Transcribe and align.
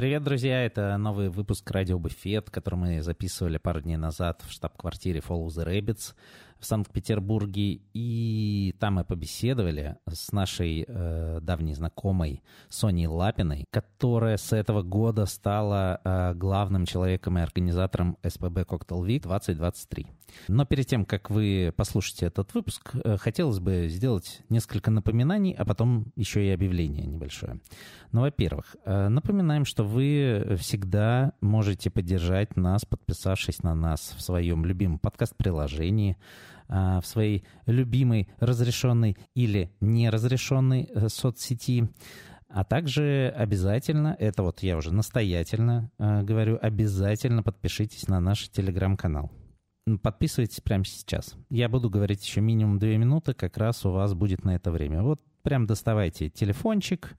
Привет, 0.00 0.22
друзья! 0.22 0.64
Это 0.64 0.96
новый 0.96 1.28
выпуск 1.28 1.70
«Радио 1.70 1.98
Буфет», 1.98 2.48
который 2.48 2.76
мы 2.76 3.02
записывали 3.02 3.58
пару 3.58 3.82
дней 3.82 3.98
назад 3.98 4.42
в 4.48 4.50
штаб-квартире 4.50 5.20
Follow 5.20 5.48
the 5.48 5.66
Rabbits 5.66 6.14
в 6.60 6.66
Санкт-Петербурге. 6.66 7.80
И 7.94 8.74
там 8.78 8.94
мы 8.94 9.04
побеседовали 9.04 9.96
с 10.08 10.32
нашей 10.32 10.84
э, 10.86 11.40
давней 11.42 11.74
знакомой 11.74 12.42
Соней 12.68 13.06
Лапиной, 13.06 13.64
которая 13.70 14.36
с 14.36 14.52
этого 14.52 14.82
года 14.82 15.26
стала 15.26 16.00
э, 16.04 16.34
главным 16.34 16.86
человеком 16.86 17.38
и 17.38 17.42
организатором 17.42 18.16
СПБ 18.26 18.60
Cocktail 18.60 19.06
Week 19.06 19.22
2023. 19.22 20.06
Но 20.48 20.64
перед 20.64 20.86
тем, 20.86 21.04
как 21.04 21.30
вы 21.30 21.72
послушаете 21.76 22.26
этот 22.26 22.54
выпуск, 22.54 22.92
э, 22.94 23.16
хотелось 23.16 23.58
бы 23.58 23.88
сделать 23.88 24.40
несколько 24.48 24.90
напоминаний, 24.90 25.54
а 25.56 25.64
потом 25.64 26.12
еще 26.16 26.46
и 26.46 26.50
объявление 26.50 27.06
небольшое. 27.06 27.60
Ну, 28.12 28.22
во-первых, 28.22 28.76
э, 28.84 29.08
напоминаем, 29.08 29.64
что 29.64 29.84
вы 29.84 30.56
всегда 30.58 31.32
можете 31.40 31.90
поддержать 31.90 32.56
нас, 32.56 32.84
подписавшись 32.84 33.62
на 33.62 33.74
нас 33.74 34.14
в 34.16 34.20
своем 34.20 34.64
любимом 34.64 34.98
подкаст-приложении, 34.98 36.16
в 36.70 37.02
своей 37.04 37.44
любимой 37.66 38.28
разрешенной 38.38 39.16
или 39.34 39.72
неразрешенной 39.80 40.88
соцсети. 41.08 41.88
А 42.48 42.64
также 42.64 43.34
обязательно, 43.36 44.16
это 44.18 44.42
вот 44.42 44.62
я 44.62 44.76
уже 44.76 44.92
настоятельно 44.94 45.90
говорю, 45.98 46.58
обязательно 46.62 47.42
подпишитесь 47.42 48.08
на 48.08 48.20
наш 48.20 48.48
телеграм-канал. 48.48 49.30
Подписывайтесь 50.02 50.60
прямо 50.60 50.84
сейчас. 50.84 51.34
Я 51.48 51.68
буду 51.68 51.90
говорить 51.90 52.24
еще 52.24 52.40
минимум 52.40 52.78
две 52.78 52.96
минуты, 52.98 53.34
как 53.34 53.56
раз 53.56 53.84
у 53.84 53.90
вас 53.90 54.14
будет 54.14 54.44
на 54.44 54.54
это 54.54 54.70
время. 54.70 55.02
Вот 55.02 55.20
прям 55.42 55.66
доставайте 55.66 56.28
телефончик, 56.28 57.16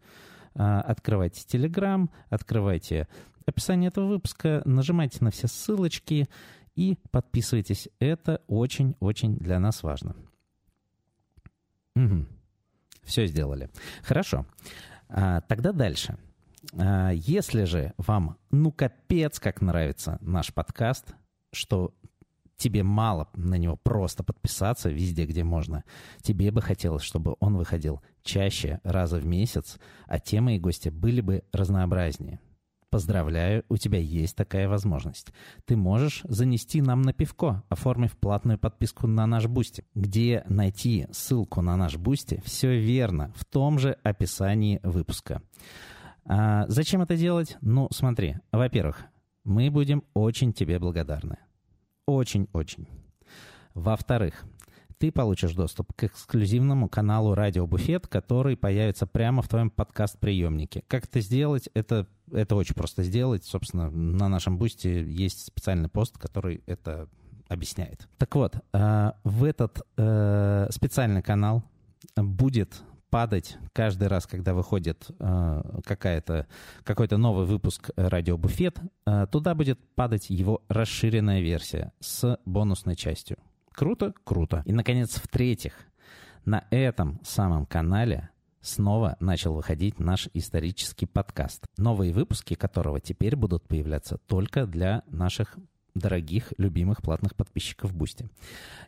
а, 0.53 0.81
открывайте 0.81 1.43
Telegram, 1.45 2.09
открывайте 2.29 3.07
описание 3.45 3.89
этого 3.89 4.07
выпуска, 4.07 4.61
нажимайте 4.65 5.17
на 5.21 5.31
все 5.31 5.47
ссылочки 5.47 6.27
и 6.75 6.97
подписывайтесь. 7.11 7.89
Это 7.99 8.41
очень-очень 8.47 9.37
для 9.37 9.59
нас 9.59 9.83
важно. 9.83 10.15
Угу. 11.95 12.25
Все 13.03 13.27
сделали. 13.27 13.69
Хорошо. 14.03 14.45
А, 15.09 15.41
тогда 15.41 15.71
дальше. 15.71 16.17
А, 16.77 17.11
если 17.11 17.63
же 17.65 17.93
вам, 17.97 18.37
ну, 18.51 18.71
капец, 18.71 19.39
как 19.39 19.61
нравится 19.61 20.17
наш 20.21 20.53
подкаст, 20.53 21.13
что 21.51 21.93
тебе 22.61 22.83
мало 22.83 23.27
на 23.33 23.55
него 23.55 23.75
просто 23.75 24.23
подписаться 24.23 24.89
везде, 24.89 25.25
где 25.25 25.43
можно. 25.43 25.83
Тебе 26.21 26.51
бы 26.51 26.61
хотелось, 26.61 27.01
чтобы 27.01 27.35
он 27.39 27.57
выходил 27.57 28.01
чаще, 28.23 28.79
раза 28.83 29.17
в 29.17 29.25
месяц, 29.25 29.79
а 30.05 30.19
темы 30.19 30.55
и 30.55 30.59
гости 30.59 30.89
были 30.89 31.21
бы 31.21 31.43
разнообразнее. 31.51 32.39
Поздравляю, 32.91 33.63
у 33.70 33.77
тебя 33.77 33.99
есть 33.99 34.35
такая 34.35 34.67
возможность. 34.67 35.31
Ты 35.63 35.77
можешь 35.77 36.23
занести 36.25 36.81
нам 36.81 37.03
на 37.03 37.13
пивко, 37.13 37.63
оформив 37.70 38.17
платную 38.17 38.59
подписку 38.59 39.07
на 39.07 39.25
наш 39.25 39.48
Бусти. 39.48 39.85
Где 39.95 40.43
найти 40.49 41.07
ссылку 41.13 41.61
на 41.61 41.77
наш 41.77 41.95
Бусти? 41.95 42.41
Все 42.43 42.77
верно, 42.77 43.31
в 43.33 43.45
том 43.45 43.79
же 43.79 43.98
описании 44.03 44.81
выпуска. 44.83 45.41
А 46.25 46.65
зачем 46.67 47.01
это 47.01 47.15
делать? 47.15 47.57
Ну, 47.61 47.87
смотри, 47.91 48.35
во-первых, 48.51 49.05
мы 49.45 49.71
будем 49.71 50.03
очень 50.13 50.51
тебе 50.51 50.77
благодарны. 50.77 51.37
Очень-очень. 52.05 52.89
Во-вторых, 53.73 54.43
ты 55.01 55.11
получишь 55.11 55.53
доступ 55.53 55.93
к 55.93 56.03
эксклюзивному 56.03 56.87
каналу 56.87 57.33
«Радио 57.33 57.65
Буфет», 57.65 58.07
который 58.07 58.55
появится 58.55 59.07
прямо 59.07 59.41
в 59.41 59.48
твоем 59.48 59.71
подкаст-приемнике. 59.71 60.83
Как 60.87 61.05
это 61.05 61.21
сделать? 61.21 61.70
Это, 61.73 62.05
это 62.32 62.55
очень 62.55 62.76
просто 62.76 63.04
сделать. 63.04 63.43
Собственно, 63.46 63.90
на 63.90 64.29
нашем 64.29 64.57
бусте 64.57 65.03
есть 65.03 65.46
специальный 65.47 65.90
пост, 65.90 66.18
который 66.18 66.63
это 66.66 67.07
объясняет. 67.47 68.07
Так 68.18 68.34
вот, 68.35 68.56
э, 68.73 69.12
в 69.23 69.44
этот 69.44 69.81
э, 69.97 70.67
специальный 70.72 71.22
канал 71.22 71.63
будет 72.16 72.81
падать 73.09 73.57
каждый 73.73 74.07
раз, 74.07 74.25
когда 74.25 74.53
выходит 74.53 75.09
э, 75.19 75.81
какая-то, 75.85 76.47
какой-то 76.83 77.17
новый 77.17 77.45
выпуск 77.45 77.89
«Радио 77.97 78.38
Буфет», 78.38 78.79
туда 79.31 79.53
будет 79.53 79.79
падать 79.95 80.29
его 80.29 80.61
расширенная 80.69 81.41
версия 81.41 81.91
с 82.00 82.39
бонусной 82.45 82.95
частью. 82.95 83.38
Круто? 83.73 84.13
Круто. 84.23 84.63
И, 84.66 84.72
наконец, 84.72 85.16
в-третьих, 85.16 85.73
на 86.45 86.66
этом 86.72 87.19
самом 87.23 87.66
канале 87.66 88.29
снова 88.61 89.17
начал 89.19 89.53
выходить 89.53 89.99
наш 89.99 90.29
исторический 90.33 91.05
подкаст, 91.05 91.66
новые 91.77 92.13
выпуски 92.13 92.53
которого 92.53 92.99
теперь 92.99 93.35
будут 93.35 93.67
появляться 93.67 94.17
только 94.27 94.66
для 94.66 95.03
наших 95.07 95.57
дорогих, 95.94 96.53
любимых 96.57 97.02
платных 97.02 97.35
подписчиков 97.35 97.94
Бусти. 97.94 98.29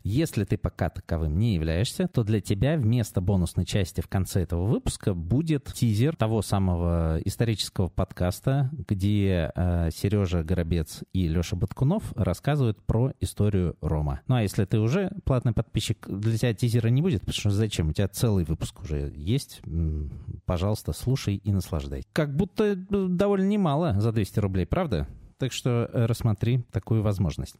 Если 0.03 0.43
ты 0.43 0.57
пока 0.57 0.89
таковым 0.89 1.37
не 1.37 1.55
являешься, 1.55 2.07
то 2.07 2.23
для 2.23 2.41
тебя 2.41 2.77
вместо 2.77 3.21
бонусной 3.21 3.65
части 3.65 4.01
в 4.01 4.07
конце 4.07 4.41
этого 4.41 4.65
выпуска 4.65 5.13
будет 5.13 5.65
тизер 5.73 6.15
того 6.15 6.41
самого 6.41 7.19
исторического 7.25 7.89
подкаста, 7.89 8.69
где 8.71 9.51
э, 9.55 9.89
Сережа 9.93 10.43
Горобец 10.43 11.03
и 11.13 11.27
Леша 11.27 11.55
Баткунов 11.55 12.13
рассказывают 12.15 12.81
про 12.85 13.13
историю 13.19 13.77
Рома. 13.81 14.21
Ну 14.27 14.35
а 14.35 14.41
если 14.41 14.65
ты 14.65 14.79
уже 14.79 15.11
платный 15.25 15.53
подписчик, 15.53 16.05
для 16.07 16.37
тебя 16.37 16.53
тизера 16.53 16.89
не 16.89 17.01
будет, 17.01 17.21
потому 17.21 17.33
что 17.33 17.51
зачем? 17.51 17.89
У 17.89 17.93
тебя 17.93 18.07
целый 18.07 18.45
выпуск 18.45 18.81
уже 18.81 19.11
есть. 19.15 19.61
Пожалуйста, 20.45 20.93
слушай 20.93 21.35
и 21.35 21.51
наслаждай. 21.51 22.03
Как 22.13 22.35
будто 22.35 22.63
э, 22.63 22.75
довольно 22.75 23.47
немало 23.47 23.99
за 23.99 24.11
200 24.11 24.39
рублей, 24.39 24.65
правда? 24.65 25.07
Так 25.43 25.51
что 25.51 25.89
э, 25.91 26.05
рассмотри 26.05 26.59
такую 26.71 27.03
возможность. 27.03 27.57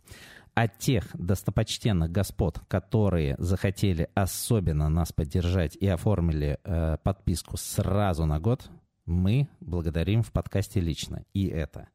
От 0.53 0.77
тех 0.77 1.09
достопочтенных 1.15 2.09
господ, 2.09 2.61
которые 2.69 3.35
захотели 3.39 4.07
особенно 4.13 4.87
нас 4.87 5.11
поддержать 5.11 5.75
и 5.75 5.85
оформили 5.85 6.59
э, 6.63 6.95
подписку 7.03 7.57
сразу 7.57 8.25
на 8.25 8.39
год, 8.39 8.69
мы 9.05 9.49
благодарим 9.59 10.23
в 10.23 10.31
подкасте 10.31 10.79
лично. 10.79 11.25
И 11.33 11.47
это 11.47 11.89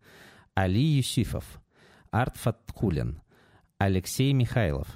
Али 0.54 0.78
Юсифов, 0.98 1.58
Арт 2.10 2.36
Фаткулин, 2.36 3.22
Алексей 3.78 4.34
Михайлов, 4.34 4.88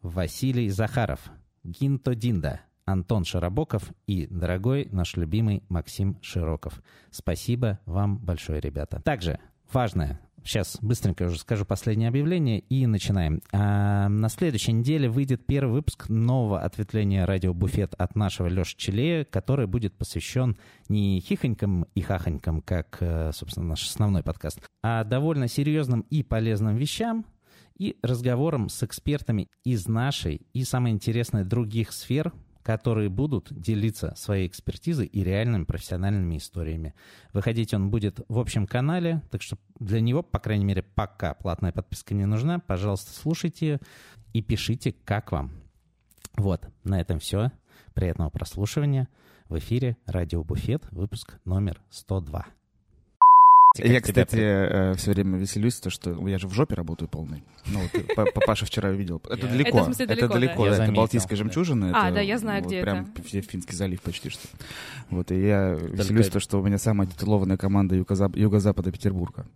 Василий 0.00 0.68
Захаров, 0.68 1.32
Гинто 1.64 2.14
Динда, 2.14 2.60
Антон 2.84 3.24
Широбоков 3.24 3.92
и 4.06 4.28
дорогой 4.28 4.86
наш 4.92 5.16
любимый 5.16 5.64
Максим 5.68 6.18
Широков. 6.22 6.80
Спасибо 7.10 7.80
вам 7.84 8.18
большое, 8.18 8.60
ребята. 8.60 9.02
Также 9.02 9.40
важное, 9.72 10.20
Сейчас 10.46 10.78
быстренько 10.80 11.24
уже 11.24 11.40
скажу 11.40 11.64
последнее 11.64 12.08
объявление 12.08 12.60
и 12.60 12.86
начинаем. 12.86 13.42
А, 13.52 14.08
на 14.08 14.28
следующей 14.28 14.72
неделе 14.72 15.08
выйдет 15.08 15.44
первый 15.44 15.72
выпуск 15.72 16.08
нового 16.08 16.60
ответвления 16.60 17.26
«Радио 17.26 17.52
Буфет» 17.52 17.94
от 17.98 18.14
нашего 18.14 18.46
Леши 18.46 18.76
Челея, 18.76 19.24
который 19.24 19.66
будет 19.66 19.94
посвящен 19.94 20.56
не 20.88 21.20
хихонькам 21.20 21.88
и 21.96 22.00
хахонькам, 22.00 22.62
как, 22.62 22.98
э, 23.00 23.32
собственно, 23.34 23.66
наш 23.66 23.88
основной 23.88 24.22
подкаст, 24.22 24.60
а 24.84 25.02
довольно 25.02 25.48
серьезным 25.48 26.02
и 26.10 26.22
полезным 26.22 26.76
вещам, 26.76 27.26
и 27.76 27.96
разговорам 28.02 28.68
с 28.68 28.84
экспертами 28.84 29.48
из 29.64 29.88
нашей 29.88 30.42
и, 30.52 30.62
самое 30.62 30.94
интересное, 30.94 31.44
других 31.44 31.92
сфер, 31.92 32.32
которые 32.66 33.08
будут 33.08 33.52
делиться 33.52 34.12
своей 34.16 34.48
экспертизой 34.48 35.06
и 35.06 35.22
реальными 35.22 35.62
профессиональными 35.62 36.36
историями. 36.36 36.96
Выходить 37.32 37.72
он 37.72 37.90
будет 37.90 38.18
в 38.26 38.40
общем 38.40 38.66
канале, 38.66 39.22
так 39.30 39.40
что 39.40 39.56
для 39.78 40.00
него, 40.00 40.24
по 40.24 40.40
крайней 40.40 40.64
мере, 40.64 40.82
пока 40.82 41.34
платная 41.34 41.70
подписка 41.70 42.12
не 42.12 42.26
нужна. 42.26 42.58
Пожалуйста, 42.58 43.12
слушайте 43.12 43.78
и 44.32 44.42
пишите, 44.42 44.92
как 45.04 45.30
вам. 45.30 45.52
Вот, 46.36 46.68
на 46.82 47.00
этом 47.00 47.20
все. 47.20 47.52
Приятного 47.94 48.30
прослушивания. 48.30 49.06
В 49.48 49.56
эфире 49.58 49.96
«Радио 50.04 50.42
Буфет», 50.42 50.88
выпуск 50.90 51.38
номер 51.44 51.80
102. 51.90 52.46
Я, 53.78 54.00
кстати, 54.00 54.32
тебя... 54.32 54.92
Э, 54.92 54.94
все 54.96 55.12
время 55.12 55.38
веселюсь, 55.38 55.80
то, 55.80 55.90
что 55.90 56.26
я 56.28 56.38
же 56.38 56.48
в 56.48 56.52
жопе 56.52 56.74
работаю 56.74 57.08
полный. 57.08 57.42
Ну, 57.66 57.80
вот, 57.80 58.34
папаша 58.34 58.66
вчера 58.66 58.90
видел. 58.90 59.20
Это 59.28 59.46
далеко. 59.46 59.80
Это, 59.80 60.06
далеко, 60.06 60.12
это 60.12 60.28
далеко, 60.28 60.68
да. 60.68 60.84
Это 60.84 60.92
Балтийская 60.92 61.36
жемчужина. 61.36 61.92
А, 61.94 62.10
да, 62.10 62.20
я 62.20 62.38
знаю, 62.38 62.64
где 62.64 62.78
это. 62.78 62.90
Прям 62.90 63.42
Финский 63.42 63.74
залив 63.74 64.00
почти 64.02 64.30
что. 64.30 64.46
Вот, 65.10 65.30
и 65.30 65.40
я 65.40 65.74
веселюсь, 65.74 66.28
то, 66.28 66.40
что 66.40 66.60
у 66.60 66.64
меня 66.64 66.78
самая 66.78 67.06
титулованная 67.06 67.56
команда 67.56 67.94
юго-запада 67.94 68.92
Петербурга. 68.92 69.46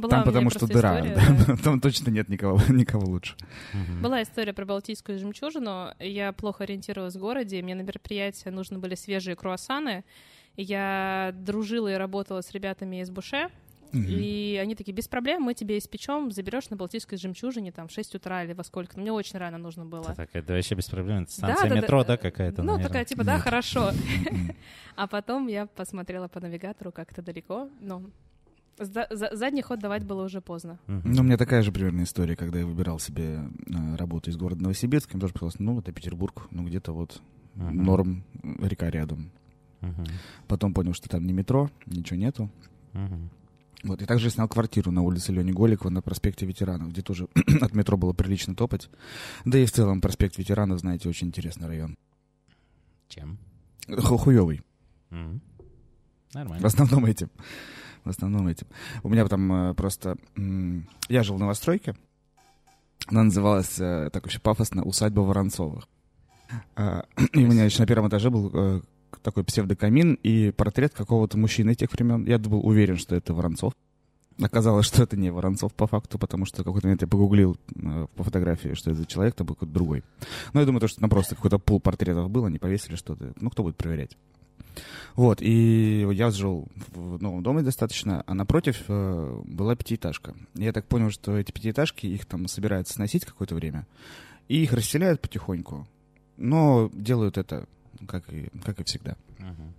Была 0.00 0.10
Там 0.10 0.24
потому 0.24 0.48
что 0.48 0.66
дыра. 0.66 1.00
История, 1.00 1.46
да. 1.46 1.56
Там 1.62 1.80
точно 1.80 2.10
нет 2.10 2.30
никого, 2.30 2.58
никого 2.70 3.06
лучше. 3.06 3.36
Угу. 3.74 4.02
Была 4.02 4.22
история 4.22 4.54
про 4.54 4.64
Балтийскую 4.64 5.18
жемчужину. 5.18 5.92
Я 5.98 6.32
плохо 6.32 6.64
ориентировалась 6.64 7.16
в 7.16 7.18
городе. 7.18 7.60
Мне 7.60 7.74
на 7.74 7.82
мероприятие 7.82 8.50
нужны 8.50 8.78
были 8.78 8.94
свежие 8.94 9.36
круассаны. 9.36 10.04
Я 10.56 11.32
дружила 11.34 11.88
и 11.92 11.94
работала 11.94 12.40
с 12.40 12.50
ребятами 12.52 13.00
из 13.00 13.10
Буше, 13.10 13.50
Угу. 13.92 14.04
И 14.06 14.58
они 14.62 14.74
такие, 14.74 14.92
без 14.92 15.08
проблем, 15.08 15.42
мы 15.42 15.54
тебе 15.54 15.78
испечем, 15.78 16.30
заберешь 16.30 16.70
на 16.70 16.76
Балтийской 16.76 17.18
жемчужине 17.18 17.72
там 17.72 17.88
в 17.88 17.92
6 17.92 18.14
утра 18.14 18.44
или 18.44 18.52
во 18.52 18.62
сколько. 18.62 18.98
Мне 18.98 19.12
очень 19.12 19.38
рано 19.38 19.58
нужно 19.58 19.84
было. 19.84 20.02
Это, 20.02 20.14
так, 20.14 20.30
это 20.32 20.52
вообще 20.54 20.76
без 20.76 20.86
проблем. 20.88 21.24
Это 21.24 21.32
станция 21.32 21.68
да, 21.68 21.74
метро, 21.74 22.02
да, 22.02 22.08
да 22.08 22.16
какая-то, 22.16 22.62
Ну, 22.62 22.72
наверное. 22.72 22.86
такая, 22.86 23.04
типа, 23.04 23.24
да, 23.24 23.38
хорошо. 23.38 23.90
А 24.96 25.06
потом 25.06 25.46
я 25.46 25.66
посмотрела 25.66 26.28
по 26.28 26.40
навигатору, 26.40 26.92
как 26.92 27.10
это 27.12 27.22
далеко, 27.22 27.70
но 27.80 28.02
задний 28.76 29.62
ход 29.62 29.78
давать 29.78 30.04
было 30.04 30.24
уже 30.24 30.42
поздно. 30.42 30.78
Ну, 30.86 31.22
у 31.22 31.24
меня 31.24 31.38
такая 31.38 31.62
же 31.62 31.72
примерная 31.72 32.04
история, 32.04 32.36
когда 32.36 32.58
я 32.58 32.66
выбирал 32.66 32.98
себе 32.98 33.38
э, 33.66 33.96
работу 33.96 34.30
из 34.30 34.36
города 34.36 34.62
Новосибирск, 34.62 35.14
мне 35.14 35.20
тоже 35.20 35.32
показалось, 35.32 35.58
ну, 35.58 35.78
это 35.78 35.92
Петербург, 35.92 36.48
ну, 36.50 36.66
где-то 36.66 36.92
вот 36.92 37.22
норм, 37.54 38.24
река 38.60 38.90
рядом. 38.90 39.30
Потом 40.46 40.74
понял, 40.74 40.94
что 40.94 41.08
там 41.08 41.26
не 41.26 41.32
метро, 41.32 41.70
ничего 41.86 42.18
нету. 42.18 42.50
Вот, 43.82 44.02
и 44.02 44.04
также 44.04 44.28
снял 44.28 44.46
квартиру 44.46 44.90
на 44.90 45.00
улице 45.00 45.32
Лени 45.32 45.52
Голикова 45.52 45.90
на 45.90 46.02
проспекте 46.02 46.44
Ветеранов, 46.44 46.90
где 46.90 47.00
тоже 47.00 47.28
от 47.62 47.74
метро 47.74 47.96
было 47.96 48.12
прилично 48.12 48.54
топать. 48.54 48.90
Да 49.46 49.58
и 49.58 49.64
в 49.64 49.72
целом 49.72 50.02
проспект 50.02 50.36
Ветеранов, 50.36 50.80
знаете, 50.80 51.08
очень 51.08 51.28
интересный 51.28 51.66
район. 51.66 51.96
Чем? 53.08 53.38
Хуёвый. 53.88 54.60
Mm-hmm. 55.10 55.40
Нормально. 56.34 56.62
В 56.62 56.66
основном 56.66 57.06
этим. 57.06 57.30
В 58.04 58.10
основном 58.10 58.48
этим. 58.48 58.66
У 59.02 59.08
меня 59.08 59.26
там 59.26 59.52
э, 59.52 59.74
просто... 59.74 60.16
Я 61.08 61.22
жил 61.22 61.36
в 61.36 61.40
новостройке. 61.40 61.96
Она 63.06 63.24
называлась, 63.24 63.80
э, 63.80 64.10
так 64.12 64.26
очень 64.26 64.40
пафосно, 64.40 64.84
«Усадьба 64.84 65.20
Воронцовых». 65.20 65.88
А, 66.76 67.04
и 67.32 67.44
у 67.44 67.48
меня 67.48 67.64
еще 67.64 67.80
на 67.80 67.86
первом 67.86 68.08
этаже 68.08 68.30
был 68.30 68.50
э, 68.52 68.80
такой 69.22 69.44
псевдокамин 69.44 70.14
и 70.22 70.50
портрет 70.50 70.94
какого-то 70.94 71.38
мужчины 71.38 71.74
тех 71.74 71.92
времен. 71.92 72.24
Я 72.26 72.38
был 72.38 72.66
уверен, 72.66 72.96
что 72.96 73.14
это 73.14 73.34
Воронцов. 73.34 73.72
Оказалось, 74.40 74.86
что 74.86 75.02
это 75.02 75.16
не 75.16 75.30
Воронцов 75.30 75.74
по 75.74 75.86
факту, 75.86 76.18
потому 76.18 76.46
что 76.46 76.64
какой-то 76.64 76.86
момент 76.86 77.02
я 77.02 77.08
погуглил 77.08 77.58
э, 77.74 78.06
по 78.16 78.24
фотографии, 78.24 78.74
что 78.74 78.90
это 78.90 79.04
человек, 79.04 79.34
это 79.34 79.44
был 79.44 79.54
какой-то 79.54 79.74
другой. 79.74 80.02
Но 80.54 80.60
я 80.60 80.66
думаю, 80.66 80.80
то, 80.80 80.88
что 80.88 81.00
там 81.00 81.10
просто 81.10 81.34
какой-то 81.34 81.58
пул 81.58 81.80
портретов 81.80 82.30
было, 82.30 82.46
они 82.46 82.58
повесили 82.58 82.96
что-то. 82.96 83.32
Ну, 83.38 83.50
кто 83.50 83.62
будет 83.62 83.76
проверять? 83.76 84.16
Вот, 85.14 85.42
и 85.42 86.06
я 86.12 86.30
жил 86.30 86.68
в 86.94 87.20
новом 87.20 87.42
доме 87.42 87.62
достаточно, 87.62 88.22
а 88.26 88.34
напротив 88.34 88.84
э, 88.88 89.42
была 89.44 89.76
пятиэтажка. 89.76 90.34
Я 90.54 90.72
так 90.72 90.86
понял, 90.86 91.10
что 91.10 91.36
эти 91.36 91.52
пятиэтажки, 91.52 92.06
их 92.06 92.24
там 92.26 92.46
собираются 92.48 92.94
сносить 92.94 93.24
какое-то 93.24 93.54
время, 93.54 93.86
и 94.48 94.62
их 94.62 94.72
расселяют 94.72 95.20
потихоньку, 95.20 95.86
но 96.36 96.90
делают 96.94 97.36
это 97.36 97.66
как 98.06 98.32
и, 98.32 98.50
как 98.64 98.80
и 98.80 98.84
всегда. 98.84 99.16
Uh-huh. 99.38 99.72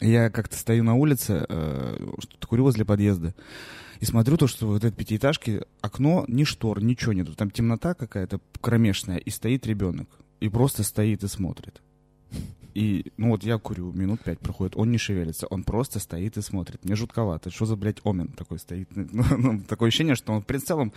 Я 0.00 0.30
как-то 0.30 0.56
стою 0.56 0.82
на 0.82 0.94
улице, 0.94 1.44
э, 1.48 1.96
что-то 2.20 2.46
курю 2.46 2.64
возле 2.64 2.84
подъезда, 2.84 3.34
и 4.00 4.04
смотрю 4.06 4.38
то, 4.38 4.46
что 4.46 4.66
вот 4.66 4.82
этой 4.82 4.94
пятиэтажки 4.94 5.62
окно, 5.82 6.24
ни 6.26 6.44
штор, 6.44 6.82
ничего 6.82 7.12
нету. 7.12 7.34
Там 7.34 7.50
темнота 7.50 7.94
какая-то 7.94 8.40
кромешная, 8.60 9.18
и 9.18 9.30
стоит 9.30 9.66
ребенок. 9.66 10.08
И 10.40 10.48
просто 10.48 10.84
стоит 10.84 11.22
и 11.22 11.28
смотрит. 11.28 11.82
И, 12.72 13.12
ну 13.16 13.30
вот 13.30 13.42
я 13.42 13.58
курю, 13.58 13.92
минут 13.92 14.22
пять 14.22 14.38
проходит, 14.38 14.76
он 14.76 14.90
не 14.90 14.98
шевелится, 14.98 15.46
он 15.48 15.64
просто 15.64 15.98
стоит 15.98 16.36
и 16.36 16.42
смотрит. 16.42 16.84
Мне 16.84 16.94
жутковато. 16.94 17.50
Что 17.50 17.66
за, 17.66 17.76
блядь, 17.76 18.00
омен 18.04 18.28
такой 18.28 18.58
стоит? 18.58 18.88
Ну, 18.94 19.24
ну, 19.36 19.60
такое 19.62 19.88
ощущение, 19.88 20.14
что 20.14 20.32
он 20.32 20.42
в 20.42 20.60
целом 20.60 20.92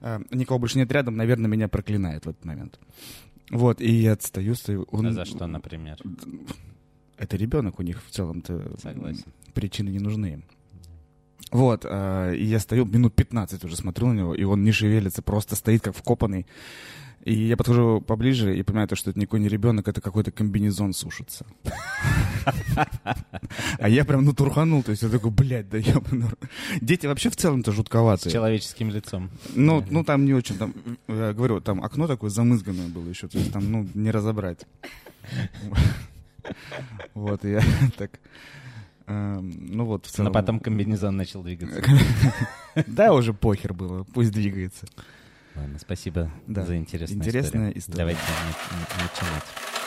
э, 0.00 0.20
никого 0.30 0.58
больше 0.58 0.78
нет 0.78 0.90
рядом, 0.90 1.16
наверное, 1.16 1.48
меня 1.48 1.68
проклинает 1.68 2.26
в 2.26 2.30
этот 2.30 2.44
момент. 2.44 2.78
Вот, 3.50 3.80
и 3.80 3.90
я 3.90 4.12
отстаю, 4.12 4.54
стою. 4.54 4.86
Он... 4.90 5.06
А 5.06 5.12
за 5.12 5.24
что, 5.24 5.46
например? 5.46 5.98
Это 7.18 7.36
ребенок 7.36 7.78
у 7.78 7.82
них 7.82 8.02
в 8.04 8.10
целом-то. 8.10 8.76
Согласен. 8.80 9.32
Причины 9.54 9.90
не 9.90 9.98
нужны 9.98 10.26
им. 10.32 10.44
Вот, 11.50 11.84
э, 11.84 12.34
и 12.34 12.44
я 12.44 12.58
стою 12.58 12.86
минут 12.86 13.14
15 13.14 13.62
уже 13.64 13.76
смотрю 13.76 14.06
на 14.08 14.14
него, 14.14 14.34
и 14.34 14.42
он 14.42 14.64
не 14.64 14.72
шевелится, 14.72 15.20
просто 15.20 15.54
стоит 15.54 15.82
как 15.82 15.94
вкопанный. 15.94 16.46
И 17.24 17.34
я 17.34 17.56
подхожу 17.56 18.00
поближе 18.00 18.56
и 18.56 18.62
понимаю, 18.64 18.88
то, 18.88 18.96
что 18.96 19.10
это 19.10 19.20
никакой 19.20 19.38
не 19.40 19.48
ребенок, 19.48 19.86
это 19.86 20.00
какой-то 20.00 20.32
комбинезон 20.32 20.92
сушится. 20.92 21.46
А 23.78 23.88
я 23.88 24.04
прям 24.04 24.24
ну 24.24 24.32
турханул, 24.32 24.82
то 24.82 24.90
есть 24.90 25.02
я 25.02 25.08
такой, 25.08 25.30
блядь, 25.30 25.68
да 25.68 25.78
я 25.78 26.02
Дети 26.80 27.06
вообще 27.06 27.30
в 27.30 27.36
целом-то 27.36 27.70
жутковатые. 27.70 28.30
С 28.30 28.32
человеческим 28.32 28.90
лицом. 28.90 29.30
Ну, 29.54 29.84
ну 29.88 30.02
там 30.02 30.24
не 30.24 30.34
очень, 30.34 30.56
там, 30.56 30.74
я 31.06 31.32
говорю, 31.32 31.60
там 31.60 31.84
окно 31.84 32.08
такое 32.08 32.30
замызганное 32.30 32.88
было 32.88 33.08
еще, 33.08 33.28
то 33.28 33.38
есть 33.38 33.52
там, 33.52 33.70
ну, 33.70 33.88
не 33.94 34.10
разобрать. 34.10 34.66
Вот, 37.14 37.44
я 37.44 37.62
так... 37.96 38.18
Эм, 39.06 39.76
ну 39.76 39.84
вот, 39.84 40.06
в 40.06 40.10
целом... 40.10 40.32
Но 40.32 40.34
потом 40.34 40.58
комбинезон 40.58 41.16
начал 41.16 41.42
двигаться. 41.42 41.82
Да, 42.86 43.12
уже 43.12 43.34
похер 43.34 43.74
было, 43.74 44.04
пусть 44.14 44.32
двигается. 44.32 44.86
Ладно, 45.54 45.78
спасибо 45.78 46.30
да. 46.46 46.64
за 46.64 46.76
интересную 46.76 47.20
Интересная 47.20 47.70
история. 47.70 47.78
история. 47.78 47.98
Давайте 47.98 48.20
начинать. 49.02 49.81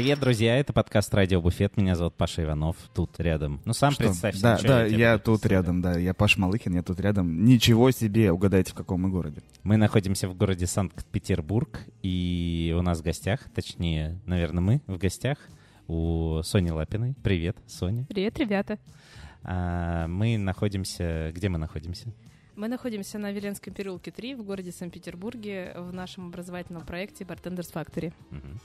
Привет, 0.00 0.18
друзья, 0.18 0.56
это 0.56 0.72
подкаст 0.72 1.12
«Радио 1.12 1.42
Буфет». 1.42 1.76
Меня 1.76 1.94
зовут 1.94 2.14
Паша 2.14 2.42
Иванов, 2.42 2.74
тут 2.94 3.20
рядом. 3.20 3.60
Ну, 3.66 3.74
сам 3.74 3.92
Что? 3.92 4.04
представься. 4.04 4.40
Да, 4.40 4.58
да, 4.62 4.86
я, 4.86 5.12
я 5.12 5.18
тут 5.18 5.44
рядом, 5.44 5.82
да, 5.82 5.98
я 5.98 6.14
Паш 6.14 6.38
Малыхин, 6.38 6.74
я 6.74 6.82
тут 6.82 7.00
рядом. 7.00 7.44
Ничего 7.44 7.90
себе, 7.90 8.32
угадайте, 8.32 8.72
в 8.72 8.74
каком 8.74 9.02
мы 9.02 9.10
городе. 9.10 9.42
Мы 9.62 9.76
находимся 9.76 10.26
в 10.26 10.34
городе 10.34 10.66
Санкт-Петербург, 10.66 11.80
и 12.02 12.74
у 12.78 12.80
нас 12.80 13.00
в 13.00 13.02
гостях, 13.02 13.40
точнее, 13.54 14.18
наверное, 14.24 14.62
мы 14.62 14.80
в 14.86 14.96
гостях 14.96 15.36
у 15.86 16.40
Сони 16.44 16.70
Лапиной. 16.70 17.14
Привет, 17.22 17.58
Соня. 17.66 18.06
Привет, 18.08 18.38
ребята. 18.38 18.78
А, 19.42 20.06
мы 20.06 20.38
находимся... 20.38 21.30
Где 21.34 21.50
мы 21.50 21.58
находимся? 21.58 22.10
Мы 22.56 22.68
находимся 22.68 23.18
на 23.18 23.32
Веленском 23.32 23.74
переулке 23.74 24.10
3 24.10 24.36
в 24.36 24.44
городе 24.44 24.72
Санкт-Петербурге 24.72 25.74
в 25.76 25.92
нашем 25.92 26.28
образовательном 26.28 26.86
проекте 26.86 27.24
Bartenders 27.24 27.70
Factory. 27.70 28.14
Угу. 28.30 28.60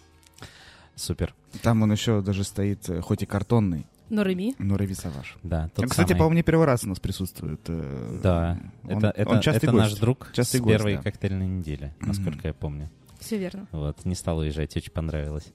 Супер. 0.95 1.36
Там 1.62 1.81
он 1.83 1.92
еще 1.92 2.21
даже 2.21 2.44
стоит, 2.44 2.89
э, 2.89 3.01
хоть 3.01 3.24
и 3.24 3.25
картонный. 3.25 3.86
Но 4.09 4.21
Реми. 4.21 4.56
Но 4.59 4.75
Реви 4.75 4.94
Саваш. 4.94 5.38
Да, 5.42 5.69
тот 5.75 5.89
Кстати, 5.89 6.09
самый... 6.09 6.19
по-моему, 6.19 6.36
не 6.36 6.44
первый 6.44 6.65
раз 6.65 6.83
у 6.83 6.89
нас 6.89 7.00
присутствует. 7.00 7.62
Э, 7.68 8.19
да, 8.21 8.59
он, 8.83 8.97
это, 8.97 9.07
это, 9.09 9.30
он 9.30 9.38
это 9.38 9.71
наш 9.71 9.94
друг 9.95 10.31
частый 10.33 10.59
с 10.59 10.63
гость, 10.63 10.77
первой 10.77 10.97
да. 10.97 11.01
коктейльной 11.01 11.47
недели, 11.47 11.95
насколько 12.00 12.39
mm-hmm. 12.39 12.47
я 12.47 12.53
помню. 12.53 12.92
Все 13.19 13.38
верно. 13.38 13.67
Вот, 13.72 14.05
не 14.05 14.13
стал 14.13 14.39
уезжать, 14.39 14.75
очень 14.77 14.91
понравилось. 14.91 15.51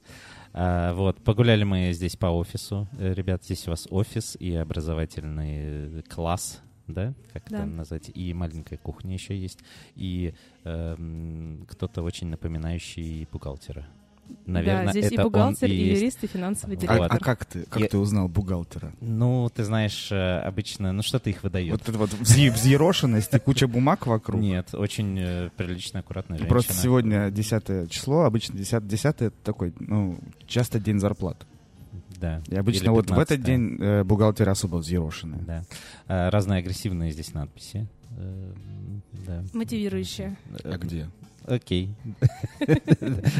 А, 0.53 0.93
вот, 0.93 1.23
погуляли 1.23 1.63
мы 1.63 1.93
здесь 1.93 2.17
по 2.17 2.25
офису. 2.27 2.89
Э, 2.97 3.13
ребят, 3.13 3.43
здесь 3.43 3.67
у 3.67 3.71
вас 3.71 3.87
офис 3.89 4.35
и 4.37 4.53
образовательный 4.53 6.03
класс, 6.03 6.61
да, 6.87 7.13
как 7.31 7.49
да. 7.49 7.59
это 7.59 7.65
назвать, 7.67 8.11
и 8.13 8.33
маленькая 8.33 8.77
кухня 8.77 9.13
еще 9.13 9.37
есть, 9.37 9.59
и 9.95 10.33
э, 10.65 11.57
кто-то 11.69 12.01
очень 12.03 12.27
напоминающий 12.27 13.27
бухгалтера. 13.31 13.87
Наверное, 14.45 14.85
да, 14.85 14.91
здесь 14.91 15.05
это 15.05 15.21
и 15.21 15.23
бухгалтер, 15.23 15.69
и, 15.69 15.73
и 15.73 15.95
юрист, 15.95 16.23
и 16.23 16.27
финансовый 16.27 16.75
директор. 16.75 17.11
А, 17.11 17.15
а 17.15 17.17
как 17.19 17.45
ты, 17.45 17.63
как 17.69 17.81
Я... 17.81 17.87
ты 17.87 17.97
узнал 17.97 18.27
бухгалтера? 18.27 18.91
Ну, 18.99 19.49
ты 19.53 19.63
знаешь, 19.63 20.11
э, 20.11 20.39
обычно, 20.39 20.91
ну 20.91 21.03
что-то 21.03 21.29
их 21.29 21.43
выдает. 21.43 21.71
Вот 21.71 21.87
это 21.87 21.97
вот 21.97 22.13
взъерошенность 22.13 23.33
и 23.33 23.39
куча 23.39 23.67
бумаг 23.67 24.07
вокруг? 24.07 24.41
Нет, 24.41 24.73
очень 24.73 25.17
э, 25.19 25.49
прилично, 25.55 25.99
аккуратная 25.99 26.37
женщина. 26.37 26.49
Просто 26.49 26.73
сегодня 26.73 27.29
10 27.29 27.89
число, 27.89 28.21
обычно 28.21 28.57
10, 28.57 28.87
10 28.87 29.05
это 29.05 29.31
такой, 29.43 29.73
ну, 29.79 30.17
часто 30.47 30.79
день 30.79 30.99
зарплат. 30.99 31.45
Да. 32.21 32.41
И 32.47 32.55
обычно 32.55 32.91
вот 32.91 33.09
в 33.09 33.17
этот 33.17 33.41
день 33.41 33.77
э, 33.79 34.03
бухгалтеры 34.03 34.51
особо 34.51 34.77
взъерошенные. 34.77 35.41
Да. 35.41 35.63
А, 36.07 36.29
разные 36.29 36.59
агрессивные 36.59 37.11
здесь 37.11 37.33
надписи. 37.33 37.87
Э, 38.17 38.53
да. 39.25 39.43
Мотивирующие. 39.53 40.37
А 40.63 40.77
где? 40.77 41.09
Окей. 41.45 41.95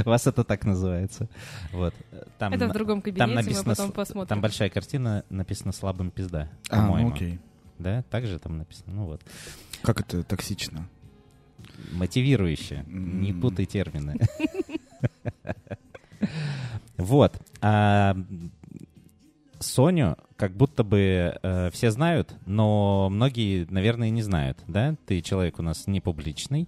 У 0.05 0.09
вас 0.09 0.27
это 0.27 0.43
так 0.43 0.65
называется. 0.65 1.29
Вот. 1.71 1.93
Там, 2.37 2.53
это 2.53 2.67
в 2.67 2.73
другом 2.73 3.01
кабинете, 3.01 3.25
там 3.25 3.33
написано, 3.33 3.69
мы 3.69 3.75
потом 3.75 3.91
посмотрим. 3.91 4.27
Там 4.27 4.41
большая 4.41 4.69
картина, 4.69 5.23
написано 5.29 5.71
«слабым 5.71 6.11
пизда», 6.11 6.49
а, 6.69 6.87
ну 6.87 7.11
окей. 7.11 7.39
Да, 7.79 8.03
так 8.09 8.25
же 8.25 8.39
там 8.39 8.57
написано, 8.57 8.93
ну 8.93 9.05
вот. 9.05 9.21
Как 9.81 9.99
это 10.01 10.23
токсично? 10.23 10.87
Мотивирующе. 11.91 12.83
Не 12.87 13.33
путай 13.33 13.65
термины. 13.65 14.17
Вот. 16.97 17.41
А 17.61 18.15
Соню, 19.59 20.17
как 20.35 20.55
будто 20.55 20.83
бы 20.83 21.37
э, 21.41 21.69
все 21.71 21.91
знают, 21.91 22.35
но 22.45 23.09
многие, 23.09 23.65
наверное, 23.69 24.09
не 24.09 24.21
знают, 24.21 24.59
да? 24.67 24.95
Ты 25.05 25.21
человек 25.21 25.59
у 25.59 25.63
нас 25.63 25.87
не 25.87 26.01
публичный, 26.01 26.67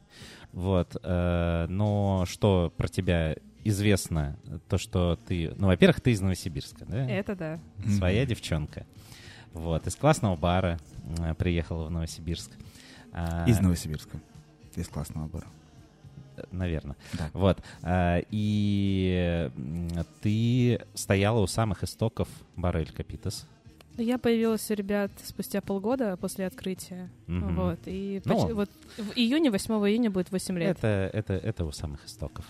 вот, 0.54 0.96
э, 1.02 1.66
но 1.68 2.26
что 2.28 2.72
про 2.78 2.88
тебя 2.88 3.36
известно, 3.64 4.38
то, 4.70 4.78
что 4.78 5.18
ты... 5.28 5.54
Ну, 5.58 5.68
во-первых, 5.68 6.00
ты 6.00 6.12
из 6.12 6.22
Новосибирска, 6.22 6.86
да? 6.86 7.10
Это 7.10 7.36
да. 7.36 7.60
Своя 7.98 8.26
девчонка. 8.26 8.86
Вот, 9.54 9.86
из 9.88 9.96
классного 9.96 10.36
бара 10.36 10.80
э, 11.20 11.34
приехала 11.36 11.86
в 11.86 11.92
Новосибирск. 11.92 12.52
А, 13.12 13.46
Из 13.48 13.60
Новосибирска. 13.60 14.20
Из 14.76 14.88
классного 14.88 15.28
бара. 15.28 15.48
Наверное. 16.52 16.96
Да. 17.14 17.30
Вот. 17.34 17.64
а, 17.82 18.22
И 18.32 19.52
ты 20.22 20.82
стояла 20.94 21.40
у 21.40 21.48
самых 21.48 21.84
истоков 21.84 22.28
бара 22.56 22.80
Эль 22.80 22.92
Капитас. 22.92 23.48
Я 23.98 24.18
появилась 24.18 24.70
у 24.72 24.74
ребят 24.74 25.12
спустя 25.24 25.62
полгода 25.62 26.18
после 26.18 26.48
открытия. 26.48 27.10
Мгм. 27.28 27.56
Вот. 27.56 27.80
И 27.86 28.22
Ну. 28.26 28.34
почти- 28.34 28.54
вот 28.54 28.70
в 28.98 29.12
июне, 29.16 29.52
8 29.52 29.74
июня 29.88 30.10
будет 30.10 30.32
8 30.32 30.58
лет. 30.58 30.78
Это, 30.78 31.10
это, 31.14 31.34
это 31.34 31.66
у 31.66 31.72
самых 31.72 32.06
истоков. 32.06 32.46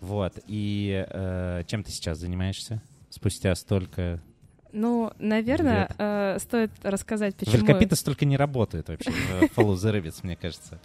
Вот. 0.00 0.34
И 0.46 1.04
э, 1.08 1.62
чем 1.66 1.82
ты 1.82 1.90
сейчас 1.90 2.18
занимаешься? 2.18 2.80
Спустя 3.10 3.54
столько... 3.56 4.20
Ну, 4.70 5.10
наверное, 5.18 5.86
Лет. 5.88 5.96
э, 5.98 6.36
стоит 6.40 6.70
рассказать, 6.82 7.34
почему... 7.34 7.56
Эль 7.56 7.64
Капитас 7.66 8.02
только 8.02 8.26
не 8.26 8.36
работает 8.36 8.88
вообще. 8.88 9.10
в 9.10 9.42
Follow 9.58 9.74
the 9.74 9.92
Rabbits, 9.94 10.20
мне 10.22 10.36
кажется. 10.36 10.78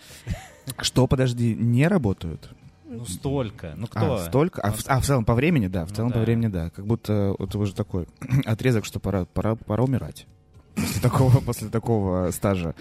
Что, 0.79 1.05
подожди, 1.05 1.53
не 1.53 1.87
работают? 1.87 2.49
Ну, 2.97 3.05
столько. 3.05 3.73
Ну, 3.75 3.87
кто? 3.87 4.15
А, 4.15 4.19
столько? 4.19 4.61
А, 4.61 4.71
в, 4.71 4.83
а, 4.87 4.99
в 4.99 5.05
целом 5.05 5.25
по 5.25 5.33
времени, 5.35 5.67
да, 5.67 5.85
в 5.85 5.89
Ну 5.89 5.95
целом 5.95 6.09
да. 6.11 6.15
по 6.15 6.21
времени, 6.21 6.47
да. 6.47 6.69
Как 6.69 6.85
будто 6.85 7.35
это 7.39 7.57
уже 7.57 7.73
такой 7.75 8.07
отрезок, 8.45 8.85
что 8.85 8.99
пора, 8.99 9.25
пора, 9.25 9.55
пора 9.55 9.83
умирать. 9.83 10.27
После 10.75 11.01
такого, 11.01 11.39
после 11.45 11.69
такого 11.69 12.31
стажа. 12.31 12.75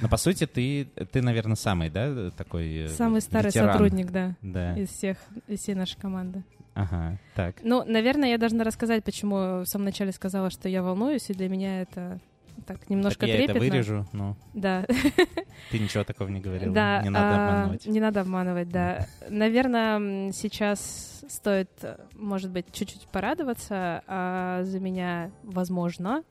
Но, 0.00 0.08
по 0.08 0.16
сути, 0.16 0.46
ты, 0.46 0.84
ты, 1.12 1.22
наверное, 1.22 1.56
самый, 1.56 1.90
да, 1.90 2.30
такой... 2.30 2.84
э, 2.84 2.88
Самый 2.88 3.20
старый 3.20 3.46
ветеран? 3.48 3.72
сотрудник, 3.72 4.10
да, 4.12 4.36
Да. 4.42 4.76
из 4.78 4.90
всех, 4.90 5.16
из 5.48 5.60
всей 5.60 5.74
нашей 5.74 5.98
команды. 6.00 6.44
Ага, 6.74 7.18
так. 7.34 7.56
Ну, 7.64 7.84
наверное, 7.84 8.28
я 8.30 8.38
должна 8.38 8.62
рассказать, 8.62 9.02
почему 9.02 9.62
в 9.62 9.66
самом 9.66 9.86
начале 9.86 10.12
сказала, 10.12 10.50
что 10.50 10.68
я 10.68 10.82
волнуюсь, 10.84 11.28
и 11.30 11.34
для 11.34 11.48
меня 11.48 11.82
это 11.82 12.20
так 12.66 12.88
немножко 12.90 13.20
Так 13.20 13.28
я 13.28 13.36
это 13.36 13.52
трепетно. 13.54 13.70
вырежу, 13.70 14.06
ну, 14.12 14.36
Да, 14.54 14.84
ты 15.70 15.78
ничего 15.78 16.04
такого 16.04 16.28
не 16.28 16.40
говорил. 16.40 16.72
да. 16.72 17.02
Не 17.02 17.10
надо 17.10 17.26
а, 17.26 17.34
обманывать. 17.34 17.86
Не 17.86 18.00
надо 18.00 18.20
обманывать, 18.20 18.68
да. 18.68 19.06
Наверное, 19.28 20.32
сейчас 20.32 21.24
стоит, 21.28 21.70
может 22.14 22.50
быть, 22.50 22.66
чуть-чуть 22.72 23.06
порадоваться 23.08 24.02
а 24.06 24.62
за 24.64 24.80
меня, 24.80 25.30
возможно. 25.42 26.24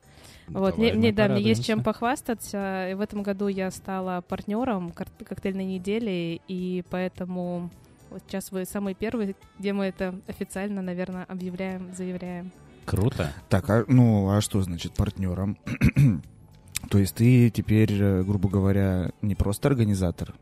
Вот, 0.47 0.75
Давай, 0.77 0.93
мне, 0.93 1.11
да, 1.11 1.27
мне 1.27 1.41
есть 1.41 1.65
чем 1.65 1.83
похвастаться. 1.83 2.89
И 2.89 2.93
в 2.93 3.01
этом 3.01 3.21
году 3.21 3.47
я 3.47 3.69
стала 3.69 4.21
партнером 4.21 4.91
коктейльной 4.91 5.65
недели, 5.65 6.41
и 6.47 6.83
поэтому 6.89 7.69
вот 8.09 8.23
сейчас 8.27 8.51
вы 8.51 8.65
самый 8.65 8.93
первый, 8.93 9.35
где 9.59 9.73
мы 9.73 9.85
это 9.85 10.19
официально, 10.27 10.81
наверное, 10.81 11.25
объявляем, 11.25 11.93
заявляем. 11.93 12.51
Круто. 12.87 13.33
Так, 13.49 13.69
а, 13.69 13.83
ну, 13.87 14.29
а 14.29 14.41
что 14.41 14.61
значит 14.61 14.93
партнером? 14.93 15.57
То 16.89 16.97
есть 16.97 17.15
ты 17.15 17.49
теперь, 17.49 17.91
э, 17.93 18.23
грубо 18.23 18.49
говоря, 18.49 19.11
не 19.21 19.35
просто 19.35 19.67
организатор, 19.67 20.33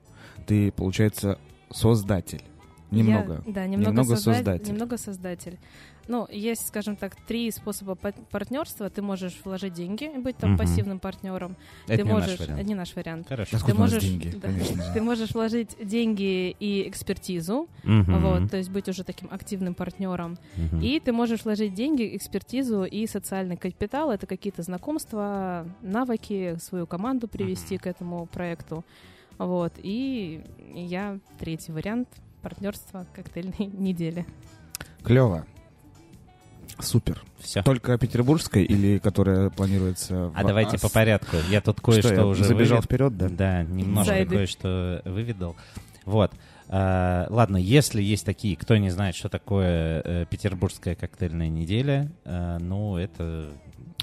ты, 0.45 0.71
получается, 0.71 1.39
создатель. 1.71 2.43
Немного. 2.91 3.41
Я- 3.47 3.53
да, 3.53 3.65
немного, 3.65 3.89
Немного 3.89 4.13
созда- 4.13 4.35
создатель. 4.35 4.71
Немного 4.71 4.97
создатель. 4.97 5.57
Ну, 6.07 6.27
есть, 6.31 6.67
скажем 6.67 6.95
так, 6.95 7.15
три 7.27 7.49
способа 7.51 7.95
па- 7.95 8.11
партнерства. 8.29 8.89
Ты 8.89 9.01
можешь 9.01 9.39
вложить 9.43 9.73
деньги 9.73 10.03
и 10.03 10.17
быть 10.19 10.37
там 10.37 10.51
Мгм. 10.51 10.59
пассивным 10.59 10.99
партнером. 10.99 11.55
Это 11.87 11.97
ты 11.97 12.03
не 12.03 12.13
можешь, 12.13 12.39
наш 12.39 12.47
вариант. 12.47 12.67
не 12.67 12.75
наш 12.75 12.95
вариант. 12.95 13.27
Хорошо. 13.27 13.57
Ты 13.65 13.73
можешь, 13.73 14.03
деньги, 14.03 14.27
да. 14.35 14.39
конечно. 14.41 14.93
Ты 14.93 15.01
можешь 15.01 15.31
вложить 15.33 15.75
деньги 15.83 16.55
и 16.59 16.87
экспертизу, 16.87 17.67
Мгм. 17.83 18.19
вот, 18.19 18.51
то 18.51 18.57
есть 18.57 18.69
быть 18.69 18.87
уже 18.87 19.03
таким 19.03 19.29
активным 19.31 19.73
партнером. 19.73 20.37
Мгм. 20.57 20.81
И 20.81 20.99
ты 20.99 21.11
можешь 21.11 21.43
вложить 21.45 21.73
деньги, 21.73 22.15
экспертизу 22.15 22.83
и 22.83 23.07
социальный 23.07 23.57
капитал. 23.57 24.11
Это 24.11 24.27
какие-то 24.27 24.61
знакомства, 24.61 25.65
навыки, 25.81 26.57
свою 26.59 26.85
команду 26.87 27.27
привести 27.27 27.75
Мгм. 27.75 27.83
к 27.83 27.87
этому 27.87 28.25
проекту. 28.27 28.85
Вот. 29.39 29.73
И 29.81 30.41
я 30.73 31.19
третий 31.39 31.71
вариант 31.71 32.07
партнерства 32.41 33.05
коктейльной 33.13 33.65
недели. 33.73 34.25
Клево. 35.03 35.45
Супер. 36.79 37.23
Все. 37.39 37.63
Только 37.63 37.97
петербургская 37.97 38.63
или 38.63 38.97
которая 38.97 39.49
планируется 39.49 40.27
в 40.29 40.33
А 40.35 40.43
давайте 40.43 40.79
по 40.79 40.89
порядку. 40.89 41.37
Я 41.49 41.61
тут 41.61 41.79
кое-что 41.79 42.13
Что, 42.13 42.25
уже 42.25 42.43
забежал 42.43 42.79
вывед- 42.79 42.85
вперед, 42.85 43.17
да? 43.17 43.29
Да, 43.29 43.63
немножко 43.63 44.25
кое-что 44.25 45.01
выведал. 45.05 45.55
Вот. 46.05 46.31
А, 46.67 47.27
ладно, 47.29 47.57
если 47.57 48.01
есть 48.01 48.25
такие, 48.25 48.55
кто 48.57 48.75
не 48.77 48.89
знает, 48.89 49.15
что 49.15 49.29
такое 49.29 50.01
э, 50.03 50.25
петербургская 50.29 50.95
коктейльная 50.95 51.49
неделя, 51.49 52.11
э, 52.25 52.57
ну, 52.59 52.97
это... 52.97 53.49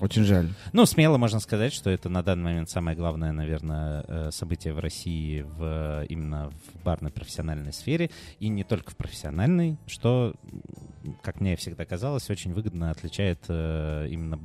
Очень 0.01 0.25
жаль. 0.25 0.49
Ну, 0.73 0.87
смело 0.87 1.17
можно 1.17 1.39
сказать, 1.39 1.73
что 1.73 1.91
это 1.91 2.09
на 2.09 2.23
данный 2.23 2.45
момент 2.45 2.71
самое 2.71 2.97
главное, 2.97 3.33
наверное, 3.33 4.05
э, 4.07 4.31
событие 4.33 4.75
в 4.75 4.79
России 4.79 5.43
в, 5.43 6.05
именно 6.09 6.51
в 6.51 6.85
барной 6.85 7.11
профессиональной 7.11 7.73
сфере, 7.73 8.11
и 8.39 8.49
не 8.49 8.65
только 8.65 8.93
в 8.93 8.97
профессиональной, 8.97 9.77
что, 9.87 10.35
как 11.23 11.41
мне 11.41 11.57
всегда 11.57 11.85
казалось, 11.85 12.29
очень 12.31 12.53
выгодно 12.53 12.91
отличает 12.91 13.45
э, 13.49 14.09
именно 14.11 14.39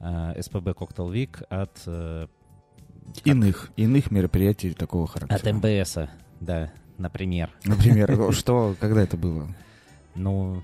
э, 0.00 0.42
СПБ 0.42 0.68
Cocktail 0.68 1.12
Week 1.12 1.44
от 1.48 1.82
э, 1.86 2.26
Иных, 3.24 3.70
иных 3.76 4.10
мероприятий 4.10 4.72
такого 4.72 5.04
От 5.04 5.10
характера. 5.10 5.54
МБСа, 5.54 6.10
да, 6.40 6.72
например. 6.98 7.50
Например, 7.64 8.32
что, 8.32 8.74
когда 8.80 9.02
это 9.02 9.16
было? 9.16 9.48
Ну, 10.14 10.62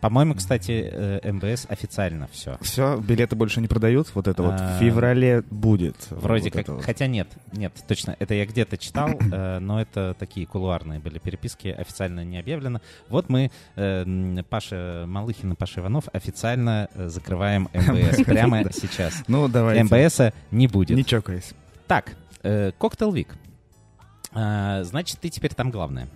по-моему, 0.00 0.34
кстати, 0.34 0.88
э, 0.90 1.32
МБС 1.32 1.66
официально 1.68 2.28
все. 2.28 2.56
Все, 2.60 2.98
билеты 2.98 3.36
больше 3.36 3.60
не 3.60 3.68
продают? 3.68 4.14
Вот 4.14 4.28
это 4.28 4.42
вот 4.42 4.54
А, 4.58 4.76
в 4.76 4.80
феврале 4.80 5.42
будет. 5.50 5.96
Вроде 6.10 6.50
вот 6.54 6.64
как, 6.64 6.82
хотя 6.82 7.06
нет, 7.06 7.28
нет, 7.52 7.72
точно, 7.86 8.16
это 8.18 8.34
я 8.34 8.46
где-то 8.46 8.78
читал, 8.78 9.10
э, 9.10 9.58
но 9.58 9.80
это 9.80 10.16
такие 10.18 10.46
кулуарные 10.46 11.00
были 11.00 11.18
переписки, 11.18 11.68
официально 11.68 12.24
не 12.24 12.38
объявлено. 12.38 12.80
Вот 13.08 13.28
мы, 13.28 13.50
э, 13.76 14.42
Паша 14.48 15.04
Малыхин 15.06 15.52
и 15.52 15.54
Паша 15.54 15.80
Иванов, 15.80 16.04
официально 16.12 16.88
закрываем 16.94 17.68
МБС 17.74 18.24
прямо 18.24 18.64
сейчас. 18.72 19.22
Ну, 19.28 19.48
давайте. 19.48 19.84
МБСа 19.84 20.32
не 20.50 20.66
будет. 20.66 20.96
Не 20.96 21.04
чокаясь. 21.04 21.52
Так, 21.86 22.16
Коктейл 22.78 23.12
Вик. 23.12 23.36
А, 24.32 24.82
Значит, 24.84 25.18
ты 25.20 25.28
теперь 25.28 25.54
там 25.54 25.70
главная. 25.70 26.08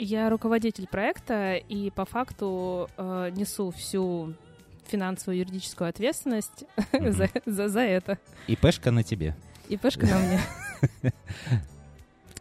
Я 0.00 0.30
руководитель 0.30 0.86
проекта 0.86 1.56
и 1.56 1.90
по 1.90 2.04
факту 2.04 2.88
э, 2.96 3.30
несу 3.34 3.72
всю 3.72 4.34
финансовую 4.86 5.38
юридическую 5.40 5.90
ответственность 5.90 6.64
Мгм. 6.92 7.12
за, 7.12 7.28
за, 7.44 7.68
за 7.68 7.80
это. 7.80 8.18
И 8.46 8.54
Пешка 8.54 8.92
на 8.92 9.02
тебе. 9.02 9.34
И 9.68 9.76
пешка 9.76 10.06
на 10.06 10.18
мне. 10.20 10.40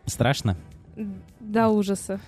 Страшно? 0.05 0.55
До 1.39 1.69
ужаса. 1.69 2.19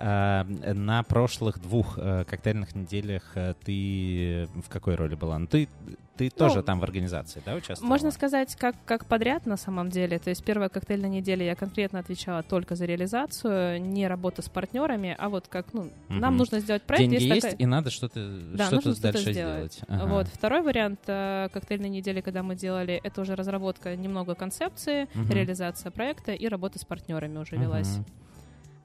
А, 0.00 0.44
на 0.44 1.02
прошлых 1.02 1.60
двух 1.60 1.98
э, 1.98 2.24
коктейльных 2.24 2.74
неделях 2.76 3.32
э, 3.34 3.54
ты 3.64 4.48
в 4.64 4.68
какой 4.68 4.94
роли 4.94 5.16
была? 5.16 5.36
Ну, 5.40 5.48
ты, 5.48 5.68
ты 6.16 6.30
тоже 6.30 6.62
там 6.62 6.78
в 6.78 6.84
организации, 6.84 7.42
да, 7.44 7.54
участвовала? 7.56 7.88
Можно 7.94 8.12
сказать, 8.12 8.54
как, 8.54 8.76
как 8.84 9.06
подряд 9.06 9.44
на 9.46 9.56
самом 9.56 9.90
деле. 9.90 10.20
То 10.20 10.30
есть 10.30 10.44
первая 10.44 10.68
коктейльная 10.68 11.08
неделя 11.10 11.44
я 11.44 11.56
конкретно 11.56 11.98
отвечала 11.98 12.44
только 12.44 12.76
за 12.76 12.84
реализацию, 12.84 13.82
не 13.82 14.06
работа 14.06 14.40
с 14.42 14.48
партнерами, 14.48 15.16
а 15.18 15.28
вот 15.28 15.48
как, 15.48 15.72
ну, 15.74 15.90
нам 16.08 16.30
Мгм. 16.30 16.36
нужно 16.38 16.60
сделать 16.60 16.82
проект. 16.82 17.10
Деньги 17.10 17.24
есть, 17.24 17.40
такая- 17.42 17.56
и 17.56 17.66
надо 17.66 17.90
что-то, 17.90 18.20
Да, 18.54 18.66
что-то 18.66 19.00
дальше 19.02 19.32
сделать. 19.32 19.72
сделать. 19.74 19.78
Ага. 19.88 20.06
Вот. 20.06 20.28
Второй 20.28 20.62
вариант 20.62 21.00
э, 21.08 21.48
коктейльной 21.52 21.88
недели, 21.88 22.20
когда 22.20 22.44
мы 22.44 22.54
делали, 22.54 23.00
это 23.02 23.20
уже 23.20 23.34
разработка 23.34 23.96
немного 23.96 24.36
концепции, 24.36 25.08
Мгм. 25.14 25.30
реализация 25.30 25.90
проекта 25.90 26.32
и 26.32 26.46
работа 26.46 26.78
с 26.78 26.84
партнерами 26.84 27.38
уже 27.38 27.56
велась. 27.56 27.98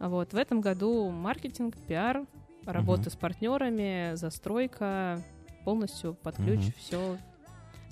Вот. 0.07 0.33
В 0.33 0.37
этом 0.37 0.59
году 0.61 1.09
маркетинг, 1.09 1.75
пиар, 1.87 2.25
работа 2.65 3.03
Мгм. 3.03 3.09
с 3.11 3.15
партнерами, 3.15 4.15
застройка, 4.15 5.21
полностью 5.63 6.13
под 6.15 6.35
ключ, 6.35 6.59
Мгм. 6.59 6.73
все. 6.77 7.17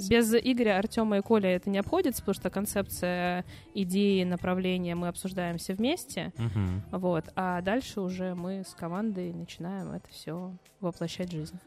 Без 0.10 0.34
Игоря, 0.34 0.80
Артема 0.80 1.18
и 1.18 1.22
Коля 1.22 1.50
это 1.56 1.70
не 1.70 1.78
обходится, 1.78 2.22
потому 2.24 2.34
что 2.34 2.50
концепция, 2.50 3.46
идеи, 3.76 4.24
направления 4.24 4.96
мы 4.96 5.10
обсуждаем 5.10 5.58
все 5.58 5.74
вместе. 5.76 6.34
Мгм. 6.38 6.82
Вот. 6.92 7.26
А 7.36 7.62
дальше 7.62 8.02
уже 8.02 8.34
мы 8.34 8.64
с 8.68 8.74
командой 8.74 9.32
начинаем 9.32 9.92
это 9.92 10.10
все 10.10 10.56
воплощать 10.80 11.30
в 11.30 11.32
жизнь. 11.34 11.60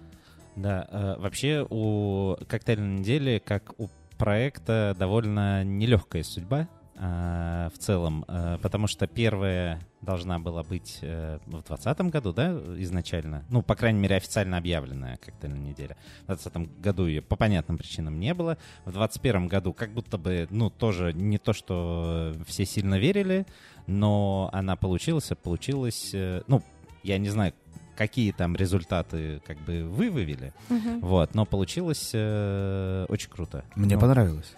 Да, 0.57 0.87
э, 0.91 1.15
вообще 1.21 1.67
у 1.71 2.37
коктейльной 2.49 2.99
недели, 3.01 3.41
как 3.45 3.75
у 3.79 3.89
проекта, 4.19 4.97
довольно 4.99 5.63
нелегкая 5.65 6.23
судьба. 6.23 6.69
Э, 7.05 7.69
в 7.75 7.79
целом, 7.79 8.25
э, 8.29 8.59
потому 8.63 8.87
что 8.87 9.07
первая 9.07 9.81
должна 10.01 10.39
была 10.39 10.63
быть 10.63 10.99
э, 11.03 11.39
в 11.47 11.51
2020 11.51 12.01
году, 12.13 12.33
да, 12.33 12.53
изначально? 12.79 13.45
Ну, 13.51 13.63
по 13.63 13.75
крайней 13.75 14.01
мере, 14.01 14.17
официально 14.17 14.59
объявленная 14.59 15.17
коктейльная 15.19 15.61
неделя. 15.71 15.97
В 16.23 16.27
2020 16.27 16.81
году 16.81 17.07
ее 17.07 17.23
по 17.23 17.37
понятным 17.37 17.79
причинам 17.79 18.19
не 18.19 18.35
было. 18.35 18.57
В 18.85 18.93
2021 18.93 19.49
году 19.49 19.73
как 19.73 19.91
будто 19.93 20.19
бы, 20.19 20.47
ну, 20.51 20.71
тоже 20.71 21.13
не 21.13 21.39
то, 21.39 21.53
что 21.53 22.35
все 22.47 22.65
сильно 22.65 22.99
верили, 22.99 23.47
но 23.87 24.51
она 24.53 24.77
получилась, 24.77 25.31
получилась, 25.43 26.11
э, 26.15 26.43
ну, 26.47 26.63
я 27.03 27.19
не 27.19 27.29
знаю, 27.29 27.53
какие 27.97 28.33
там 28.33 28.57
результаты 28.57 29.41
как 29.47 29.59
бы 29.61 29.85
вы 29.85 30.11
вывели, 30.11 30.53
Мгм. 30.69 31.01
вот, 31.01 31.35
но 31.35 31.45
получилось 31.47 32.11
э, 32.13 33.07
очень 33.09 33.31
круто. 33.31 33.65
Мне 33.77 33.95
Ну, 33.95 34.01
понравилось. 34.01 34.53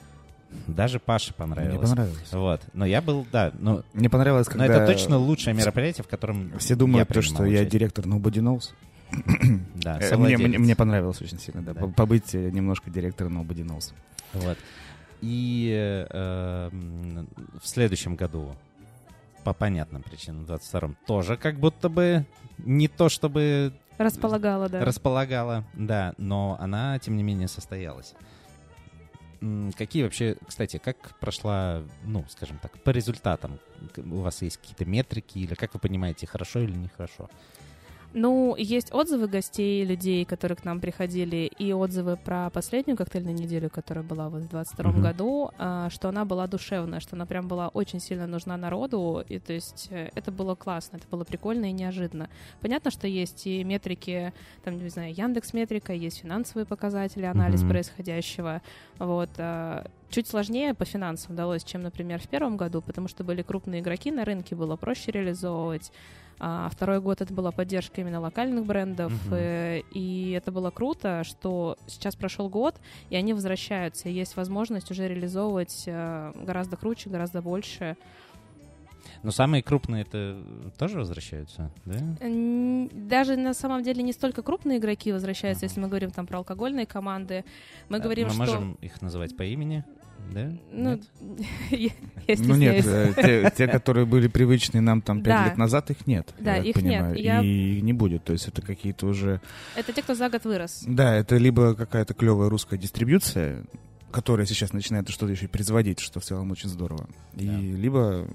Даже 0.66 0.98
Паше 0.98 1.32
понравилось. 1.34 1.78
Мне 1.78 1.88
понравилось. 1.88 2.32
Вот. 2.32 2.60
Но 2.72 2.84
я 2.86 3.00
был, 3.02 3.26
да, 3.32 3.52
ну, 3.58 3.82
Мне 3.92 4.08
понравилось, 4.10 4.46
но 4.48 4.52
когда... 4.58 4.82
это 4.84 4.86
точно 4.92 5.18
лучшее 5.18 5.54
мероприятие, 5.54 6.04
в 6.04 6.08
котором 6.08 6.52
Все 6.58 6.74
думают, 6.74 7.08
я 7.08 7.14
то, 7.14 7.22
что 7.22 7.34
принимал 7.36 7.52
я 7.52 7.60
участие. 7.60 7.78
директор 7.78 8.04
Nobody 8.06 8.40
Knows. 8.42 8.70
Да, 9.74 9.98
Э, 10.00 10.16
Мне, 10.16 10.36
мне, 10.36 10.58
мне 10.58 10.74
понравилось 10.76 11.20
очень 11.22 11.38
сильно, 11.38 11.62
да, 11.62 11.72
Да. 11.74 11.80
по- 11.82 11.88
побыть 11.88 12.34
э, 12.34 12.50
немножко 12.50 12.90
директором 12.90 13.40
Nobody 13.40 13.64
Knows. 13.64 13.92
Вот. 14.32 14.58
И 15.22 16.06
э, 16.10 16.70
в 17.62 17.66
следующем 17.66 18.16
году, 18.16 18.54
по 19.44 19.52
понятным 19.52 20.02
причинам, 20.02 20.44
в 20.44 20.50
22-м, 20.50 20.96
тоже 21.06 21.36
как 21.36 21.58
будто 21.58 21.88
бы 21.88 22.26
не 22.58 22.88
то, 22.88 23.08
чтобы 23.08 23.72
Располагала, 23.98 24.68
да. 24.68 24.84
располагала, 24.84 25.64
да, 25.72 26.12
но 26.18 26.56
она, 26.60 26.98
тем 26.98 27.16
не 27.16 27.22
менее, 27.22 27.48
состоялась. 27.48 28.12
Какие 29.76 30.04
вообще, 30.04 30.36
кстати, 30.46 30.78
как 30.78 31.18
прошла, 31.20 31.82
ну, 32.04 32.24
скажем 32.28 32.58
так, 32.58 32.78
по 32.82 32.90
результатам? 32.90 33.58
У 33.96 34.20
вас 34.20 34.42
есть 34.42 34.56
какие-то 34.58 34.84
метрики 34.84 35.38
или 35.38 35.54
как 35.54 35.74
вы 35.74 35.80
понимаете, 35.80 36.26
хорошо 36.26 36.60
или 36.60 36.72
нехорошо? 36.72 37.28
Ну, 38.18 38.56
есть 38.56 38.94
отзывы 38.94 39.28
гостей, 39.28 39.84
людей, 39.84 40.24
которые 40.24 40.56
к 40.56 40.64
нам 40.64 40.80
приходили, 40.80 41.50
и 41.58 41.74
отзывы 41.74 42.16
про 42.16 42.48
последнюю 42.48 42.96
коктейльную 42.96 43.34
неделю, 43.36 43.68
которая 43.68 44.02
была 44.02 44.30
вот 44.30 44.44
в 44.44 44.48
22 44.48 44.90
Мгм. 44.90 45.02
году, 45.02 45.50
а, 45.58 45.90
что 45.90 46.08
она 46.08 46.24
была 46.24 46.46
душевная, 46.46 47.00
что 47.00 47.14
она 47.14 47.26
прям 47.26 47.46
была 47.46 47.68
очень 47.68 48.00
сильно 48.00 48.26
нужна 48.26 48.56
народу, 48.56 49.22
и 49.28 49.38
то 49.38 49.52
есть 49.52 49.88
э, 49.90 50.08
это 50.14 50.32
было 50.32 50.54
классно, 50.54 50.96
это 50.96 51.06
было 51.10 51.24
прикольно 51.24 51.66
и 51.66 51.72
неожиданно. 51.72 52.30
Понятно, 52.62 52.90
что 52.90 53.06
есть 53.06 53.46
и 53.46 53.62
метрики, 53.64 54.32
там, 54.64 54.78
не 54.82 54.88
знаю, 54.88 55.12
Яндекс 55.12 55.52
Метрика, 55.52 55.92
есть 55.92 56.20
финансовые 56.20 56.64
показатели, 56.64 57.26
анализ 57.26 57.60
Мгм. 57.60 57.68
происходящего, 57.68 58.62
вот. 58.98 59.28
а, 59.36 59.84
Чуть 60.08 60.28
сложнее 60.28 60.72
по 60.72 60.84
финансам 60.84 61.34
удалось, 61.34 61.64
чем, 61.64 61.82
например, 61.82 62.20
в 62.20 62.28
первом 62.28 62.56
году, 62.56 62.80
потому 62.80 63.08
что 63.08 63.24
были 63.24 63.42
крупные 63.42 63.80
игроки 63.80 64.12
на 64.12 64.24
рынке, 64.24 64.54
было 64.54 64.76
проще 64.76 65.10
реализовывать. 65.10 65.90
А 66.38 66.68
второй 66.70 67.00
год 67.00 67.20
это 67.22 67.32
была 67.32 67.50
поддержка 67.50 68.00
именно 68.02 68.20
локальных 68.20 68.66
брендов, 68.66 69.12
Мгм. 69.26 69.34
э, 69.34 69.80
и 69.92 70.32
это 70.32 70.52
было 70.52 70.70
круто, 70.70 71.24
что 71.24 71.78
сейчас 71.86 72.14
прошел 72.14 72.48
год, 72.50 72.76
и 73.08 73.16
они 73.16 73.32
возвращаются, 73.32 74.08
и 74.08 74.12
есть 74.12 74.36
возможность 74.36 74.90
уже 74.90 75.08
реализовывать 75.08 75.84
э, 75.86 76.32
гораздо 76.44 76.76
круче, 76.76 77.08
гораздо 77.08 77.40
больше. 77.40 77.96
Но 79.22 79.30
самые 79.30 79.62
крупные 79.62 80.02
это 80.02 80.36
тоже 80.78 80.98
возвращаются, 80.98 81.70
да? 81.84 81.96
Даже 82.92 83.36
на 83.36 83.54
самом 83.54 83.82
деле 83.82 84.02
не 84.02 84.12
столько 84.12 84.42
крупные 84.42 84.78
игроки 84.78 85.12
возвращаются, 85.12 85.64
Ага. 85.64 85.70
если 85.70 85.80
мы 85.80 85.88
говорим 85.88 86.10
там 86.10 86.26
про 86.26 86.38
алкогольные 86.38 86.86
команды. 86.86 87.44
Мы 87.88 87.98
говорим, 87.98 88.26
Мы 88.28 88.34
что... 88.34 88.40
можем 88.42 88.72
их 88.82 89.00
называть 89.00 89.36
по 89.36 89.42
имени, 89.42 89.84
да? 90.32 90.52
Ну, 90.72 90.90
Нет? 90.90 91.02
я 92.28 92.36
Ну 92.38 92.54
нет, 92.56 92.84
э, 92.86 93.12
те, 93.16 93.52
те, 93.56 93.68
которые 93.68 94.06
были 94.06 94.28
привычны 94.28 94.80
нам 94.80 95.00
там 95.02 95.22
пять 95.22 95.34
Да. 95.36 95.44
лет 95.46 95.56
назад, 95.56 95.90
их 95.90 96.06
нет. 96.06 96.34
Да, 96.38 96.56
их 96.56 96.76
нет. 96.76 97.16
И 97.16 97.80
не 97.82 97.92
будет. 97.92 98.24
То 98.24 98.32
есть 98.32 98.48
это 98.48 98.62
какие-то 98.62 99.06
уже... 99.06 99.40
Это 99.76 99.92
те, 99.92 100.02
кто 100.02 100.14
за 100.14 100.28
год 100.28 100.44
вырос. 100.44 100.84
Да, 100.86 101.14
это 101.14 101.36
либо 101.36 101.74
какая-то 101.74 102.14
клевая 102.14 102.48
русская 102.48 102.78
дистрибьюция, 102.78 103.64
которая 104.10 104.46
сейчас 104.46 104.72
начинает 104.72 105.08
что-то 105.08 105.32
еще 105.32 105.48
производить, 105.48 106.00
что 106.00 106.20
в 106.20 106.24
целом 106.24 106.50
очень 106.50 106.68
здорово. 106.68 107.06
И 107.34 107.46
Да. 107.46 107.58
либо 107.58 108.26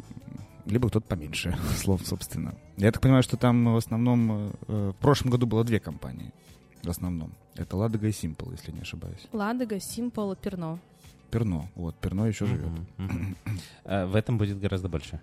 либо 0.65 0.89
кто-то 0.89 1.07
поменьше 1.07 1.57
слов, 1.77 2.01
собственно. 2.05 2.55
Я 2.77 2.91
так 2.91 3.01
понимаю, 3.01 3.23
что 3.23 3.35
там 3.35 3.73
в 3.73 3.77
основном... 3.77 4.53
э, 4.67 4.91
в 4.95 5.01
прошлом 5.01 5.31
году 5.31 5.47
было 5.47 5.63
две 5.63 5.79
компании. 5.79 6.31
В 6.83 6.89
основном. 6.89 7.33
Это 7.55 7.75
Ладога 7.77 8.07
и 8.07 8.11
Симпл, 8.11 8.49
если 8.51 8.71
не 8.71 8.81
ошибаюсь. 8.81 9.27
Ладога, 9.33 9.79
Симпл, 9.79 10.33
Перно. 10.35 10.79
Перно. 11.31 11.69
Вот, 11.75 11.95
Перно 11.95 12.25
еще 12.27 12.45
живет. 12.45 12.67
Мгм, 12.67 12.85
мгм. 12.97 13.35
А 13.85 14.05
В 14.05 14.15
этом 14.15 14.37
будет 14.37 14.59
гораздо 14.59 14.89
больше. 14.89 15.19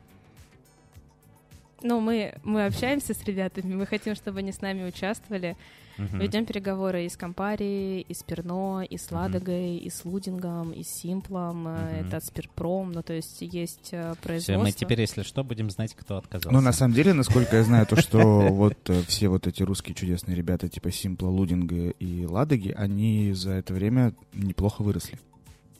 Ну, 1.80 2.00
мы, 2.00 2.34
мы 2.42 2.66
общаемся 2.66 3.14
с 3.14 3.22
ребятами, 3.24 3.74
мы 3.74 3.86
хотим, 3.86 4.16
чтобы 4.16 4.40
они 4.40 4.50
с 4.50 4.60
нами 4.60 4.84
участвовали. 4.88 5.56
Мгм. 5.96 6.18
Ведем 6.18 6.44
переговоры 6.46 7.04
и 7.06 7.08
с 7.08 7.16
Компари, 7.16 8.00
и 8.00 8.14
с 8.14 8.22
Перно, 8.24 8.82
и 8.82 8.96
с. 8.96 9.10
Ладогой, 9.12 9.76
и 9.76 9.90
с 9.90 10.04
Лудингом, 10.04 10.72
и 10.72 10.82
с 10.82 10.88
Симплом, 10.88 11.66
э, 11.68 12.00
Мгм. 12.02 12.06
это 12.08 12.20
Спирпром, 12.20 12.92
ну, 12.92 13.02
то 13.02 13.12
есть 13.12 13.38
есть 13.42 13.90
э, 13.92 14.12
Все, 14.12 14.22
производство. 14.22 14.62
мы 14.64 14.72
теперь, 14.72 15.00
если 15.00 15.22
что, 15.22 15.42
будем 15.44 15.70
знать, 15.70 15.94
кто 15.94 16.18
отказался. 16.18 16.50
Ну, 16.52 16.60
на 16.60 16.72
самом 16.72 16.94
деле, 16.94 17.12
насколько 17.14 17.56
я 17.56 17.62
знаю, 17.64 17.86
то, 17.86 17.96
что 17.96 18.18
вот 18.48 18.78
э, 18.90 19.02
все 19.08 19.28
вот 19.28 19.46
эти 19.48 19.62
русские 19.64 19.94
чудесные 19.94 20.36
ребята, 20.36 20.68
типа 20.68 20.90
Симпла, 20.92 21.28
Лудинга 21.28 21.90
и 21.90 22.24
Ладоги, 22.26 22.70
они 22.76 23.32
за 23.34 23.52
это 23.52 23.72
время 23.74 24.14
неплохо 24.32 24.82
выросли. 24.82 25.18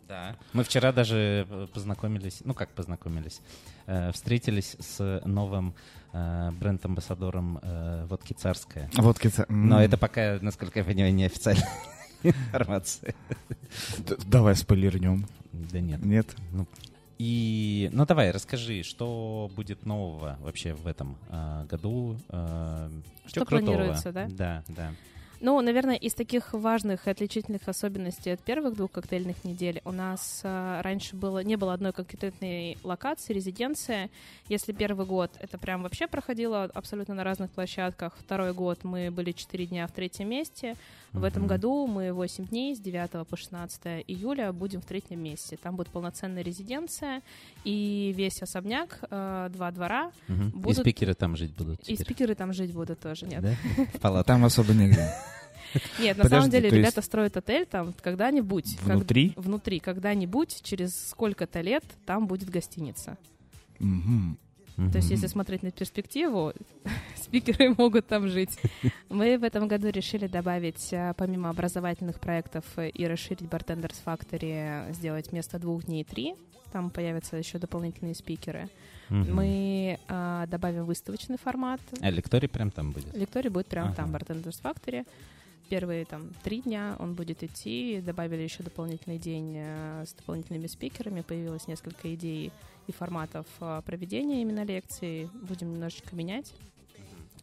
Да. 0.09 0.37
Мы 0.55 0.65
вчера 0.65 0.91
даже 0.93 1.47
э, 1.49 1.67
познакомились, 1.73 2.41
ну 2.45 2.55
как 2.55 2.71
познакомились, 2.71 3.41
э, 3.87 4.11
встретились 4.13 4.75
с 4.81 5.21
новым 5.27 5.75
э, 6.15 6.51
бренд-амбассадором 6.53 7.59
э, 7.63 8.07
водки 8.07 8.33
«Царская». 8.33 8.89
Вот, 8.95 9.19
Кица, 9.19 9.45
м, 9.51 9.69
Но 9.69 9.83
это 9.83 9.99
пока, 9.99 10.39
насколько 10.41 10.79
я 10.79 10.85
понимаю, 10.85 11.15
неофициальная 11.15 11.69
информация. 12.23 13.15
Давай 14.27 14.57
спойлернем. 14.57 15.27
Да 15.53 15.79
нет. 15.81 16.03
Нет? 16.05 16.35
И, 17.19 17.91
ну 17.93 18.07
давай, 18.07 18.31
расскажи, 18.31 18.83
что 18.85 19.51
будет 19.57 19.85
нового 19.85 20.39
вообще 20.41 20.73
в 20.73 20.87
этом 20.87 21.19
э, 21.29 21.67
году? 21.69 22.17
э, 22.29 22.91
Что 23.27 23.45
крутого? 23.45 23.67
планируется, 23.75 24.13
да? 24.13 24.27
Да, 24.31 24.65
да. 24.69 24.93
Ну, 25.41 25.61
наверное, 25.61 25.95
из 25.95 26.15
таких 26.15 26.53
важных 26.53 27.07
и 27.07 27.11
отличительных 27.11 27.69
особенностей 27.69 28.31
от 28.31 28.41
первых 28.41 28.75
двух 28.75 28.91
коктейльных 28.91 29.45
недель 29.45 29.81
у 29.85 29.93
нас 29.93 30.41
э, 30.43 30.81
раньше 30.83 31.15
было, 31.15 31.45
не 31.45 31.55
было 31.57 31.75
одной 31.75 31.93
конкретной 31.93 32.77
локации, 32.83 33.35
резиденция. 33.35 34.11
Если 34.49 34.73
первый 34.73 35.07
год 35.07 35.31
это 35.39 35.57
прям 35.57 35.83
вообще 35.85 36.09
проходило 36.09 36.65
абсолютно 36.65 37.15
на 37.15 37.23
разных 37.23 37.53
площадках, 37.53 38.17
второй 38.19 38.53
год 38.53 38.83
мы 38.83 39.13
были 39.13 39.31
4 39.31 39.67
дня 39.67 39.87
в 39.87 39.93
третьем 39.93 40.29
месте. 40.29 40.75
В 41.13 41.23
этом 41.25 41.47
году 41.47 41.87
мы 41.87 42.13
8 42.13 42.47
дней 42.49 42.75
с 42.75 42.81
9 42.81 43.27
по 43.27 43.37
16 43.37 44.05
июля 44.09 44.53
будем 44.53 44.81
в 44.81 44.87
третьем 44.87 45.23
месте. 45.23 45.57
Там 45.63 45.77
будет 45.77 45.89
полноценная 45.89 46.43
резиденция 46.43 47.23
и 47.65 48.13
весь 48.17 48.43
особняк, 48.43 48.99
э, 49.09 49.49
два 49.53 49.71
двора. 49.71 50.11
И 50.29 50.33
будут- 50.33 50.79
спикеры 50.81 51.15
там 51.15 51.37
жить 51.37 51.55
будут 51.55 51.81
И 51.83 51.95
теперь. 51.95 52.05
спикеры 52.05 52.35
там 52.35 52.53
жить 52.53 52.73
будут 52.73 52.99
тоже, 53.01 53.27
нет? 53.27 53.43
Да? 54.03 54.23
Там 54.29 54.45
особо 54.45 54.73
негде. 54.75 55.09
Нет, 55.99 56.17
на 56.17 56.25
Подожди, 56.25 56.29
самом 56.29 56.51
деле 56.51 56.71
то 56.71 56.77
есть- 56.77 56.87
ребята 56.89 57.03
строят 57.03 57.37
отель 57.37 57.67
там 57.67 57.93
когда-нибудь. 58.01 58.77
как- 58.79 58.97
Внутри? 58.97 59.33
внутри, 59.37 59.79
когда-нибудь, 59.81 60.61
через 60.63 61.09
сколько-то 61.11 61.61
лет 61.61 61.85
там 62.07 62.27
будет 62.27 62.49
гостиница. 62.51 63.17
Мгм. 63.79 64.39
Мгм. 64.77 64.93
То 64.93 64.99
есть, 64.99 65.11
если 65.11 65.27
смотреть 65.27 65.65
на 65.65 65.73
перспективу, 65.73 66.53
спикеры 67.17 67.75
могут 67.77 68.07
там 68.07 68.29
жить. 68.29 68.57
Мы 69.09 69.37
в 69.37 69.43
этом 69.43 69.67
году 69.67 69.89
решили 69.89 70.29
добавить, 70.29 70.91
а, 70.93 71.15
помимо 71.15 71.51
образовательных 71.51 72.21
проектов, 72.21 72.65
и 72.79 73.07
расширить 73.07 73.41
Bartenders 73.43 73.97
Factory, 74.05 74.93
сделать 74.93 75.33
вместо 75.33 75.59
двух 75.59 75.85
дней 75.85 76.05
три. 76.05 76.35
Там 76.73 76.91
появятся 76.91 77.37
еще 77.37 77.59
дополнительные 77.59 78.15
спикеры. 78.15 78.69
Мгм. 79.09 79.35
Мы 79.35 79.99
а, 80.07 80.47
добавим 80.47 80.85
выставочный 80.85 81.39
формат. 81.39 81.81
А 82.01 82.11
лекторий 82.11 82.49
прям 82.49 82.71
там 82.71 82.93
будет? 82.93 83.17
Лекторий 83.17 83.51
будет 83.51 83.67
прямо 83.67 83.93
там, 83.95 84.15
Ага. 84.15 84.19
Bartenders 84.19 84.63
Factory. 84.63 85.05
Первые 85.69 86.05
там 86.05 86.31
три 86.43 86.63
дня 86.63 86.97
он 86.99 87.15
будет 87.15 87.43
идти. 87.43 88.01
Добавили 88.05 88.43
еще 88.43 88.63
дополнительный 88.63 89.19
день 89.19 89.55
э, 89.57 90.05
с 90.07 90.13
дополнительными 90.15 90.67
спикерами. 90.67 91.21
Появилось 91.21 91.69
несколько 91.69 92.15
идей 92.15 92.53
и 92.87 92.93
форматов 92.93 93.47
э, 93.61 93.83
проведения 93.85 94.41
именно 94.41 94.65
лекций. 94.65 95.29
Будем 95.43 95.73
немножечко 95.73 96.17
менять. 96.17 96.55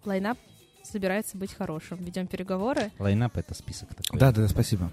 Line-up 0.06 0.39
собирается 0.84 1.38
быть 1.38 1.54
хорошим. 1.54 1.98
Ведем 2.04 2.28
переговоры. 2.28 2.92
Лайнап— 3.00 3.38
это 3.38 3.54
список 3.54 3.94
такой. 3.94 4.20
Да, 4.20 4.32
да, 4.32 4.48
спасибо. 4.48 4.92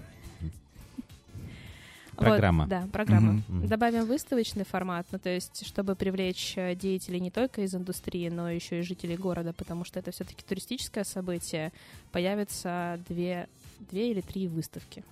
Вот, 2.15 2.25
Программа. 2.25 2.67
да, 2.67 2.87
программа. 2.91 3.43
Мгм. 3.47 3.67
Добавим 3.67 4.05
выставочный 4.05 4.65
формат, 4.65 5.07
ну, 5.11 5.19
то 5.19 5.29
есть, 5.29 5.65
чтобы 5.65 5.95
привлечь 5.95 6.53
э, 6.57 6.75
деятелей 6.75 7.19
не 7.19 7.31
только 7.31 7.61
из 7.61 7.73
индустрии, 7.73 8.29
но 8.29 8.51
еще 8.51 8.79
и 8.79 8.81
жителей 8.83 9.17
города, 9.17 9.51
потому 9.53 9.83
что 9.83 9.99
это 9.99 10.11
все-таки 10.11 10.43
туристическое 10.43 11.03
событие, 11.03 11.71
появятся 12.11 12.99
две, 13.07 13.47
две 13.89 14.11
или 14.11 14.21
три 14.21 14.47
выставки. 14.47 15.03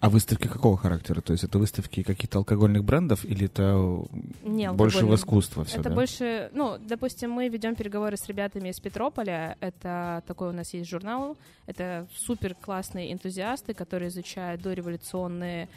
А 0.00 0.10
выставки 0.10 0.46
какого 0.46 0.76
характера? 0.76 1.20
То 1.20 1.32
есть 1.32 1.44
это 1.44 1.58
выставки 1.58 2.02
каких-то 2.02 2.38
алкогольных 2.38 2.84
брендов 2.84 3.24
или 3.24 3.46
это 3.46 4.06
Не 4.44 4.70
больше 4.72 5.04
в 5.04 5.14
искусство 5.14 5.64
все, 5.64 5.80
Это 5.80 5.88
да? 5.88 5.94
больше, 5.94 6.50
ну, 6.52 6.78
допустим, 6.78 7.32
мы 7.32 7.48
ведем 7.48 7.74
переговоры 7.74 8.16
с 8.16 8.28
ребятами 8.28 8.68
из 8.68 8.78
Петрополя. 8.78 9.56
Это 9.60 10.22
такой 10.26 10.50
у 10.50 10.52
нас 10.52 10.72
есть 10.72 10.88
журнал. 10.88 11.36
Это 11.66 12.06
супер 12.14 12.54
классные 12.54 13.12
энтузиасты, 13.12 13.74
которые 13.74 14.10
изучают 14.10 14.62
дореволюционные 14.62 15.68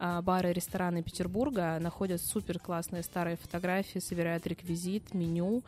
а, 0.00 0.22
бары 0.22 0.50
и 0.50 0.52
рестораны 0.52 1.02
Петербурга, 1.02 1.78
находят 1.80 2.20
супер 2.20 2.58
классные 2.58 3.02
старые 3.02 3.36
фотографии, 3.36 3.98
собирают 3.98 4.46
реквизит, 4.46 5.12
меню. 5.12 5.62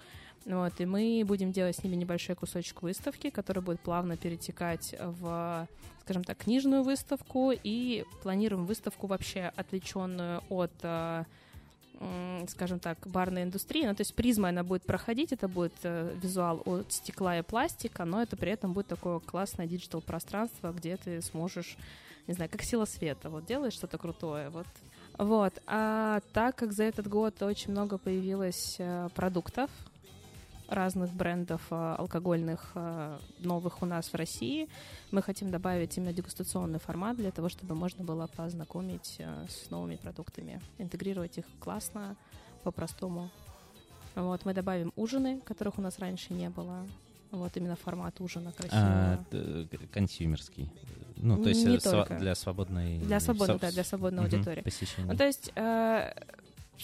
Вот, 0.46 0.80
и 0.80 0.86
мы 0.86 1.22
будем 1.26 1.52
делать 1.52 1.76
с 1.76 1.84
ними 1.84 1.96
небольшой 1.96 2.34
кусочек 2.34 2.82
выставки, 2.82 3.30
который 3.30 3.62
будет 3.62 3.80
плавно 3.80 4.16
перетекать 4.16 4.94
в, 4.98 5.68
скажем 6.02 6.24
так, 6.24 6.38
книжную 6.38 6.82
выставку, 6.82 7.52
и 7.52 8.04
планируем 8.22 8.64
выставку 8.64 9.06
вообще 9.06 9.52
отвлеченную 9.54 10.42
от 10.48 10.72
м, 12.00 12.48
скажем 12.48 12.80
так, 12.80 12.98
барной 13.06 13.42
индустрии. 13.42 13.86
Ну, 13.86 13.94
то 13.94 14.00
есть 14.00 14.14
призма 14.14 14.48
она 14.48 14.64
будет 14.64 14.82
проходить, 14.82 15.32
это 15.32 15.48
будет 15.48 15.74
э, 15.82 16.16
визуал 16.22 16.62
от 16.64 16.90
стекла 16.92 17.38
и 17.38 17.42
пластика, 17.42 18.04
но 18.04 18.22
это 18.22 18.36
при 18.36 18.50
этом 18.50 18.72
будет 18.72 18.86
такое 18.88 19.18
классное 19.20 19.66
digital 19.66 20.00
пространство, 20.00 20.72
где 20.72 20.96
ты 20.96 21.20
сможешь, 21.20 21.76
не 22.26 22.34
знаю, 22.34 22.50
как 22.50 22.62
сила 22.62 22.86
света, 22.86 23.28
вот 23.28 23.44
делаешь 23.44 23.74
что-то 23.74 23.98
крутое, 23.98 24.48
вот. 24.48 24.66
Вот, 25.18 25.52
а 25.66 26.20
так 26.32 26.56
как 26.56 26.72
за 26.72 26.84
этот 26.84 27.06
год 27.06 27.42
очень 27.42 27.72
много 27.72 27.98
появилось 27.98 28.76
э, 28.78 29.10
продуктов, 29.14 29.70
разных 30.70 31.12
брендов 31.12 31.60
э, 31.70 31.94
алкогольных 31.98 32.72
э, 32.74 33.18
новых 33.40 33.82
у 33.82 33.86
нас 33.86 34.06
в 34.12 34.14
России. 34.14 34.68
Мы 35.10 35.20
хотим 35.20 35.50
добавить 35.50 35.96
именно 35.96 36.12
дегустационный 36.12 36.78
формат 36.78 37.16
для 37.16 37.30
того, 37.32 37.48
чтобы 37.48 37.74
можно 37.74 38.04
было 38.04 38.28
познакомить 38.28 39.16
э, 39.18 39.46
с 39.48 39.70
новыми 39.70 39.96
продуктами, 39.96 40.60
интегрировать 40.78 41.38
их 41.38 41.44
классно, 41.58 42.16
по-простому. 42.62 43.30
Вот, 44.14 44.44
мы 44.44 44.54
добавим 44.54 44.92
ужины, 44.96 45.40
которых 45.40 45.78
у 45.78 45.82
нас 45.82 45.98
раньше 45.98 46.32
не 46.32 46.48
было. 46.50 46.86
Вот 47.30 47.56
именно 47.56 47.76
формат 47.76 48.20
ужина 48.20 48.52
красивого. 48.52 49.24
А, 49.32 49.66
консюмерский. 49.92 50.70
Ну, 51.16 51.42
то 51.42 51.48
есть 51.48 51.64
Не 51.64 51.78
только. 51.78 52.16
для 52.18 52.34
свободной... 52.34 52.98
Для 52.98 53.20
свободной, 53.20 53.56
со- 53.56 53.60
да, 53.60 53.70
для 53.70 53.84
свободной 53.84 54.24
аудитории. 54.24 54.62
посещения. 54.62 55.10
Ну, 55.12 55.16
то 55.16 55.26
есть 55.26 55.52
э, 55.54 56.12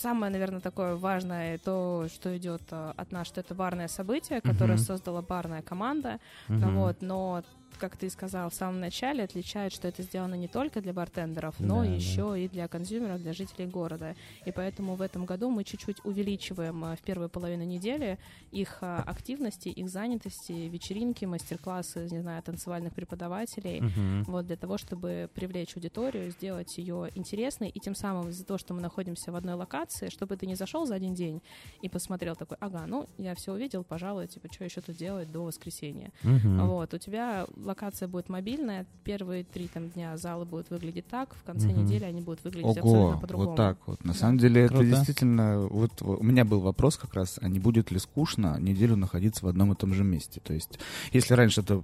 самое, 0.00 0.30
наверное, 0.32 0.60
такое 0.60 0.96
важное, 0.96 1.58
то, 1.58 2.06
что 2.12 2.36
идет 2.36 2.62
э, 2.70 2.92
от 2.96 3.12
нас, 3.12 3.26
что 3.26 3.40
это 3.40 3.54
барное 3.54 3.88
событие, 3.88 4.40
которое 4.40 4.74
Мгм. 4.74 4.82
создала 4.84 5.22
барная 5.22 5.62
команда. 5.62 6.18
Ну 6.48 6.70
Вот, 6.70 7.02
но, 7.02 7.42
как 7.78 7.96
ты 7.96 8.08
сказал 8.10 8.48
в 8.50 8.54
самом 8.54 8.80
начале, 8.80 9.24
отличает, 9.24 9.72
что 9.72 9.86
это 9.88 10.02
сделано 10.02 10.34
не 10.34 10.48
только 10.48 10.80
для 10.80 10.92
бартендеров, 10.92 11.60
но 11.60 11.82
Да, 11.82 11.88
да. 11.88 11.94
еще 11.94 12.42
и 12.42 12.48
для 12.48 12.68
консюмеров, 12.68 13.20
для 13.20 13.32
жителей 13.32 13.66
города. 13.66 14.14
И 14.46 14.52
поэтому 14.52 14.94
в 14.94 15.02
этом 15.02 15.26
году 15.26 15.50
мы 15.50 15.62
чуть-чуть 15.64 15.98
увеличиваем 16.04 16.84
э, 16.84 16.96
в 16.96 17.02
первую 17.02 17.28
половину 17.28 17.64
недели 17.64 18.18
их 18.50 18.78
э, 18.80 19.02
активности, 19.06 19.68
их 19.68 19.88
занятости, 19.90 20.52
вечеринки, 20.52 21.24
мастер-классы, 21.26 22.08
не 22.10 22.20
знаю, 22.20 22.42
танцевальных 22.42 22.94
преподавателей. 22.94 23.80
Мгм. 23.80 24.24
Вот 24.24 24.46
для 24.46 24.56
того, 24.56 24.78
чтобы 24.78 25.28
привлечь 25.34 25.76
аудиторию, 25.76 26.30
сделать 26.30 26.78
ее 26.78 27.10
интересной, 27.14 27.68
и 27.68 27.80
тем 27.80 27.94
самым 27.94 28.30
из-за 28.30 28.44
того, 28.44 28.58
что 28.58 28.74
мы 28.74 28.80
находимся 28.80 29.32
в 29.32 29.36
одной 29.36 29.54
локации, 29.54 30.08
чтобы 30.08 30.36
ты 30.36 30.46
не 30.46 30.54
зашел 30.54 30.86
за 30.86 30.94
один 30.94 31.14
день 31.14 31.42
и 31.82 31.88
посмотрел 31.88 32.36
такой, 32.36 32.56
ага, 32.60 32.86
ну 32.86 33.06
я 33.18 33.34
все 33.34 33.52
увидел, 33.52 33.84
пожалуй, 33.84 34.26
типа, 34.28 34.48
что 34.52 34.64
еще 34.64 34.80
тут 34.80 34.96
делать 34.96 35.30
до 35.30 35.44
воскресенья. 35.44 36.10
Мгм. 36.22 36.66
Вот, 36.68 36.94
у 36.94 36.98
тебя 36.98 37.46
локация 37.56 38.06
будет 38.08 38.28
мобильная, 38.28 38.86
первые 39.04 39.44
три 39.44 39.66
там 39.68 39.88
дня 39.90 40.16
залы 40.16 40.44
будут 40.44 40.68
выглядеть 40.70 41.06
так, 41.06 41.34
в 41.34 41.42
конце 41.42 41.68
Мгм. 41.68 41.84
недели 41.84 42.04
они 42.04 42.20
будут 42.20 42.44
выглядеть 42.44 42.76
абсолютно 42.76 43.00
Ого, 43.12 43.18
по-другому. 43.20 43.48
вот 43.50 43.56
так 43.56 43.78
вот. 43.86 44.04
На 44.04 44.12
Да. 44.12 44.18
самом 44.18 44.38
деле 44.38 44.68
Круто. 44.68 44.82
это 44.84 44.90
действительно... 44.94 45.60
Вот 45.60 46.02
у 46.02 46.22
меня 46.22 46.44
был 46.44 46.60
вопрос 46.60 46.96
как 46.96 47.14
раз, 47.14 47.38
а 47.40 47.48
не 47.48 47.58
будет 47.58 47.90
ли 47.90 47.98
скучно 47.98 48.58
неделю 48.60 48.96
находиться 48.96 49.44
в 49.44 49.48
одном 49.48 49.72
и 49.72 49.76
том 49.76 49.94
же 49.94 50.04
месте? 50.04 50.40
То 50.40 50.52
есть, 50.52 50.78
если 51.12 51.34
раньше 51.34 51.62
это 51.62 51.82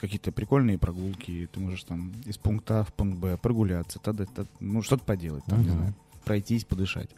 какие-то 0.00 0.30
прикольные 0.32 0.78
прогулки, 0.78 1.48
ты 1.52 1.60
можешь 1.60 1.84
там 1.84 2.12
из 2.26 2.36
пункта 2.36 2.80
А 2.80 2.84
в 2.84 2.92
пункт 2.92 3.18
Б 3.18 3.36
прогуляться, 3.38 3.98
тогда, 4.00 4.26
тогда, 4.26 4.50
ну, 4.60 4.82
что-то 4.82 5.04
поделать, 5.04 5.44
там, 5.46 5.62
не 5.62 5.68
Мгм. 5.68 5.76
знаю, 5.78 5.94
пройтись, 6.24 6.64
подышать. 6.64 7.08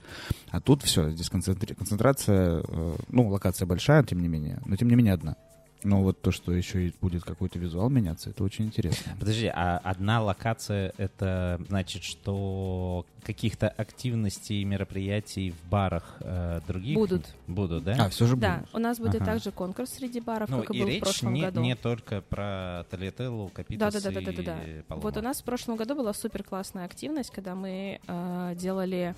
А 0.51 0.61
тут 0.61 0.83
все, 0.83 1.11
здесь 1.11 1.29
концентри- 1.31 1.75
концентрация, 1.75 2.63
э, 2.67 2.97
ну, 3.09 3.29
локация 3.29 3.67
большая, 3.67 4.03
тем 4.05 4.21
не 4.21 4.29
менее, 4.29 4.61
но 4.67 4.77
тем 4.77 4.89
не 4.89 4.97
менее 4.97 5.15
одна. 5.15 5.37
Но 5.83 6.03
вот 6.03 6.21
то, 6.21 6.33
что 6.33 6.53
еще 6.53 6.89
и 6.89 6.93
будет 7.01 7.23
какой-то 7.23 7.59
визуал 7.59 7.89
меняться, 7.91 8.31
это 8.31 8.43
очень 8.43 8.67
интересно. 8.67 9.13
Подожди, 9.19 9.47
а 9.47 9.79
одна 9.85 10.23
локация— 10.23 10.93
это 10.97 11.61
значит, 11.69 12.03
что 12.03 13.07
каких-то 13.23 13.69
активностей 13.69 14.63
и 14.63 14.65
мероприятий 14.65 15.51
в 15.53 15.69
барах 15.69 16.17
э, 16.21 16.61
других 16.67 16.95
Будут. 16.97 17.35
Будут, 17.47 17.85
да? 17.85 17.97
А, 18.07 18.09
все 18.09 18.27
же 18.27 18.37
Да, 18.37 18.59
будет. 18.59 18.75
у 18.75 18.79
нас 18.79 18.99
будет 18.99 19.17
Ага. 19.17 19.25
также 19.33 19.51
конкурс 19.51 19.91
среди 19.91 20.21
баров, 20.21 20.49
ну, 20.49 20.63
как 20.63 20.71
и 20.71 20.79
и 20.79 20.81
был 20.81 20.87
в 20.87 20.91
речь 20.91 21.03
прошлом 21.03 21.35
не, 21.35 21.43
году. 21.43 21.61
не 21.61 21.75
только 21.75 22.21
про 22.21 22.85
Талетеллу, 22.91 23.49
Капитас 23.49 23.95
Да, 23.95 24.01
да, 24.01 24.11
да, 24.11 24.21
да, 24.21 24.33
да, 24.33 24.43
да, 24.43 24.63
и 24.65 24.77
да. 24.77 24.83
Палома. 24.89 25.03
Вот 25.03 25.17
у 25.17 25.21
нас 25.23 25.41
в 25.41 25.45
прошлом 25.45 25.77
году 25.77 25.95
была 25.97 26.13
супер 26.15 26.43
классная 26.45 26.85
активность, 26.85 27.31
когда 27.31 27.55
мы 27.55 28.01
э, 28.07 28.55
делали 28.57 29.15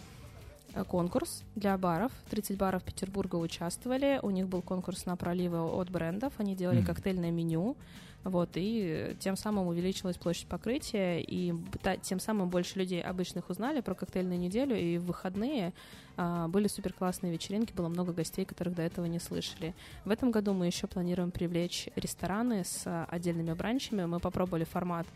конкурс 0.89 1.43
для 1.55 1.77
баров. 1.79 2.13
30 2.31 2.57
баров 2.57 2.83
Петербурга 2.83 3.37
участвовали. 3.37 4.21
У 4.23 4.31
них 4.31 4.49
был 4.49 4.63
конкурс 4.63 5.07
на 5.07 5.17
проливы 5.17 5.61
от 5.61 5.91
брендов. 5.91 6.33
Они 6.39 6.55
делали 6.55 6.79
Мгм. 6.79 6.87
коктейльное 6.87 7.31
меню. 7.31 7.77
Вот, 8.25 8.51
и 8.57 9.17
тем 9.21 9.37
самым 9.37 9.69
увеличилась 9.69 10.17
площадь 10.17 10.49
покрытия, 10.49 11.21
и 11.21 11.55
та- 11.83 11.97
тем 11.97 12.19
самым 12.19 12.51
больше 12.51 12.77
людей 12.79 13.01
обычных 13.01 13.49
узнали 13.49 13.81
про 13.81 13.95
коктейльную 13.95 14.39
неделю, 14.41 14.77
и 14.77 14.99
в 14.99 15.05
выходные 15.07 15.73
а, 16.17 16.49
были 16.49 16.67
супер 16.67 16.93
классные 16.93 17.33
вечеринки, 17.33 17.73
было 17.73 17.87
много 17.89 18.13
гостей, 18.13 18.45
которых 18.45 18.75
до 18.75 18.83
этого 18.83 19.07
не 19.07 19.21
слышали. 19.21 19.73
В 20.05 20.11
этом 20.11 20.33
году 20.33 20.53
мы 20.53 20.67
еще 20.67 20.89
планируем 20.89 21.31
привлечь 21.31 21.89
рестораны 21.95 22.65
с 22.65 22.83
а, 22.87 23.07
отдельными 23.09 23.53
бранчами. 23.53 24.05
Мы 24.05 24.19
попробовали 24.19 24.65
формат 24.65 25.07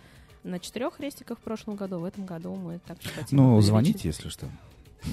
на 0.44 0.60
четырех 0.60 1.00
рестиках 1.00 1.38
в 1.38 1.42
прошлом 1.42 1.74
году. 1.74 1.98
В 1.98 2.04
этом 2.04 2.24
году 2.24 2.54
мы 2.54 2.78
также 2.78 3.08
хотим 3.08 3.36
Ну, 3.36 3.46
увеличить. 3.48 3.66
звоните, 3.66 4.08
если 4.08 4.28
что. 4.28 4.46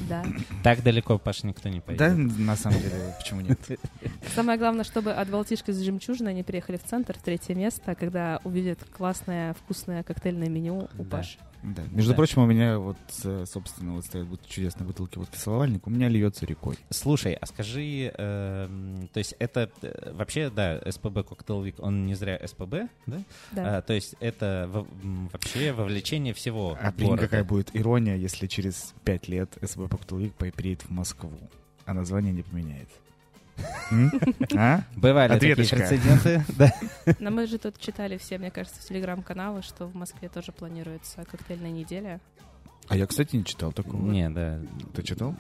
Да. 0.08 0.24
Так 0.64 0.84
далеко, 0.84 1.18
Паш, 1.18 1.44
никто 1.44 1.70
не 1.70 1.80
Да, 1.80 1.82
пойдет. 1.86 2.38
на 2.38 2.56
самом 2.56 2.80
деле, 2.80 3.16
почему 3.18 3.42
нет? 3.42 3.60
Самое 4.36 4.58
главное, 4.60 4.84
чтобы 4.84 5.12
от 5.12 5.30
Балтишки 5.30 5.72
с 5.72 5.80
жемчужиной 5.82 6.32
они 6.32 6.44
приехали 6.44 6.78
в 6.78 6.84
центр, 6.84 7.18
в 7.18 7.22
третье 7.22 7.56
место, 7.56 7.96
когда 7.96 8.40
увидят 8.44 8.80
классное, 8.96 9.54
вкусное 9.54 10.04
коктейльное 10.04 10.50
меню 10.50 10.88
у 10.98 11.04
Да. 11.04 11.18
Паши. 11.18 11.38
Да. 11.62 11.84
Между 11.92 12.12
Да. 12.12 12.16
прочим, 12.16 12.42
у 12.42 12.46
меня 12.46 12.80
вот, 12.80 12.98
э, 13.26 13.44
собственно, 13.46 13.94
вот 13.96 14.06
стоят 14.06 14.28
вот 14.28 14.46
чудесные 14.48 14.88
бутылки 14.88 15.18
вот 15.18 15.30
кисловальник, 15.30 15.86
у 15.88 15.90
меня 15.90 16.08
льется 16.08 16.46
рекой. 16.46 16.78
Слушай, 16.90 17.34
а 17.34 17.46
скажи, 17.46 18.14
эм, 18.18 19.10
то 19.12 19.18
есть 19.18 19.36
это 19.40 19.70
э, 19.82 20.12
вообще, 20.14 20.50
да, 20.50 20.80
СПБ 20.90 21.18
Week, 21.18 21.76
он 21.80 22.06
не 22.06 22.16
зря 22.16 22.40
СПБ, 22.48 22.88
да? 23.08 23.24
Да. 23.52 23.78
А, 23.78 23.82
то 23.82 23.92
есть 23.94 24.16
это 24.22 24.70
во- 24.72 24.88
м, 25.04 25.28
вообще 25.34 25.74
вовлечение 25.74 26.34
всего 26.34 26.78
А 26.82 26.92
города. 26.94 27.24
какая 27.24 27.44
будет 27.44 27.76
ирония, 27.76 28.16
если 28.16 28.48
через 28.48 28.94
пять 29.04 29.28
лет 29.28 29.58
СБ 29.62 29.90
Коктейлвик 29.90 30.34
приедет 30.36 30.84
в 30.84 30.90
Москву, 30.92 31.34
а 31.86 31.94
название 31.94 32.32
не 32.32 32.44
поменяет. 32.44 32.88
А? 34.56 34.82
Бывали 34.96 35.34
такие 35.34 35.56
прецеденты, 35.56 36.44
да. 36.58 36.74
Но 37.20 37.32
мы 37.32 37.48
же 37.48 37.58
тут 37.58 37.80
читали 37.80 38.18
все, 38.18 38.38
мне 38.38 38.52
кажется, 38.52 38.82
в 38.82 38.86
телеграм-каналы, 38.86 39.62
что 39.62 39.88
в 39.88 39.96
Москве 39.96 40.30
тоже 40.30 40.52
планируется 40.52 41.26
коктейльная 41.30 41.72
неделя. 41.72 42.20
А 42.88 42.98
я, 42.98 43.06
кстати, 43.06 43.36
не 43.36 43.46
читал 43.46 43.72
такого. 43.72 44.10
Не, 44.10 44.30
да. 44.30 44.60
Ты 44.96 45.04
читал? 45.04 45.36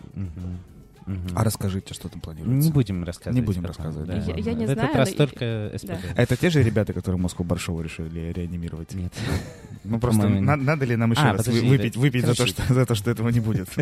А 1.36 1.44
расскажите, 1.44 1.94
что 1.94 2.10
там 2.10 2.22
планируется? 2.22 2.68
Не 2.68 2.72
будем 2.72 3.04
рассказывать. 3.04 3.36
Не 3.36 3.42
будем 3.46 3.62
потом, 3.64 3.86
рассказывать, 3.86 4.08
да. 4.08 4.16
Я- 4.34 4.38
я 4.38 4.54
не 4.54 4.66
В 4.66 4.70
знаю, 4.72 4.90
этот 4.90 4.96
раз 4.96 5.10
но- 5.12 5.16
только 5.18 5.72
СПБ. 5.78 5.88
Да. 5.88 6.00
А 6.16 6.22
это 6.24 6.36
те 6.38 6.50
же 6.50 6.62
ребята, 6.64 6.94
которые 6.94 7.20
Москву 7.22 7.46
Баршову 7.46 7.82
решили 7.82 8.32
реанимировать? 8.32 8.94
Нет. 8.94 9.14
Ну 9.84 10.00
просто 10.00 10.28
на- 10.28 10.56
надо 10.56 10.86
ли 10.86 10.96
нам 10.96 11.12
еще 11.12 11.22
А, 11.22 11.34
раз 11.34 11.46
подожди, 11.46 11.68
выпить, 11.68 11.94
да. 11.94 12.00
выпить 12.00 12.22
за 12.26 12.32
то, 12.34 12.38
Короче. 12.38 12.54
что, 12.64 12.74
за 12.74 12.86
то, 12.86 12.96
что 12.96 13.12
этого 13.12 13.30
не 13.30 13.40
будет? 13.40 13.70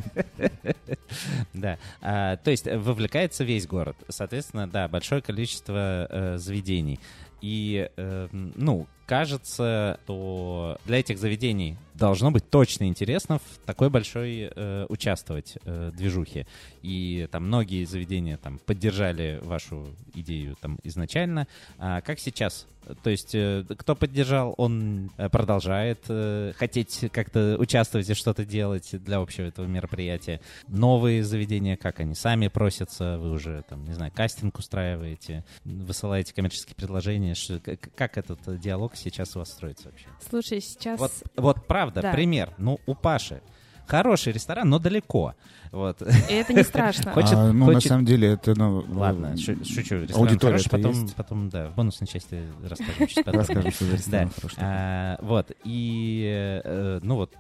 Да. 1.54 1.78
А, 2.02 2.36
то 2.38 2.52
есть 2.52 2.68
э, 2.68 2.78
вовлекается 2.78 3.44
весь 3.44 3.66
город. 3.66 3.96
Соответственно, 4.10 4.68
да, 4.68 4.88
большое 4.88 5.22
количество 5.22 6.08
э, 6.10 6.38
заведений. 6.38 7.00
И, 7.42 7.90
э, 7.98 8.28
ну, 8.32 8.88
кажется, 9.08 10.00
что 10.04 10.78
для 10.86 11.00
этих 11.00 11.18
заведений 11.18 11.78
должно 11.94 12.30
быть 12.30 12.50
точно 12.50 12.86
интересно 12.86 13.40
в 13.40 13.66
такой 13.66 13.90
большой 13.90 14.52
э, 14.54 14.86
участвовать 14.90 15.58
э, 15.64 15.92
движухе. 15.96 16.46
И 16.84 17.28
там 17.32 17.48
многие 17.48 17.86
заведения 17.86 18.38
там 18.38 18.60
поддержали 18.60 19.40
вашу 19.42 19.88
идею 20.14 20.56
там 20.62 20.78
изначально. 20.84 21.48
А 21.80 22.02
как 22.02 22.20
сейчас? 22.20 22.68
То 23.04 23.10
есть 23.10 23.36
э, 23.36 23.66
кто 23.78 23.96
поддержал, 23.96 24.54
он 24.58 25.12
э, 25.18 25.30
продолжает 25.30 26.06
э, 26.08 26.54
хотеть 26.56 27.06
как-то 27.12 27.58
участвовать 27.60 28.10
и 28.10 28.14
что-то 28.14 28.46
делать 28.46 28.90
для 29.04 29.18
общего 29.18 29.46
этого 29.46 29.66
мероприятия. 29.66 30.40
Новые 30.68 31.24
заведения, 31.24 31.76
как 31.76 32.00
они 32.00 32.16
сами 32.16 32.48
просятся, 32.48 33.18
вы 33.18 33.32
уже 33.32 33.64
там, 33.68 33.84
не 33.86 33.94
знаю, 33.94 34.12
кастинг 34.16 34.58
устраиваете, 34.58 35.44
высылаете 35.66 36.34
коммерческие 36.34 36.76
предложения 36.76 37.36
что, 37.36 37.60
как 37.60 38.18
этот 38.18 38.40
диалог 38.60 38.96
сейчас 38.98 39.36
у 39.36 39.40
вас 39.40 39.50
строится 39.52 39.90
вообще? 39.90 40.08
Слушай, 40.30 40.62
сейчас... 40.62 41.00
Вот, 41.00 41.12
вот 41.36 41.66
правда, 41.68 42.02
Да. 42.02 42.12
пример. 42.12 42.54
Ну, 42.58 42.80
у 42.86 42.96
Паши 42.96 43.42
хороший 43.86 44.34
ресторан, 44.34 44.70
но 44.70 44.80
далеко. 44.80 45.34
Вот. 45.72 46.02
И 46.02 46.34
это 46.34 46.54
не 46.54 46.64
страшно. 46.64 47.12
Хочет- 47.14 47.34
А, 47.36 47.54
ну, 47.54 47.68
на 47.68 47.74
хочет- 47.76 47.88
самом 47.90 48.06
деле, 48.06 48.34
это, 48.34 48.54
ну... 48.58 48.84
Ладно, 48.90 49.28
э, 49.34 49.38
шу- 49.38 49.64
шучу. 49.64 49.96
Ресторан 50.02 50.28
Аудитория 50.28 50.58
хороший, 50.58 50.70
потом, 50.70 50.92
есть. 51.04 51.16
потом, 51.16 51.50
да, 51.50 51.70
в 51.70 51.76
бонусной 51.76 52.08
части 52.08 52.44
расскажем. 52.68 53.08
Расскажем, 53.26 53.72
что 53.72 53.86
за 53.86 53.96
ресторан 53.96 54.28
Да. 54.28 54.34
хороший. 54.36 54.58
А, 54.60 55.18
вот, 55.22 55.52
и, 55.64 56.62
э, 56.66 57.00
ну 57.02 57.16
вот, 57.16 57.34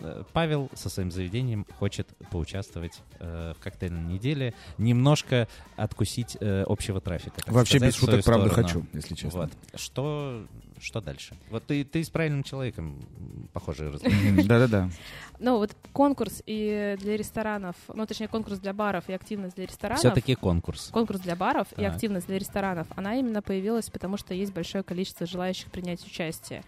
э, 0.00 0.22
Павел 0.32 0.70
со 0.74 0.88
своим 0.88 1.10
заведением 1.10 1.66
хочет 1.78 2.08
поучаствовать 2.30 3.00
э, 3.18 3.54
в 3.58 3.62
коктейльной 3.62 4.02
неделе, 4.12 4.54
немножко 4.76 5.48
откусить 5.76 6.36
э, 6.40 6.62
общего 6.68 7.00
трафика. 7.00 7.40
Вообще 7.46 7.78
сказать, 7.78 7.94
без 7.94 8.00
шуток, 8.00 8.24
правда, 8.24 8.48
сторону. 8.50 8.68
хочу, 8.68 8.86
если 8.92 9.14
честно. 9.16 9.40
Вот. 9.40 9.50
Что, 9.74 10.44
что 10.80 11.00
дальше? 11.00 11.36
Вот 11.50 11.64
ты, 11.66 11.84
ты 11.84 12.02
с 12.04 12.10
правильным 12.10 12.42
человеком, 12.42 13.48
похоже, 13.52 13.90
раз- 13.92 14.02
Мгм, 14.02 14.46
Да-да-да. 14.46 14.90
Ну, 15.38 15.56
вот 15.58 15.76
конкурс 15.92 16.42
и 16.46 16.96
для 17.00 17.16
ресторанов, 17.16 17.76
ну, 17.92 18.06
точнее, 18.06 18.28
конкурс 18.28 18.58
для 18.58 18.72
баров 18.72 19.08
и 19.08 19.12
активность 19.12 19.54
для 19.56 19.66
ресторанов. 19.66 20.00
Все-таки 20.00 20.34
конкурс. 20.34 20.88
Конкурс 20.92 21.20
для 21.20 21.36
баров 21.36 21.68
и 21.76 21.84
активность 21.84 22.26
для 22.26 22.38
ресторанов, 22.38 22.86
она 22.96 23.14
именно 23.16 23.40
появилась, 23.42 23.88
потому 23.90 24.16
что 24.16 24.34
есть 24.34 24.52
большое 24.52 24.82
количество 24.82 25.26
желающих 25.26 25.70
принять 25.70 26.04
участие. 26.04 26.62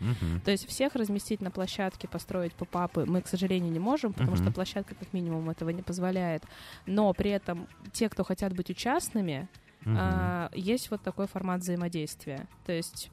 То 0.44 0.51
есть 0.51 0.68
всех 0.68 0.94
разместить 0.94 1.40
на 1.40 1.51
площадке, 1.51 2.09
построить 2.09 2.53
попапы 2.53 3.05
мы, 3.07 3.23
к 3.23 3.29
сожалению, 3.29 3.73
не 3.73 3.79
можем, 3.81 4.12
потому 4.12 4.37
что 4.37 4.51
площадка 4.51 4.94
как 4.94 5.12
минимум 5.12 5.51
этого 5.51 5.70
не 5.70 5.83
позволяет. 5.83 6.44
Но 6.87 7.12
при 7.12 7.31
этом 7.31 7.66
те, 7.92 8.09
кто 8.09 8.25
хотят 8.25 8.55
быть 8.55 8.70
участными, 8.70 9.49
Мгм. 9.85 9.96
а, 9.99 10.51
есть 10.55 10.90
вот 10.90 11.03
такой 11.03 11.27
формат 11.27 11.61
взаимодействия. 11.62 12.46
То 12.66 12.73
есть 12.73 13.11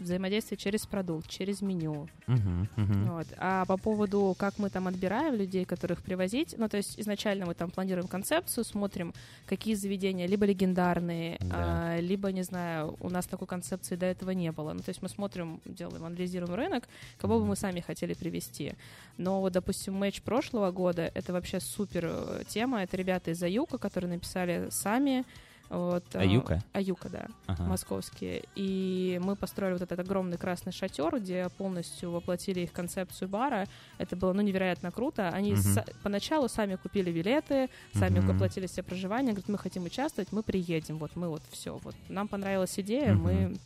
взаимодействие 0.00 0.58
через 0.58 0.86
продукт, 0.86 1.28
через 1.28 1.62
меню. 1.62 2.08
Мгм, 2.26 2.68
мгм. 2.76 3.08
Вот. 3.12 3.26
А 3.38 3.64
по 3.64 3.76
поводу, 3.76 4.34
как 4.38 4.58
мы 4.58 4.70
там 4.70 4.86
отбираем 4.88 5.34
людей, 5.34 5.64
которых 5.64 6.02
привозить, 6.02 6.54
ну, 6.58 6.68
то 6.68 6.76
есть 6.76 6.98
изначально 7.00 7.46
мы 7.46 7.54
там 7.54 7.70
планируем 7.70 8.08
концепцию, 8.08 8.64
смотрим, 8.64 9.12
какие 9.46 9.74
заведения, 9.74 10.26
либо 10.26 10.46
легендарные, 10.46 11.36
Да. 11.40 11.94
а, 11.94 12.00
либо, 12.00 12.32
не 12.32 12.42
знаю, 12.42 12.96
у 13.00 13.10
нас 13.10 13.26
такой 13.26 13.46
концепции 13.46 13.96
до 13.96 14.06
этого 14.06 14.30
не 14.32 14.52
было. 14.52 14.72
Ну, 14.72 14.80
то 14.80 14.90
есть 14.90 15.02
мы 15.02 15.08
смотрим, 15.08 15.60
делаем, 15.64 16.04
анализируем 16.04 16.54
рынок, 16.54 16.84
кого 17.18 17.38
бы 17.38 17.46
мы 17.46 17.56
сами 17.56 17.80
хотели 17.80 18.14
привести. 18.14 18.74
Но 19.16 19.40
вот, 19.40 19.52
допустим, 19.52 19.94
матч 19.94 20.22
прошлого 20.22 20.70
года, 20.70 21.10
это 21.14 21.32
вообще 21.32 21.60
супер 21.60 22.06
э, 22.06 22.42
тема, 22.48 22.82
это 22.82 22.96
ребята 22.96 23.30
из 23.30 23.42
Аюка, 23.42 23.78
которые 23.78 24.12
написали 24.12 24.68
сами. 24.70 25.24
Вот, 25.70 26.04
а, 26.14 26.20
Аюка? 26.20 26.62
Аюка, 26.72 27.08
да 27.08 27.26
Ага. 27.46 27.64
московские. 27.64 28.44
И 28.54 29.18
мы 29.24 29.34
построили 29.34 29.72
вот 29.72 29.82
этот 29.82 29.98
огромный 29.98 30.36
красный 30.36 30.72
шатер, 30.72 31.18
где 31.18 31.48
полностью 31.56 32.10
воплотили 32.10 32.60
их 32.60 32.72
концепцию 32.72 33.28
бара. 33.28 33.66
Это 33.98 34.14
было, 34.14 34.32
ну, 34.34 34.42
невероятно 34.42 34.90
круто. 34.90 35.30
Они 35.30 35.52
Мгм. 35.52 35.60
са- 35.60 35.94
поначалу 36.02 36.48
сами 36.48 36.76
купили 36.76 37.10
билеты, 37.10 37.68
сами 37.94 38.20
Мгм. 38.20 38.32
оплатили 38.32 38.66
себе 38.66 38.82
проживание, 38.82 39.32
говорят, 39.32 39.48
мы 39.48 39.58
хотим 39.58 39.84
участвовать, 39.84 40.30
мы 40.32 40.42
приедем, 40.42 40.98
вот 40.98 41.16
мы 41.16 41.28
вот 41.28 41.42
все. 41.50 41.78
Вот 41.82 41.94
нам 42.08 42.28
понравилась 42.28 42.78
идея, 42.78 43.14
Мгм. 43.14 43.22
мы 43.22 43.56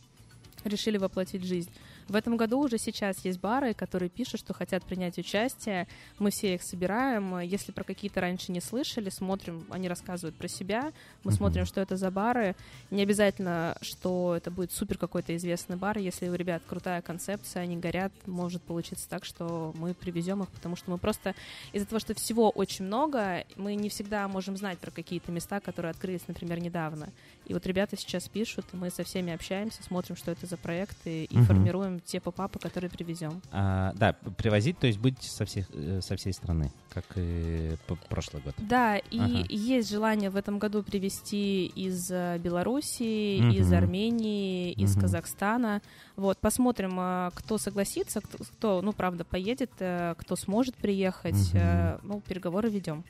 решили 0.63 0.97
воплотить 0.97 1.43
жизнь. 1.43 1.69
В 2.09 2.15
этом 2.15 2.37
году 2.37 2.59
уже 2.59 2.77
сейчас 2.77 3.23
есть 3.23 3.39
бары, 3.39 3.73
которые 3.73 4.09
пишут, 4.09 4.39
что 4.39 4.53
хотят 4.53 4.83
принять 4.83 5.17
участие. 5.17 5.87
Мы 6.17 6.31
все 6.31 6.55
их 6.55 6.63
собираем. 6.63 7.39
Если 7.39 7.71
про 7.71 7.83
какие-то 7.83 8.21
раньше 8.21 8.51
не 8.51 8.61
слышали, 8.61 9.09
смотрим, 9.09 9.65
они 9.69 9.87
рассказывают 9.87 10.35
про 10.35 10.47
себя. 10.47 10.91
Мы 11.23 11.31
смотрим, 11.31 11.65
что 11.65 11.81
это 11.81 11.97
за 11.97 12.09
бары. 12.11 12.55
Не 12.91 13.03
обязательно, 13.03 13.77
что 13.81 14.35
это 14.35 14.49
будет 14.49 14.71
супер 14.71 14.97
какой-то 14.97 15.35
известный 15.35 15.75
бар. 15.75 15.97
Если 15.97 16.27
у 16.27 16.33
ребят 16.33 16.63
крутая 16.67 17.01
концепция, 17.01 17.63
они 17.63 17.77
горят, 17.77 18.11
может 18.25 18.61
получиться 18.63 19.07
так, 19.07 19.25
что 19.25 19.73
мы 19.77 19.93
привезем 19.93 20.43
их, 20.43 20.49
потому 20.49 20.75
что 20.75 20.91
мы 20.91 20.97
просто 20.97 21.35
из-за 21.73 21.85
того, 21.85 21.99
что 21.99 22.13
всего 22.15 22.49
очень 22.49 22.85
много, 22.85 23.45
мы 23.55 23.75
не 23.75 23.89
всегда 23.89 24.27
можем 24.27 24.57
знать 24.57 24.79
про 24.79 24.91
какие-то 24.91 25.31
места, 25.31 25.59
которые 25.59 25.91
открылись, 25.91 26.27
например, 26.27 26.59
недавно. 26.59 27.09
И 27.49 27.53
вот 27.53 27.65
ребята 27.65 27.97
сейчас 27.97 28.29
пишут, 28.29 28.63
и 28.73 28.77
мы 28.77 28.91
со 28.91 29.03
всеми 29.03 29.33
общаемся, 29.33 29.81
смотрим, 29.81 30.15
что 30.15 30.29
это 30.29 30.45
за 30.45 30.55
проекты, 30.55 31.23
и 31.23 31.35
Мгм. 31.35 31.45
формируем 31.45 31.99
те 31.99 32.21
попапы, 32.21 32.59
которые 32.59 32.91
привезем. 32.91 33.41
А, 33.51 33.91
да, 33.95 34.13
привозить, 34.37 34.77
то 34.77 34.85
есть 34.85 34.99
будете 34.99 35.27
со, 35.31 35.45
всех, 35.45 35.65
э, 35.73 35.99
со 36.01 36.15
всей 36.15 36.31
страны, 36.31 36.71
как 36.91 37.05
и 37.15 37.75
прошлый 38.07 38.43
год. 38.43 38.53
Да, 38.59 38.97
и 38.97 39.19
Ага. 39.19 39.45
есть 39.49 39.89
желание 39.89 40.29
в 40.29 40.35
этом 40.35 40.59
году 40.59 40.83
привезти 40.83 41.65
из 41.65 42.11
э, 42.11 42.37
Белоруссии, 42.37 43.41
Мгм. 43.41 43.51
из 43.51 43.73
Армении, 43.73 44.71
из 44.73 44.91
Мгм. 44.91 45.01
Казахстана. 45.01 45.81
Вот, 46.17 46.37
посмотрим, 46.37 46.99
э, 46.99 47.31
кто 47.33 47.57
согласится, 47.57 48.21
кто, 48.21 48.37
кто, 48.43 48.81
ну, 48.83 48.93
правда, 48.93 49.25
поедет, 49.25 49.71
кто 49.73 50.35
сможет 50.35 50.75
приехать. 50.75 51.49
Э, 51.53 51.97
Ну, 52.03 52.21
переговоры 52.21 52.69
ведем. 52.69 53.03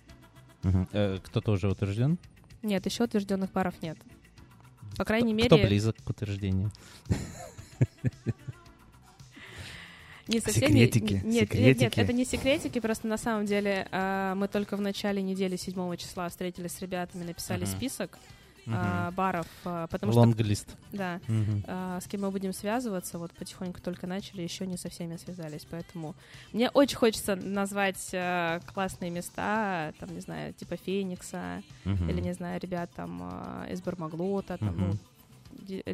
Э, 0.93 1.17
Кто-то 1.21 1.52
уже 1.52 1.67
утвержден? 1.69 2.17
Нет, 2.63 2.86
еще 2.86 3.04
утвержденных 3.04 3.49
паров 3.52 3.73
нет. 3.82 3.97
По 4.97 5.06
крайней 5.06 5.34
Кто 5.45 5.56
мере, 5.56 5.67
близок 5.67 5.95
к 6.04 6.10
утверждению? 6.10 6.71
не 10.28 10.39
со 10.39 10.52
всеми... 10.52 10.67
Секретики, 10.86 11.13
Нет, 11.13 11.23
нет, 11.23 11.54
нет, 11.54 11.78
секретики. 11.80 11.99
это 11.99 12.13
не 12.13 12.25
секретики, 12.25 12.80
просто 12.80 13.08
на 13.08 13.17
самом 13.17 13.45
деле 13.45 13.88
э, 13.91 14.34
мы 14.36 14.47
только 14.47 14.78
в 14.78 14.82
начале 14.82 15.21
недели 15.21 15.56
7 15.56 15.95
числа 15.97 16.30
встретились 16.30 16.71
с 16.73 16.82
ребятами, 16.82 17.23
написали 17.23 17.63
Мгм. 17.63 17.71
список 17.71 18.17
Мгм. 18.69 18.79
э, 18.79 19.12
баров, 19.12 19.47
э, 19.65 19.88
потому 19.89 20.12
что... 20.12 20.21
Лонглист. 20.21 20.75
Да, 20.91 21.19
Мгм. 21.27 21.63
а, 21.67 21.99
с 21.99 22.08
кем 22.08 22.21
мы 22.21 22.32
будем 22.32 22.53
связываться, 22.53 23.17
вот 23.17 23.32
потихоньку 23.34 23.82
только 23.82 24.08
начали, 24.08 24.41
еще 24.41 24.65
не 24.67 24.77
со 24.77 24.89
всеми 24.89 25.17
связались, 25.17 25.65
поэтому 25.69 26.15
мне 26.53 26.69
очень 26.69 26.97
хочется 26.97 27.36
назвать 27.36 28.10
э, 28.13 28.60
классные 28.73 29.12
места, 29.12 29.93
там, 29.99 30.13
не 30.13 30.21
знаю, 30.21 30.53
типа 30.53 30.77
Феникса, 30.77 31.62
Мгм. 31.86 32.10
или, 32.10 32.21
не 32.21 32.34
знаю, 32.34 32.60
ребят 32.62 32.89
там 32.95 33.29
э, 33.67 33.73
из 33.73 33.82
Бармаглота, 33.82 34.58
там, 34.58 34.69
Мгм. 34.75 34.88
ну, 34.89 34.97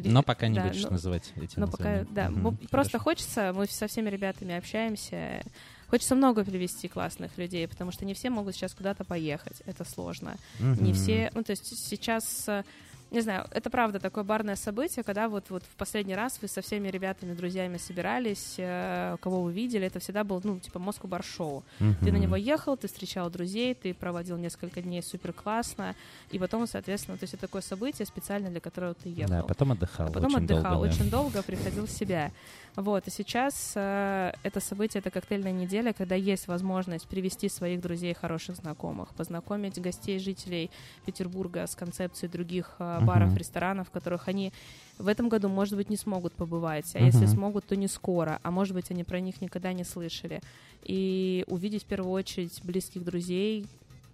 Но 0.04 0.22
пока 0.22 0.48
не 0.48 0.58
да, 0.58 0.68
будешь 0.68 0.82
ну, 0.84 0.90
называть 0.90 1.32
эти 1.36 1.58
но 1.58 1.66
пока, 1.66 1.84
названия. 1.84 2.06
да, 2.10 2.30
Мгм. 2.30 2.42
ну, 2.42 2.52
просто 2.70 2.98
Хорошо. 2.98 3.04
хочется, 3.04 3.52
мы 3.54 3.66
со 3.66 3.86
всеми 3.86 4.10
ребятами 4.10 4.54
общаемся, 4.54 5.42
хочется 5.88 6.14
много 6.14 6.44
привести 6.44 6.88
классных 6.88 7.36
людей, 7.38 7.66
потому 7.66 7.92
что 7.92 8.04
не 8.04 8.14
все 8.14 8.30
могут 8.30 8.54
сейчас 8.54 8.74
куда-то 8.74 9.04
поехать, 9.04 9.62
это 9.66 9.84
сложно. 9.84 10.36
Не 10.58 10.92
Мгм. 10.92 10.92
все, 10.92 11.30
ну 11.34 11.42
то 11.42 11.50
есть 11.50 11.66
сейчас, 11.88 12.48
э, 12.48 12.64
не 13.10 13.20
знаю, 13.20 13.46
это 13.52 13.70
правда 13.70 14.00
такое 14.00 14.24
барное 14.24 14.56
событие, 14.56 15.04
когда 15.04 15.28
вот, 15.28 15.50
вот 15.50 15.62
в 15.62 15.76
последний 15.76 16.14
раз 16.14 16.38
вы 16.42 16.48
со 16.48 16.60
всеми 16.60 16.88
ребятами, 16.88 17.34
друзьями 17.34 17.76
собирались, 17.76 18.54
э, 18.58 19.16
кого 19.20 19.42
вы 19.42 19.52
видели, 19.52 19.86
это 19.86 20.00
всегда 20.00 20.24
был, 20.24 20.40
ну, 20.42 20.58
типа 20.58 20.78
Москва 20.78 21.08
бар-шоу. 21.08 21.64
Ты 21.78 22.12
на 22.12 22.16
него 22.16 22.36
ехал, 22.36 22.76
ты 22.76 22.88
встречал 22.88 23.30
друзей, 23.30 23.74
ты 23.74 23.94
проводил 23.94 24.36
несколько 24.36 24.82
дней 24.82 25.02
супер 25.02 25.32
классно, 25.32 25.94
и 26.30 26.38
потом, 26.38 26.66
соответственно, 26.66 27.16
то 27.16 27.24
есть 27.24 27.34
это 27.34 27.46
такое 27.46 27.62
событие 27.62 28.06
специально 28.06 28.50
для 28.50 28.60
которого 28.60 28.94
ты 28.94 29.08
ехал. 29.08 29.30
Да, 29.30 29.42
потом 29.42 29.72
отдыхал. 29.72 30.08
А 30.08 30.10
потом 30.10 30.34
очень 30.34 30.44
отдыхал 30.44 30.72
долго, 30.72 30.88
да. 30.88 30.94
очень 30.94 31.10
долго, 31.10 31.42
приходил 31.42 31.86
в 31.86 31.90
себя. 31.90 32.32
Вот, 32.76 33.08
и 33.08 33.10
сейчас 33.10 33.72
э, 33.74 34.32
это 34.42 34.60
событие, 34.60 35.00
это 35.00 35.10
коктейльная 35.10 35.52
неделя, 35.52 35.94
когда 35.94 36.14
есть 36.14 36.46
возможность 36.46 37.08
привести 37.08 37.48
своих 37.48 37.80
друзей, 37.80 38.12
хороших 38.12 38.56
знакомых, 38.56 39.14
познакомить 39.14 39.80
гостей, 39.80 40.18
жителей 40.18 40.70
Петербурга 41.06 41.66
с 41.66 41.74
концепцией 41.74 42.30
других 42.30 42.76
э, 42.78 43.00
баров, 43.00 43.30
Мгм. 43.30 43.38
ресторанов, 43.38 43.88
в 43.88 43.90
которых 43.90 44.28
они 44.28 44.52
в 44.98 45.08
этом 45.08 45.30
году, 45.30 45.48
может 45.48 45.74
быть, 45.74 45.88
не 45.88 45.96
смогут 45.96 46.34
побывать, 46.34 46.94
а 46.94 46.98
если 46.98 47.24
Мгм. 47.24 47.34
смогут, 47.34 47.66
то 47.66 47.76
не 47.76 47.88
скоро, 47.88 48.38
а 48.42 48.50
может 48.50 48.74
быть, 48.74 48.90
они 48.90 49.04
про 49.04 49.20
них 49.20 49.40
никогда 49.40 49.72
не 49.72 49.84
слышали. 49.84 50.42
И 50.82 51.44
увидеть 51.46 51.84
в 51.84 51.86
первую 51.86 52.12
очередь 52.12 52.60
близких 52.62 53.04
друзей, 53.04 53.66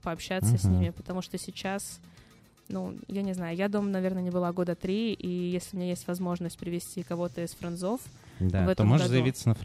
пообщаться 0.02 0.56
с 0.56 0.64
Мгм. 0.64 0.74
ними, 0.74 0.90
потому 0.90 1.20
что 1.20 1.36
сейчас 1.36 2.00
ну, 2.68 2.96
я 3.08 3.22
не 3.22 3.32
знаю, 3.34 3.56
я 3.56 3.68
дома, 3.68 3.88
наверное, 3.88 4.22
не 4.22 4.30
была 4.30 4.52
года 4.52 4.74
три, 4.74 5.12
и 5.12 5.28
если 5.28 5.76
у 5.76 5.80
меня 5.80 5.90
есть 5.90 6.06
возможность 6.06 6.58
привести 6.58 7.02
кого-то 7.02 7.42
из 7.42 7.50
френдзов, 7.54 8.00
Да, 8.40 8.62
в 8.62 8.66
то 8.66 8.72
этом 8.72 8.88
можешь 8.88 9.06
году. 9.06 9.14
заявиться 9.14 9.48
на. 9.48 9.56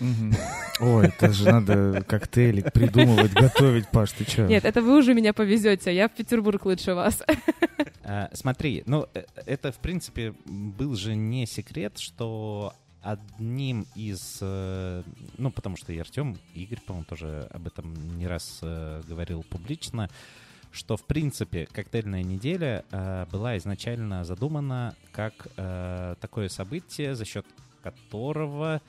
Мгм. 0.00 0.34
Ой, 0.80 1.06
это 1.06 1.32
же 1.32 1.44
надо 1.50 2.02
коктейлик 2.06 2.72
придумывать, 2.72 3.32
готовить, 3.32 3.88
Паш, 3.88 4.12
ты 4.12 4.24
чё? 4.24 4.46
нет, 4.46 4.64
это 4.64 4.82
вы 4.82 4.98
уже 4.98 5.14
меня 5.14 5.32
повезете, 5.32 5.94
я 5.94 6.08
в 6.08 6.12
Петербург 6.12 6.64
лучше 6.64 6.94
вас. 6.94 7.22
А, 8.04 8.30
Смотри, 8.34 8.82
ну, 8.86 9.06
э, 9.14 9.22
это, 9.46 9.70
в 9.70 9.76
принципе, 9.76 10.34
был 10.44 10.96
же 10.96 11.14
не 11.14 11.46
секрет, 11.46 11.98
что 11.98 12.74
одним 13.00 13.86
из, 13.94 14.38
э, 14.40 15.02
ну, 15.38 15.50
потому 15.50 15.76
что 15.76 15.92
и 15.92 15.98
Артем, 15.98 16.36
и 16.54 16.64
Игорь, 16.64 16.80
по-моему, 16.86 17.04
тоже 17.08 17.48
об 17.52 17.66
этом 17.66 17.94
не 18.18 18.26
раз 18.26 18.58
э, 18.62 19.02
говорил 19.08 19.44
публично, 19.44 20.08
что, 20.72 20.96
в 20.96 21.04
принципе, 21.04 21.66
коктейльная 21.70 22.22
неделя 22.22 22.84
э, 22.90 23.26
была 23.30 23.56
изначально 23.58 24.24
задумана 24.24 24.96
как 25.12 25.46
э, 25.56 26.16
такое 26.20 26.48
событие, 26.48 27.14
за 27.14 27.24
счет 27.24 27.46
которого 27.82 28.80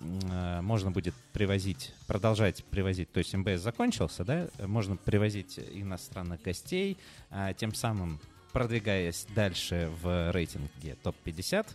э, 0.00 0.60
можно 0.62 0.90
будет 0.90 1.14
привозить, 1.32 1.94
продолжать 2.06 2.64
привозить, 2.64 3.12
то 3.12 3.18
есть 3.18 3.34
МБС 3.34 3.60
закончился, 3.60 4.24
да, 4.24 4.48
можно 4.66 4.96
привозить 4.96 5.58
иностранных 5.58 6.42
гостей, 6.42 6.96
а, 7.30 7.52
тем 7.52 7.74
самым 7.74 8.18
продвигаясь 8.52 9.26
дальше 9.34 9.90
в 10.02 10.32
рейтинге 10.32 10.96
топ-50. 11.02 11.66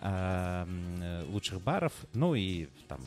а, 0.00 0.62
м, 0.62 1.02
э, 1.02 1.24
лучших 1.24 1.60
баров. 1.60 1.92
Ну 2.14 2.36
и 2.36 2.68
там, 2.86 3.00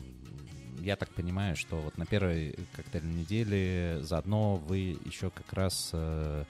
я 0.82 0.96
так 0.96 1.08
понимаю, 1.10 1.56
что 1.56 1.76
вот 1.76 1.96
на 1.98 2.06
первой 2.06 2.54
коктейльной 2.74 3.14
неделе 3.14 3.98
заодно 4.02 4.56
вы 4.56 4.98
еще 5.04 5.30
как 5.30 5.52
раз 5.52 5.90
э, 5.92 6.44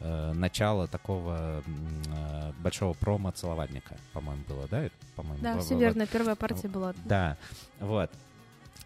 э, 0.00 0.32
начало 0.32 0.86
такого 0.86 1.62
э, 1.66 2.52
большого 2.60 2.92
промо-целовальника, 2.94 3.96
по-моему, 4.12 4.42
было, 4.48 4.68
да? 4.68 4.88
По-моему, 5.16 5.42
Да, 5.42 5.54
во- 5.54 5.60
все 5.62 5.74
во- 5.74 5.80
верно. 5.80 6.06
Первая 6.06 6.36
партия 6.36 6.68
была. 6.68 6.94
да, 7.04 7.36
вот. 7.80 8.10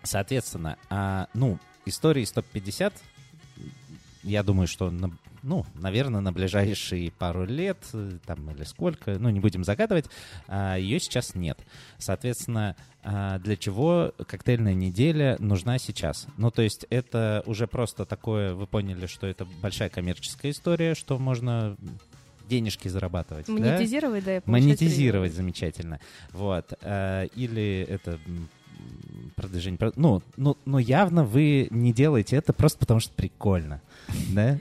Соответственно, 0.04 0.78
а, 0.90 1.28
ну, 1.34 1.58
истории 1.86 2.24
150, 2.24 2.94
я 4.22 4.42
думаю, 4.42 4.66
что, 4.66 4.90
на- 4.90 5.10
ну, 5.42 5.64
наверное, 5.74 6.20
на 6.20 6.32
ближайшие 6.32 7.10
пару 7.10 7.44
лет, 7.44 7.78
э, 7.92 8.18
там, 8.24 8.50
или 8.50 8.64
сколько, 8.64 9.18
ну, 9.18 9.30
не 9.30 9.40
будем 9.40 9.64
загадывать, 9.64 10.06
а, 10.48 10.76
ее 10.76 11.00
сейчас 11.00 11.34
нет. 11.34 11.58
Соответственно, 11.98 12.76
а, 13.02 13.38
для 13.38 13.56
чего 13.56 14.12
коктейльная 14.26 14.74
неделя 14.74 15.36
нужна 15.38 15.78
сейчас? 15.78 16.26
Ну, 16.36 16.50
то 16.50 16.62
есть 16.62 16.86
это 16.90 17.42
уже 17.46 17.66
просто 17.66 18.04
такое, 18.04 18.54
вы 18.54 18.66
поняли, 18.66 19.06
что 19.06 19.26
это 19.26 19.44
большая 19.60 19.88
коммерческая 19.88 20.52
история, 20.52 20.94
что 20.94 21.18
можно 21.18 21.76
денежки 22.48 22.88
зарабатывать. 22.88 23.46
да? 23.46 23.52
Монетизировать, 23.52 24.24
да, 24.24 24.36
и 24.36 24.40
получать 24.40 24.66
Монетизировать 24.66 25.32
замечательно. 25.34 26.00
Вот. 26.32 26.72
Э, 26.82 27.26
Или 27.34 27.86
это 27.88 28.18
продвижение. 29.36 29.78
про- 29.78 29.92
Ну, 29.96 30.22
ну, 30.36 30.56
но 30.64 30.78
явно 30.78 31.24
вы 31.24 31.68
не 31.70 31.92
делаете 31.92 32.36
это 32.36 32.52
просто 32.52 32.78
потому, 32.78 33.00
что 33.00 33.12
прикольно. 33.14 33.80
Да? 34.34 34.58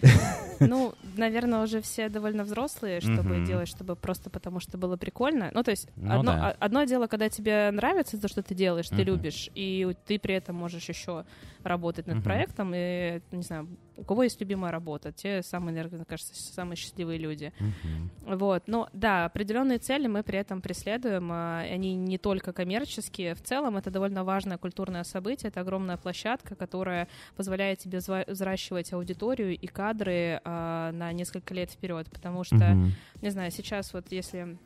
Ну, 0.59 0.93
наверное, 1.17 1.63
уже 1.63 1.81
все 1.81 2.07
довольно 2.09 2.43
взрослые, 2.43 3.01
чтобы 3.01 3.37
Мгм. 3.37 3.45
делать, 3.45 3.67
чтобы 3.67 3.95
просто 3.95 4.29
потому, 4.29 4.59
что 4.59 4.77
было 4.77 4.95
прикольно. 4.95 5.49
Ну, 5.55 5.63
то 5.63 5.71
есть, 5.71 5.87
Ну 5.95 6.19
одно, 6.19 6.31
да. 6.33 6.49
а- 6.49 6.55
одно 6.65 6.83
дело, 6.83 7.07
когда 7.07 7.29
тебе 7.29 7.71
нравится 7.71 8.21
то, 8.21 8.27
что 8.27 8.43
ты 8.43 8.53
делаешь, 8.53 8.87
ты 8.89 8.95
Мгм. 8.97 9.05
любишь, 9.05 9.49
и 9.55 9.95
ты 10.05 10.19
при 10.19 10.35
этом 10.35 10.55
можешь 10.55 10.87
еще 10.87 11.25
работать 11.63 12.05
над 12.05 12.17
Мгм. 12.17 12.23
проектом, 12.23 12.71
и, 12.75 13.21
не 13.31 13.41
знаю, 13.41 13.67
у 14.01 14.03
кого 14.03 14.23
есть 14.23 14.39
любимая 14.41 14.71
работа, 14.71 15.11
те 15.11 15.41
самые, 15.43 15.73
наверное, 15.75 16.05
кажется, 16.05 16.33
самые 16.53 16.75
счастливые 16.75 17.19
люди. 17.19 17.53
Мгм. 17.59 18.37
Вот, 18.37 18.63
но 18.67 18.89
да, 18.93 19.25
определенные 19.25 19.77
цели 19.77 20.07
мы 20.07 20.23
при 20.23 20.39
этом 20.39 20.61
преследуем. 20.61 21.29
а, 21.31 21.59
Они 21.61 21.95
не 21.95 22.17
только 22.17 22.51
коммерческие. 22.53 23.35
В 23.35 23.41
целом 23.41 23.77
это 23.77 23.91
довольно 23.91 24.23
важное 24.23 24.57
культурное 24.57 25.03
событие. 25.03 25.49
Это 25.49 25.61
огромная 25.61 25.97
площадка, 25.97 26.55
которая 26.55 27.07
позволяет 27.35 27.79
тебе 27.79 27.99
взращивать 28.27 28.91
аудиторию 28.93 29.55
и 29.57 29.67
кадры 29.67 30.41
а, 30.43 30.91
на 30.91 31.11
несколько 31.13 31.53
лет 31.53 31.71
вперед. 31.71 32.09
Потому 32.11 32.43
что, 32.43 32.55
Мгм. 32.55 32.91
не 33.21 33.29
знаю, 33.29 33.51
сейчас 33.51 33.93
вот 33.93 34.11
если 34.11 34.57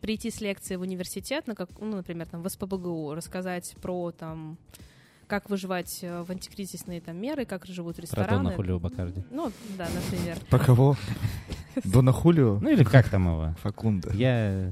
прийти 0.00 0.30
с 0.30 0.40
лекции 0.40 0.74
в 0.76 0.80
университет, 0.80 1.46
на 1.46 1.54
как, 1.54 1.68
ну, 1.78 1.96
например, 1.96 2.26
там, 2.26 2.42
в 2.42 2.48
СПБГУ, 2.48 3.14
рассказать 3.14 3.74
про 3.80 4.10
там 4.10 4.58
как 5.32 5.48
выживать 5.48 6.00
э, 6.02 6.22
в 6.24 6.30
антикризисные 6.30 7.00
там 7.00 7.16
меры, 7.16 7.46
как 7.46 7.64
живут 7.64 7.96
Про 7.96 8.02
рестораны. 8.02 8.44
Дона 8.44 8.54
Хулио 8.54 8.78
Бакарди. 8.78 9.24
Ну, 9.30 9.50
да, 9.78 9.88
например. 9.88 10.36
Про 10.50 10.58
кого? 10.58 10.96
Дона 11.84 12.12
Хулио? 12.12 12.58
Ну 12.60 12.68
или 12.68 12.84
как 12.84 13.08
там 13.08 13.28
его? 13.28 13.54
Факунда. 13.62 14.12
Я... 14.12 14.70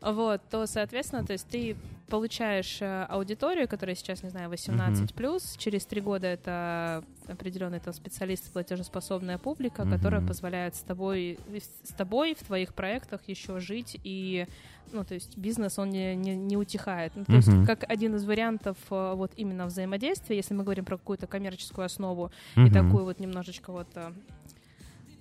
Вот, 0.00 0.40
то, 0.48 0.68
соответственно, 0.68 1.26
то 1.26 1.32
есть 1.32 1.48
ты 1.48 1.74
получаешь 2.08 2.78
э, 2.80 3.04
аудиторию, 3.08 3.68
которая 3.68 3.94
сейчас, 3.94 4.22
не 4.22 4.30
знаю, 4.30 4.48
18 4.48 5.14
плюс, 5.14 5.56
через 5.58 5.84
три 5.86 6.00
года 6.00 6.26
это 6.26 7.04
определенный 7.26 7.80
там 7.80 7.92
специалист, 7.92 8.50
платежеспособная 8.52 9.38
публика, 9.38 9.84
Мгм. 9.84 9.96
которая 9.96 10.26
позволяет 10.26 10.74
с 10.74 10.80
тобой, 10.80 11.38
с 11.84 11.92
тобой 11.94 12.34
в 12.34 12.42
твоих 12.44 12.74
проектах 12.74 13.20
еще 13.26 13.60
жить 13.60 13.98
и 14.04 14.46
ну, 14.90 15.04
то 15.04 15.12
есть 15.12 15.36
бизнес, 15.36 15.78
он 15.78 15.90
не, 15.90 16.14
не, 16.16 16.34
не 16.34 16.56
утихает. 16.56 17.12
Ну, 17.14 17.26
то 17.26 17.34
есть 17.34 17.48
Мгм. 17.48 17.66
как 17.66 17.84
один 17.90 18.16
из 18.16 18.24
вариантов 18.24 18.78
э, 18.90 19.12
вот 19.14 19.32
именно 19.36 19.66
взаимодействия, 19.66 20.36
если 20.36 20.54
мы 20.54 20.64
говорим 20.64 20.86
про 20.86 20.96
какую-то 20.96 21.26
коммерческую 21.26 21.84
основу 21.84 22.30
и 22.56 22.70
такую 22.70 23.04
вот 23.04 23.20
немножечко 23.20 23.70
вот 23.70 23.88
э, 23.96 24.12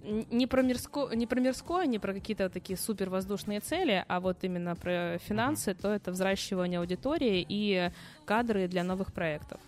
не 0.07 0.47
про 0.47 0.61
мирское, 0.61 1.15
не 1.15 1.27
про 1.27 1.39
мирское, 1.39 1.85
не 1.85 1.99
про 1.99 2.13
какие-то 2.13 2.49
такие 2.49 2.77
супер 2.77 3.09
воздушные 3.09 3.59
цели, 3.59 4.05
а 4.07 4.19
вот 4.19 4.37
именно 4.43 4.75
про 4.75 5.17
финансы, 5.19 5.73
то 5.73 5.89
это 5.93 6.11
взращивание 6.11 6.79
аудитории 6.79 7.45
и 7.47 7.91
кадры 8.25 8.67
для 8.67 8.83
новых 8.83 9.11
проектов. 9.13 9.59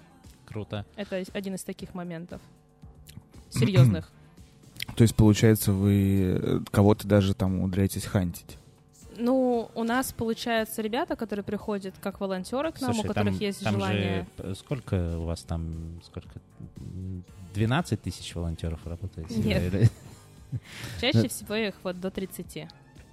Круто. 0.45 0.85
Это 0.95 1.23
один 1.33 1.55
из 1.55 1.63
таких 1.63 1.93
моментов 1.93 2.41
серьезных. 3.49 4.09
То 4.95 5.03
есть, 5.03 5.15
получается, 5.15 5.71
вы 5.71 6.39
э, 6.41 6.59
кого-то 6.71 7.07
даже 7.07 7.33
там 7.33 7.55
умудряетесь 7.55 8.05
хантить. 8.05 8.57
Ну, 9.17 9.69
у 9.75 9.83
нас 9.83 10.13
получается 10.13 10.81
ребята, 10.81 11.15
которые 11.17 11.43
приходят 11.43 11.93
как 12.01 12.21
волонтеры 12.21 12.71
к 12.71 12.79
нам, 12.79 12.93
Слушай, 12.93 13.05
у 13.05 13.07
которых 13.09 13.33
там- 13.33 13.41
есть 13.41 13.63
там 13.63 13.73
желание. 13.75 14.25
же 14.37 14.55
сколько 14.55 15.17
у 15.19 15.25
вас 15.25 15.41
там, 15.43 15.99
сколько? 16.05 16.29
М, 16.77 17.23
12 17.53 18.01
тысяч 18.01 18.33
волонтеров 18.33 18.79
работает? 18.87 19.29
Нет. 19.29 19.91
Чаще 21.01 21.27
всего 21.27 21.55
их 21.55 21.75
вот 21.83 21.99
до 21.99 22.09
30. 22.11 22.67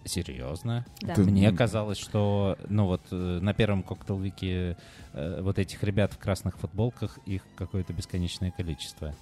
Серьезно? 0.05 0.87
Да. 1.01 1.15
Ты- 1.15 1.23
Мне 1.25 1.51
казалось, 1.53 1.99
что, 1.99 2.57
ну 2.69 2.87
вот, 2.87 3.03
э, 3.11 3.39
на 3.43 3.53
первом 3.55 3.83
коктейл-вике 3.83 4.77
э, 5.13 5.41
вот 5.43 5.59
этих 5.59 5.83
ребят 5.83 6.13
в 6.13 6.19
красных 6.19 6.57
футболках, 6.59 7.19
их 7.27 7.43
какое-то 7.57 7.93
бесконечное 7.93 8.53
количество. 8.53 9.15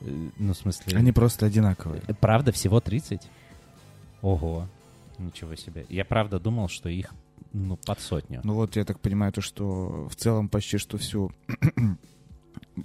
Э, 0.00 0.28
Ну, 0.38 0.54
в 0.54 0.56
смысле... 0.56 0.96
Они 0.96 1.12
просто 1.12 1.46
одинаковые. 1.46 2.00
Правда, 2.20 2.50
всего 2.52 2.80
30? 2.80 3.28
Ого, 4.22 4.66
ничего 5.18 5.54
себе. 5.54 5.84
Я 5.90 6.04
правда 6.06 6.40
думал, 6.40 6.68
что 6.68 6.88
их, 6.88 7.12
ну, 7.52 7.76
под 7.76 8.00
сотню. 8.00 8.40
Ну 8.42 8.54
вот, 8.54 8.74
я 8.76 8.84
так 8.86 9.00
понимаю, 9.00 9.32
то, 9.32 9.42
что 9.42 10.08
в 10.08 10.16
целом 10.16 10.48
почти 10.48 10.78
что 10.78 10.96
всю 10.96 11.30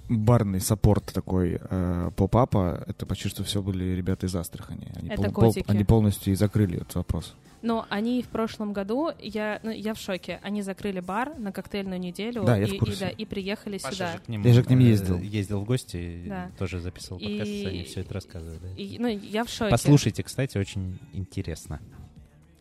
барный 0.08 0.60
саппорт 0.60 1.06
такой 1.12 1.58
э, 1.60 2.10
поп-апа, 2.16 2.84
это 2.86 3.06
почти 3.06 3.28
что 3.28 3.42
все 3.44 3.62
были 3.62 3.84
ребята 3.94 4.26
из 4.26 4.34
Астрахани. 4.36 4.92
Они, 4.96 5.08
Это 5.08 5.22
пол- 5.30 5.52
котики. 5.52 5.64
они 5.68 5.84
полностью 5.84 6.32
и 6.32 6.36
закрыли 6.36 6.76
этот 6.76 6.94
вопрос. 6.96 7.34
Но 7.60 7.86
они 7.88 8.22
в 8.22 8.28
прошлом 8.28 8.72
году, 8.72 9.10
я, 9.18 9.58
ну, 9.64 9.70
я 9.72 9.92
в 9.94 9.98
шоке, 9.98 10.38
они 10.44 10.62
закрыли 10.62 11.00
бар 11.00 11.36
на 11.40 11.50
коктейльную 11.50 11.98
неделю 11.98 12.44
Да, 12.44 12.56
я 12.56 12.66
в 12.66 12.70
и, 12.70 12.76
и, 12.76 12.96
да, 13.00 13.08
и 13.08 13.24
приехали 13.24 13.78
Паша 13.78 13.94
сюда. 13.94 14.12
же 14.12 14.18
к 14.20 14.28
ним, 14.28 14.42
Я 14.44 14.52
же 14.52 14.62
к 14.62 14.70
ним 14.70 14.78
э, 14.78 14.82
ездил. 14.84 15.18
Ездил 15.18 15.60
в 15.62 15.64
гости, 15.64 16.22
Да. 16.28 16.52
тоже 16.56 16.78
записывал 16.80 17.18
И- 17.20 17.24
подкаст, 17.26 17.50
они 17.66 17.82
все 17.82 18.00
это 18.02 18.14
рассказывали. 18.14 18.74
И, 18.76 18.98
ну, 19.00 19.08
я 19.08 19.42
в 19.44 19.48
шоке. 19.48 19.70
Послушайте, 19.72 20.22
кстати, 20.22 20.56
очень 20.56 21.00
интересно. 21.12 21.80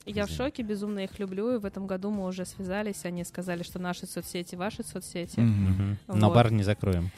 Я 0.07 0.25
в 0.25 0.29
шоке, 0.29 0.63
безумно 0.63 0.99
их 0.99 1.19
люблю, 1.19 1.55
и 1.55 1.57
в 1.57 1.65
этом 1.65 1.85
году 1.85 2.09
мы 2.11 2.25
уже 2.25 2.45
связались, 2.45 3.03
они 3.05 3.23
сказали, 3.23 3.63
что 3.63 3.77
наши 3.79 4.07
соцсети, 4.07 4.55
ваши 4.55 4.83
соцсети. 4.83 5.39
Мгм. 5.39 5.71
Мгм. 5.71 5.97
Но 6.07 6.27
Вот. 6.27 6.35
бар 6.35 6.51
не 6.51 6.63
закроем. 6.63 7.11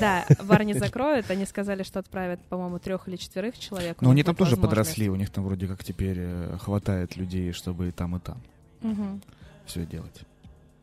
Да, 0.00 0.26
бар 0.44 0.64
не 0.64 0.74
закроют, 0.74 1.30
они 1.30 1.46
сказали, 1.46 1.82
что 1.82 1.98
отправят, 1.98 2.40
по-моему, 2.48 2.78
трех 2.78 3.08
или 3.08 3.16
четверых 3.16 3.58
человек. 3.58 4.00
У 4.00 4.04
Но 4.04 4.10
них 4.10 4.16
они 4.16 4.22
там 4.24 4.36
тоже 4.36 4.56
подросли, 4.56 5.08
у 5.08 5.16
них 5.16 5.30
там 5.30 5.44
вроде 5.44 5.66
как 5.66 5.82
теперь 5.82 6.16
э, 6.18 6.58
хватает 6.60 7.16
людей, 7.16 7.52
чтобы 7.52 7.88
и 7.88 7.90
там, 7.90 8.16
и 8.16 8.20
там 8.20 8.38
все 9.66 9.84
делать. 9.86 10.20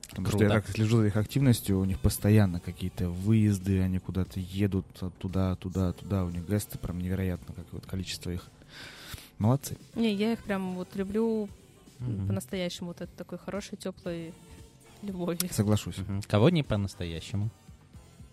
Потому 0.10 0.28
Круто. 0.28 0.46
что 0.46 0.54
я 0.54 0.62
так 0.62 0.70
слежу 0.70 0.98
за 0.98 1.08
их 1.08 1.18
активностью, 1.18 1.80
у 1.80 1.86
них 1.86 2.00
постоянно 2.00 2.60
какие-то 2.60 3.10
выезды, 3.10 3.82
они 3.82 3.98
куда-то 3.98 4.40
едут 4.40 4.86
от 5.02 5.18
туда, 5.18 5.56
туда, 5.56 5.94
туда, 5.94 6.24
у 6.24 6.30
них 6.30 6.48
гесты 6.48 6.78
прям 6.78 7.00
невероятно, 7.00 7.56
как 7.56 7.66
вот 7.72 7.86
количество 7.88 8.30
их. 8.30 8.48
Молодцы. 9.44 9.76
Не, 9.96 10.14
я 10.14 10.32
их 10.32 10.40
прям 10.44 10.76
вот 10.76 10.96
люблю 10.96 11.50
Мгм. 12.00 12.28
по-настоящему, 12.28 12.88
вот 12.88 13.02
это 13.02 13.12
такой 13.18 13.38
хорошей, 13.38 13.78
теплой 13.78 14.34
любовью. 15.02 15.50
Соглашусь. 15.52 15.98
Мгм. 15.98 16.22
Кого 16.22 16.50
не 16.50 16.64
по-настоящему? 16.64 17.50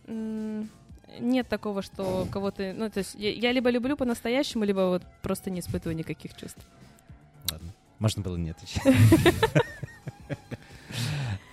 Нет 0.06 1.48
такого, 1.48 1.82
что 1.82 2.28
кого-то... 2.30 2.72
Ну, 2.76 2.88
то 2.90 2.98
есть 2.98 3.16
я, 3.16 3.32
я 3.32 3.50
либо 3.50 3.70
люблю 3.70 3.96
по-настоящему, 3.96 4.62
либо 4.62 4.88
вот 4.88 5.02
просто 5.22 5.50
не 5.50 5.58
испытываю 5.58 5.96
никаких 5.96 6.36
чувств. 6.36 6.60
Ладно. 7.50 7.74
Можно 7.98 8.22
было 8.22 8.36
не 8.36 8.50
отвечать. 8.50 8.84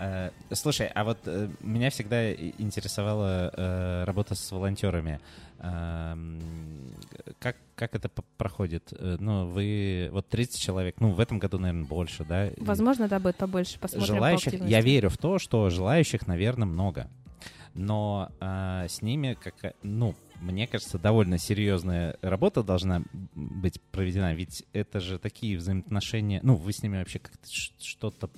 Э, 0.07 0.31
Слушай, 0.53 0.87
а 0.87 1.03
вот 1.03 1.19
э, 1.25 1.49
меня 1.61 1.89
всегда 1.89 2.33
интересовала 2.33 3.51
э, 3.55 4.03
работа 4.05 4.35
с 4.35 4.51
волонтерами. 4.51 5.19
Эм, 5.59 6.39
Как, 7.39 7.57
как 7.75 7.95
это 7.95 8.09
проходит? 8.37 8.93
Э, 8.93 9.17
Ну, 9.19 9.47
вы... 9.47 10.09
Вот 10.11 10.27
30 10.29 10.59
человек, 10.59 10.95
ну, 10.99 11.11
в 11.11 11.19
этом 11.19 11.39
году, 11.39 11.59
наверное, 11.59 11.85
больше, 11.87 12.23
да? 12.23 12.49
Возможно, 12.57 13.07
да, 13.07 13.19
будет 13.19 13.35
побольше. 13.37 13.79
Посмотрим 13.79 14.07
по 14.07 14.15
желающих, 14.15 14.53
я 14.53 14.59
активности. 14.59 14.85
верю 14.85 15.09
в 15.09 15.17
то, 15.17 15.39
что 15.39 15.69
желающих, 15.69 16.27
наверное, 16.27 16.67
много. 16.67 17.09
Но 17.73 18.31
а, 18.39 18.87
с 18.87 19.01
ними, 19.03 19.37
как, 19.39 19.75
ну, 19.83 20.15
мне 20.41 20.65
кажется, 20.67 20.97
довольно 20.97 21.37
серьезная 21.37 22.17
работа 22.21 22.63
должна 22.63 23.03
быть 23.35 23.79
проведена, 23.91 24.33
ведь 24.33 24.63
это 24.73 24.99
же 24.99 25.19
такие 25.19 25.57
взаимоотношения. 25.57 26.39
Ну, 26.43 26.55
вы 26.55 26.73
с 26.73 26.81
ними 26.81 26.97
вообще 26.97 27.19
как-то 27.19 27.47
что-то. 27.79 28.29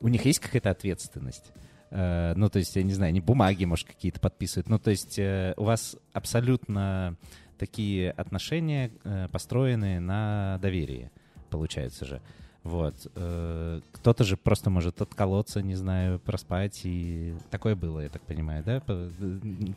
У 0.00 0.08
них 0.08 0.24
есть 0.24 0.40
какая-то 0.40 0.70
ответственность. 0.70 1.52
Э, 1.90 2.34
Ну, 2.36 2.48
то 2.48 2.58
есть, 2.58 2.76
я 2.76 2.82
не 2.82 2.92
знаю, 2.92 3.10
они 3.10 3.20
бумаги, 3.20 3.64
может, 3.64 3.86
какие-то 3.86 4.20
подписывают. 4.20 4.68
Ну, 4.68 4.78
то 4.78 4.90
есть, 4.90 5.18
э, 5.18 5.54
у 5.56 5.64
вас 5.64 5.96
абсолютно 6.12 7.16
такие 7.58 8.10
отношения 8.10 8.90
э, 9.04 9.28
построены 9.30 10.00
на 10.00 10.58
доверии, 10.60 11.10
получается 11.50 12.04
же. 12.04 12.20
Вот. 12.64 12.94
Э, 13.14 13.80
Кто-то 13.92 14.24
же 14.24 14.38
просто 14.38 14.70
может 14.70 15.02
отколоться, 15.02 15.60
не 15.60 15.74
знаю, 15.74 16.18
проспать. 16.18 16.80
И 16.84 17.34
такое 17.50 17.76
было, 17.76 18.00
я 18.00 18.08
так 18.08 18.22
понимаю, 18.22 18.64
да? 18.64 18.80
По, 18.80 19.10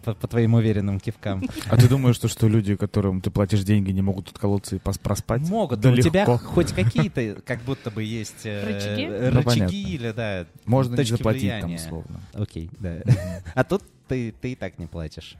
по- 0.05 0.13
по 0.13 0.27
твоим 0.27 0.53
уверенным 0.53 0.99
кивкам. 1.01 1.43
А 1.69 1.75
ты 1.75 1.89
думаешь, 1.89 2.15
что, 2.15 2.29
что 2.29 2.47
люди, 2.47 2.77
которым 2.77 3.19
ты 3.19 3.29
платишь 3.29 3.63
деньги, 3.63 3.91
не 3.91 4.01
могут 4.01 4.29
отколоться 4.29 4.77
и 4.77 4.79
пос- 4.79 5.01
проспать? 5.01 5.41
Могут, 5.49 5.81
Да 5.81 5.89
но 5.89 5.95
у 5.95 5.99
тебя 6.01 6.21
легко. 6.21 6.37
хоть 6.37 6.71
какие-то, 6.71 7.41
как 7.45 7.61
будто 7.63 7.91
бы 7.91 8.03
есть 8.03 8.45
э, 8.45 8.63
Рычаги? 8.65 9.07
Ну, 9.07 9.27
рычаги 9.37 9.43
понятно. 9.43 9.75
или, 9.75 10.11
да, 10.11 10.45
Можно 10.65 10.95
не 10.95 11.03
заплатить 11.03 11.51
там, 11.59 11.73
условно. 11.75 12.21
Окей, 12.33 12.69
да. 12.79 12.99
А 13.53 13.63
тут 13.65 13.83
ты, 14.07 14.33
ты 14.39 14.53
и 14.53 14.55
так 14.55 14.79
не 14.79 14.85
платишь. 14.87 15.35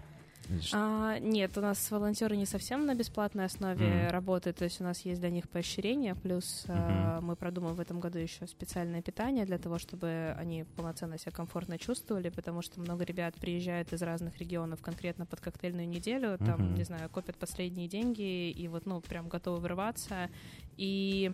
А, 0.73 1.17
нет, 1.19 1.57
у 1.57 1.61
нас 1.61 1.89
волонтеры 1.91 2.35
не 2.35 2.45
совсем 2.45 2.85
на 2.85 2.93
бесплатной 2.95 3.45
основе 3.45 4.03
Мгм. 4.03 4.09
работают, 4.09 4.57
то 4.57 4.65
есть 4.65 4.81
у 4.81 4.83
нас 4.83 5.01
есть 5.01 5.19
для 5.21 5.29
них 5.29 5.47
поощрения, 5.49 6.15
плюс 6.15 6.65
а, 6.67 7.21
мы 7.21 7.35
продумаем 7.35 7.75
в 7.75 7.79
этом 7.79 7.99
году 7.99 8.19
еще 8.19 8.47
специальное 8.47 9.01
питание 9.01 9.45
для 9.45 9.57
того, 9.57 9.77
чтобы 9.79 10.35
они 10.37 10.65
полноценно 10.75 11.17
себя 11.17 11.31
комфортно 11.31 11.77
чувствовали, 11.77 12.29
потому 12.29 12.61
что 12.61 12.79
много 12.81 13.03
ребят 13.05 13.35
приезжают 13.35 13.93
из 13.93 14.01
разных 14.01 14.37
регионов 14.39 14.81
конкретно 14.81 15.25
под 15.25 15.39
коктейльную 15.41 15.87
неделю, 15.87 16.37
там, 16.37 16.59
Мгм. 16.61 16.75
не 16.75 16.83
знаю, 16.83 17.09
копят 17.09 17.37
последние 17.37 17.87
деньги 17.87 18.49
и 18.51 18.67
вот, 18.67 18.85
ну, 18.85 19.01
прям 19.01 19.29
готовы 19.29 19.59
вырваться. 19.59 20.29
И 20.77 21.31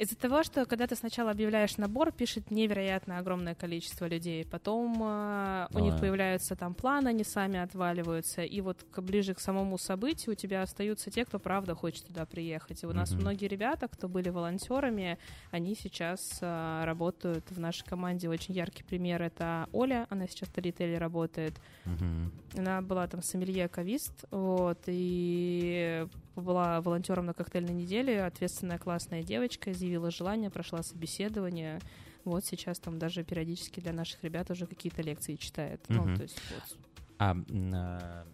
из-за 0.00 0.16
того, 0.16 0.42
что 0.42 0.64
когда 0.64 0.86
ты 0.86 0.96
сначала 0.96 1.30
объявляешь 1.30 1.76
набор, 1.76 2.10
пишет 2.10 2.50
невероятно 2.50 3.18
огромное 3.18 3.54
количество 3.54 4.06
людей, 4.06 4.46
потом 4.46 4.98
а, 5.02 5.68
у 5.74 5.78
них 5.78 6.00
появляются 6.00 6.56
там 6.56 6.72
планы, 6.72 7.08
они 7.08 7.22
сами 7.22 7.58
отваливаются, 7.58 8.42
и 8.42 8.62
вот 8.62 8.82
к, 8.90 9.02
ближе 9.02 9.34
к 9.34 9.40
самому 9.40 9.76
событию 9.76 10.32
у 10.32 10.34
тебя 10.36 10.62
остаются 10.62 11.10
те, 11.10 11.26
кто 11.26 11.38
правда 11.38 11.74
хочет 11.74 12.06
туда 12.06 12.24
приехать. 12.24 12.82
И 12.82 12.86
у 12.86 12.94
нас 12.94 13.10
Мгм. 13.10 13.20
многие 13.20 13.46
ребята, 13.46 13.88
кто 13.88 14.08
были 14.08 14.30
волонтерами, 14.30 15.18
они 15.50 15.74
сейчас 15.74 16.38
а, 16.40 16.86
работают 16.86 17.44
в 17.50 17.60
нашей 17.60 17.84
команде. 17.84 18.30
Очень 18.30 18.54
яркий 18.54 18.84
пример— 18.84 19.20
это 19.22 19.68
Оля, 19.70 20.06
она 20.08 20.26
сейчас 20.28 20.48
в 20.48 20.56
ритейле 20.56 20.96
работает. 20.96 21.52
Мгм. 21.84 22.32
Она 22.56 22.80
была 22.80 23.06
там 23.06 23.22
сомелье 23.22 23.68
кавист, 23.68 24.24
вот, 24.30 24.78
и 24.86 26.06
была 26.40 26.80
волонтером 26.80 27.26
на 27.26 27.34
коктейльной 27.34 27.74
неделе, 27.74 28.24
ответственная 28.24 28.78
классная 28.78 29.22
девочка, 29.22 29.72
изъявила 29.90 30.10
желание, 30.10 30.50
прошла 30.50 30.82
собеседование. 30.82 31.80
Вот 32.24 32.44
сейчас 32.44 32.78
там 32.78 32.98
даже 32.98 33.24
периодически 33.24 33.80
для 33.80 33.92
наших 33.92 34.22
ребят 34.22 34.50
уже 34.50 34.66
какие-то 34.66 35.02
лекции 35.02 35.36
читает. 35.36 35.80
Ну, 35.88 36.02
Мгм. 36.02 36.16
то 36.16 36.22
есть 36.22 36.40
вот. 36.50 36.78
А 37.18 37.36
а, 37.74 38.24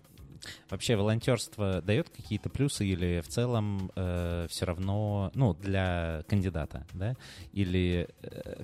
вообще 0.70 0.96
волонтерство 0.96 1.80
дает 1.82 2.08
какие-то 2.10 2.48
плюсы 2.50 2.86
или 2.86 3.20
в 3.20 3.28
целом 3.28 3.90
все 3.94 4.64
равно, 4.64 5.30
ну, 5.34 5.54
для 5.54 6.22
кандидата, 6.28 6.86
да? 6.94 7.14
Или 7.52 8.08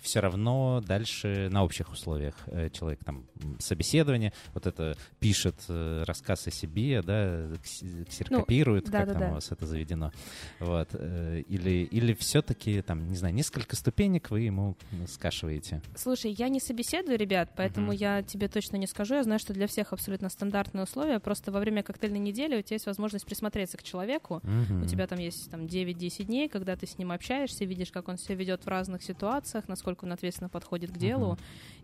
все 0.00 0.20
равно 0.20 0.82
дальше 0.86 1.48
на 1.50 1.64
общих 1.64 1.90
условиях 1.92 2.34
э, 2.46 2.70
человек 2.70 3.04
там 3.04 3.24
собеседование, 3.58 4.32
вот 4.54 4.66
это 4.66 4.96
пишет 5.20 5.56
э, 5.68 6.04
рассказ 6.06 6.46
о 6.46 6.50
себе, 6.50 7.02
да, 7.02 7.46
кс- 7.62 8.04
ксерокопирует, 8.04 8.84
как 8.84 8.92
да-да-да. 8.92 9.18
там 9.20 9.30
у 9.30 9.34
вас 9.34 9.50
это 9.50 9.66
заведено, 9.66 10.12
вот. 10.60 10.88
э, 10.92 11.42
Или, 11.48 11.84
или 11.84 12.12
все-таки 12.14 12.82
там, 12.82 13.08
не 13.08 13.16
знаю, 13.16 13.34
несколько 13.34 13.76
ступенек 13.76 14.30
вы 14.30 14.42
ему 14.42 14.76
скашиваете. 15.08 15.80
Слушай, 15.96 16.32
я 16.32 16.48
не 16.48 16.60
собеседую 16.60 17.16
ребят, 17.18 17.50
поэтому 17.56 17.88
Мгм. 17.88 17.96
я 17.96 18.22
тебе 18.22 18.48
точно 18.48 18.76
не 18.76 18.86
скажу. 18.86 19.14
Я 19.14 19.22
знаю, 19.22 19.38
что 19.38 19.52
для 19.54 19.66
всех 19.66 19.92
абсолютно 19.92 20.28
стандартные 20.28 20.84
условия. 20.84 21.20
Просто 21.20 21.52
во 21.52 21.60
время 21.60 21.71
коктейльной 21.80 22.18
недели 22.18 22.58
у 22.58 22.62
тебя 22.62 22.74
есть 22.74 22.86
возможность 22.86 23.24
присмотреться 23.24 23.78
к 23.78 23.82
человеку. 23.82 24.42
У 24.82 24.86
тебя 24.86 25.06
там 25.06 25.18
есть 25.18 25.50
там 25.50 25.62
9-10 25.62 26.24
дней, 26.24 26.48
когда 26.48 26.76
ты 26.76 26.86
с 26.86 26.98
ним 26.98 27.12
общаешься, 27.12 27.64
видишь, 27.64 27.90
как 27.90 28.08
он 28.08 28.18
себя 28.18 28.34
ведет 28.34 28.64
в 28.64 28.68
разных 28.68 29.02
ситуациях, 29.02 29.68
насколько 29.68 30.04
он 30.04 30.12
ответственно 30.12 30.50
подходит 30.50 30.90
к 30.90 30.98
делу. 30.98 31.32
Мгм. 31.32 31.38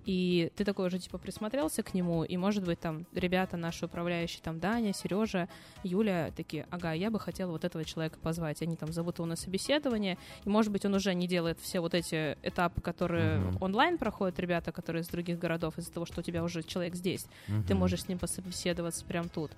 И 0.09 0.51
ты 0.57 0.65
такой 0.65 0.87
уже 0.87 0.99
типа 0.99 1.19
присмотрелся 1.19 1.83
к 1.83 1.93
нему, 1.93 2.25
и 2.25 2.39
может 2.39 2.65
быть 2.65 2.81
там 2.81 3.05
ребята 3.13 3.59
наши 3.59 3.85
управляющие, 3.85 4.41
там 4.43 4.59
Даня, 4.59 4.95
Сережа, 4.95 5.51
Юля 5.85 6.33
такие, 6.35 6.67
ага, 6.71 6.95
я 6.95 7.11
бы 7.11 7.21
хотела 7.21 7.51
вот 7.51 7.67
этого 7.67 7.85
человека 7.85 8.19
позвать. 8.19 8.63
Они 8.63 8.75
там 8.75 8.91
зовут 8.91 9.19
его 9.19 9.27
на 9.27 9.37
собеседование, 9.37 10.17
и 10.47 10.49
может 10.49 10.73
быть 10.73 10.87
он 10.87 10.95
уже 10.95 11.13
не 11.13 11.29
делает 11.29 11.59
все 11.61 11.81
вот 11.81 11.93
эти 11.93 12.39
этапы, 12.43 12.81
которые 12.81 13.39
Мгм. 13.39 13.59
онлайн 13.61 13.99
проходят 13.99 14.39
ребята, 14.39 14.73
которые 14.73 15.03
из 15.03 15.09
других 15.09 15.39
городов, 15.39 15.77
из-за 15.77 15.93
того, 15.93 16.07
что 16.07 16.21
у 16.21 16.23
тебя 16.23 16.43
уже 16.43 16.63
человек 16.63 16.95
здесь 16.95 17.27
ты 17.67 17.75
Мгм. 17.75 17.81
можешь 17.81 18.05
с 18.05 18.09
ним 18.09 18.19
пособеседоваться 18.19 19.05
прямо 19.05 19.29
тут. 19.29 19.51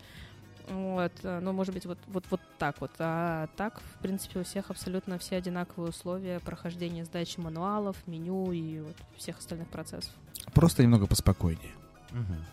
Вот, 0.69 1.13
э, 1.23 1.41
ну, 1.41 1.53
может 1.53 1.75
быть, 1.75 1.87
вот, 1.87 1.99
вот, 2.07 2.25
вот 2.31 2.41
так 2.59 2.81
вот. 2.81 2.91
А 2.99 3.49
так, 3.57 3.81
в 3.81 4.03
принципе, 4.03 4.41
у 4.41 4.45
всех 4.45 4.71
абсолютно 4.71 5.19
все 5.19 5.37
одинаковые 5.37 5.91
условия 5.91 6.41
прохождения 6.41 7.05
сдачи 7.05 7.41
мануалов, 7.41 7.97
меню 8.07 8.53
и 8.53 8.81
вот 8.81 8.97
всех 9.17 9.39
остальных 9.39 9.69
процессов. 9.69 10.13
Просто 10.55 10.83
немного 10.83 11.07
поспокойнее. 11.07 11.73
Мгм. 12.11 12.45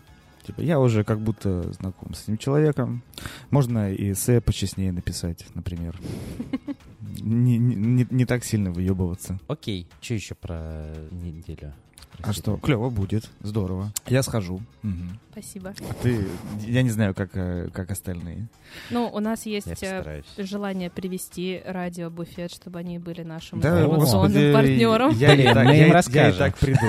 Типа, 0.47 0.61
я 0.61 0.79
уже 0.79 1.03
как 1.03 1.19
будто 1.19 1.71
знаком 1.73 2.13
с 2.15 2.23
этим 2.23 2.37
человеком. 2.37 3.03
Можно 3.51 3.91
и 3.91 4.13
эссе 4.13 4.41
почестнее 4.41 4.91
написать, 4.91 5.45
например. 5.53 5.95
Не, 7.19 7.57
не- 7.57 8.25
так 8.25 8.43
сильно 8.45 8.71
выебываться. 8.71 9.39
Окей, 9.47 9.87
что 10.01 10.13
еще 10.13 10.35
про 10.35 10.85
неделю? 11.11 11.73
А 12.21 12.31
что? 12.33 12.57
Клево 12.57 12.89
будет, 12.89 13.29
здорово. 13.41 13.91
Я 14.07 14.23
схожу. 14.23 14.61
Спасибо. 15.31 15.73
А 15.89 15.93
ты, 16.01 16.25
я 16.65 16.81
не 16.83 16.89
знаю, 16.89 17.13
как, 17.15 17.31
э, 17.35 17.69
как 17.73 17.91
остальные. 17.91 18.47
Ну, 18.91 19.09
у 19.13 19.19
нас 19.19 19.45
есть 19.45 19.67
э, 19.83 20.21
желание 20.37 20.89
привести 20.89 21.61
радио 21.65 22.09
Буфет, 22.09 22.51
чтобы 22.51 22.79
они 22.79 22.97
были 22.99 23.21
нашим 23.23 23.59
Да, 23.59 23.81
информационным 23.83 24.53
партнером. 24.53 25.11
Я, 25.11 25.33
Блин, 25.33 25.45
я 25.45 25.63
и- 25.73 25.77
я 25.77 25.87
и 25.87 25.91
расскажем. 25.91 26.37
так 26.39 26.57
приду. 26.57 26.87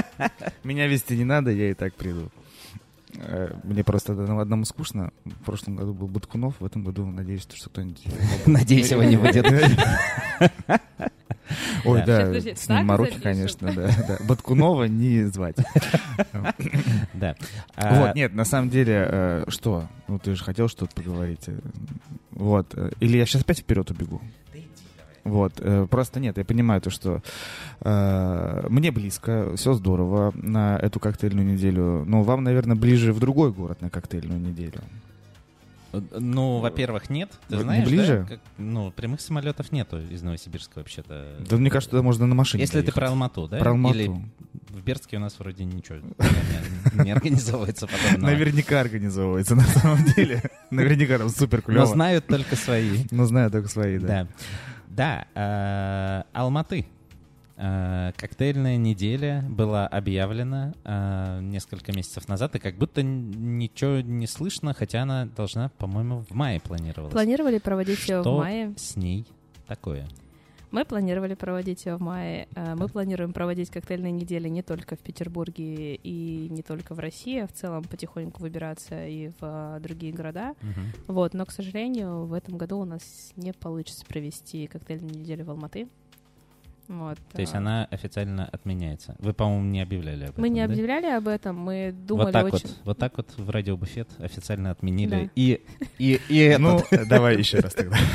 Меня 0.64 0.86
вести 0.88 1.16
не 1.16 1.24
надо, 1.24 1.50
я 1.50 1.70
и 1.70 1.74
так 1.74 1.94
приду. 1.94 2.28
Э, 3.18 3.54
Мне 3.64 3.82
просто 3.84 4.12
одному 4.12 4.40
одному 4.40 4.64
скучно. 4.64 5.12
В 5.24 5.44
прошлом 5.44 5.76
году 5.76 5.94
был 5.94 6.08
Баткунов, 6.08 6.54
в 6.60 6.64
этом 6.64 6.84
году 6.84 7.06
надеюсь, 7.06 7.46
что 7.54 7.70
кто-нибудь... 7.70 8.02
Надеюсь, 8.46 8.90
его 8.90 9.02
не 9.04 9.16
будет. 9.16 9.46
Ой, 11.84 12.02
Да. 12.04 12.32
с 12.40 12.68
ним 12.68 12.86
конечно, 13.22 13.72
да. 13.72 14.18
Баткунова 14.26 14.84
не 14.84 15.24
звать. 15.24 15.56
Да. 17.14 17.36
А, 17.76 18.00
Вот, 18.06 18.14
нет, 18.14 18.34
на 18.34 18.44
самом 18.44 18.68
деле, 18.70 19.06
э, 19.08 19.44
что? 19.48 19.86
Ну, 20.08 20.18
ты 20.18 20.34
же 20.34 20.44
хотел 20.44 20.68
что-то 20.68 20.94
поговорить. 20.94 21.44
э, 21.46 21.58
Вот. 22.32 22.74
Или 23.00 23.18
я 23.18 23.26
сейчас 23.26 23.42
опять 23.42 23.60
вперед 23.60 23.90
убегу? 23.90 24.20
Вот, 25.28 25.54
э, 25.58 25.86
просто 25.90 26.20
нет, 26.20 26.38
я 26.38 26.44
понимаю 26.44 26.80
то, 26.80 26.90
что 26.90 27.22
э, 27.80 28.66
мне 28.68 28.90
близко, 28.90 29.52
все 29.56 29.72
здорово 29.74 30.32
на 30.34 30.76
эту 30.78 31.00
коктейльную 31.00 31.46
неделю, 31.46 32.04
но 32.06 32.22
вам, 32.22 32.44
наверное, 32.44 32.76
ближе 32.76 33.12
в 33.12 33.18
другой 33.20 33.52
город 33.52 33.80
на 33.82 33.90
коктейльную 33.90 34.40
неделю. 34.40 34.80
Ну, 36.18 36.58
во-первых, 36.58 37.08
нет. 37.08 37.30
Ты 37.48 37.56
Не 37.56 37.62
знаешь, 37.62 37.84
да, 37.84 37.90
ближе? 37.90 38.26
как- 38.28 38.40
ну, 38.58 38.90
прямых 38.90 39.20
самолетов 39.20 39.72
нету 39.72 39.98
из 39.98 40.20
Новосибирска 40.22 40.78
вообще-то. 40.80 41.36
Да 41.48 41.56
мне 41.56 41.70
кажется, 41.70 41.90
туда 41.92 42.02
можно 42.02 42.26
на 42.26 42.34
машине 42.34 42.62
Если 42.64 42.74
ты 42.80 42.86
доехать. 42.86 42.94
про 42.94 43.08
Алмату, 43.08 43.48
да? 43.48 43.58
Про 43.58 43.70
Алмату. 43.70 43.94
Или 43.96 44.08
в 44.08 44.82
Бердске 44.84 45.16
у 45.16 45.20
нас 45.20 45.38
вроде 45.38 45.64
ничего 45.64 45.98
не, 45.98 47.04
не 47.04 47.12
организовывается 47.12 47.86
подобного. 47.86 48.30
Наверняка 48.30 48.80
организовывается 48.80 49.54
на 49.54 49.62
самом 49.62 50.04
деле. 50.04 50.42
Наверняка 50.70 51.16
там 51.18 51.30
супер 51.30 51.58
Но 51.66 51.72
клево. 51.72 51.86
знают 51.86 52.26
только 52.26 52.56
свои. 52.56 53.04
Но 53.10 53.24
знаю 53.24 53.50
только 53.50 53.68
свои, 53.68 53.98
да. 53.98 54.06
Да. 54.06 54.26
Да, 54.96 55.26
э, 55.34 56.22
Алматы. 56.32 56.86
Э, 57.58 58.12
Коктейльная 58.16 58.78
неделя 58.78 59.44
была 59.46 59.86
объявлена 59.86 60.72
э, 60.84 61.40
несколько 61.42 61.92
месяцев 61.92 62.28
назад, 62.28 62.56
и 62.56 62.58
как 62.58 62.76
будто 62.76 63.02
ничего 63.02 64.00
не 64.00 64.26
слышно, 64.26 64.72
хотя 64.72 65.02
она 65.02 65.26
должна, 65.26 65.68
по-моему, 65.76 66.24
в 66.28 66.34
мае 66.34 66.60
планировалась. 66.60 67.12
Планировали 67.12 67.58
проводить 67.58 68.08
ее 68.08 68.22
в 68.22 68.26
мае. 68.26 68.74
с 68.78 68.96
ней 68.96 69.26
такое? 69.66 70.06
Мы 70.76 70.84
планировали 70.84 71.32
проводить 71.32 71.86
ее 71.86 71.96
в 71.96 72.02
мае. 72.02 72.48
Э, 72.54 72.74
Мы 72.74 72.88
планируем 72.88 73.32
проводить 73.32 73.70
коктейльные 73.70 74.12
недели 74.12 74.46
не 74.50 74.62
только 74.62 74.94
в 74.94 74.98
Петербурге 74.98 75.94
и 75.94 76.48
не 76.50 76.60
только 76.62 76.94
в 76.94 76.98
России, 76.98 77.38
а 77.38 77.46
в 77.46 77.52
целом 77.52 77.82
потихоньку 77.84 78.42
выбираться 78.42 79.06
и 79.06 79.28
в 79.28 79.36
э, 79.40 79.80
другие 79.80 80.12
города. 80.12 80.54
Мгм. 80.60 80.92
Вот, 81.06 81.32
но, 81.32 81.46
к 81.46 81.52
сожалению, 81.52 82.26
в 82.26 82.34
этом 82.34 82.58
году 82.58 82.78
у 82.80 82.84
нас 82.84 83.32
не 83.36 83.54
получится 83.54 84.04
провести 84.04 84.66
коктейльную 84.66 85.14
неделю 85.14 85.46
в 85.46 85.50
Алматы. 85.52 85.88
Вот. 86.88 87.16
То 87.32 87.40
есть 87.40 87.54
а, 87.54 87.58
она 87.58 87.86
официально 87.86 88.44
отменяется. 88.44 89.16
Вы, 89.18 89.32
по-моему, 89.32 89.64
не 89.64 89.80
объявляли 89.80 90.24
об 90.24 90.30
этом, 90.32 90.42
Мы 90.42 90.50
не 90.50 90.60
да? 90.60 90.70
объявляли 90.70 91.06
об 91.06 91.26
этом, 91.26 91.56
мы 91.58 91.94
думали 92.06 92.26
Вот 92.26 92.32
так 92.32 92.44
очень... 92.52 92.68
вот, 92.68 92.76
вот 92.84 92.98
так 92.98 93.16
вот 93.16 93.32
в 93.38 93.48
радиобуфет 93.48 94.10
официально 94.18 94.72
отменили 94.72 95.24
Да. 95.24 95.30
и 95.36 95.62
и 95.98 96.20
и 96.28 96.38
этот. 96.38 96.60
Ну, 96.60 96.80
давай 97.08 97.38
еще 97.38 97.60
раз 97.60 97.72
тогда. 97.72 97.96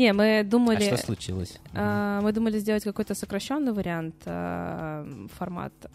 Не, 0.00 0.14
мы 0.14 0.38
а 0.38 0.44
думали... 0.44 0.80
что 0.80 0.96
случилось? 0.96 1.58
а, 1.74 2.22
мы 2.22 2.32
думали 2.32 2.58
сделать 2.58 2.84
какой-то 2.84 3.14
сокращенный 3.14 3.72
вариант 3.72 4.14
а, 4.24 5.06
формата. 5.38 5.90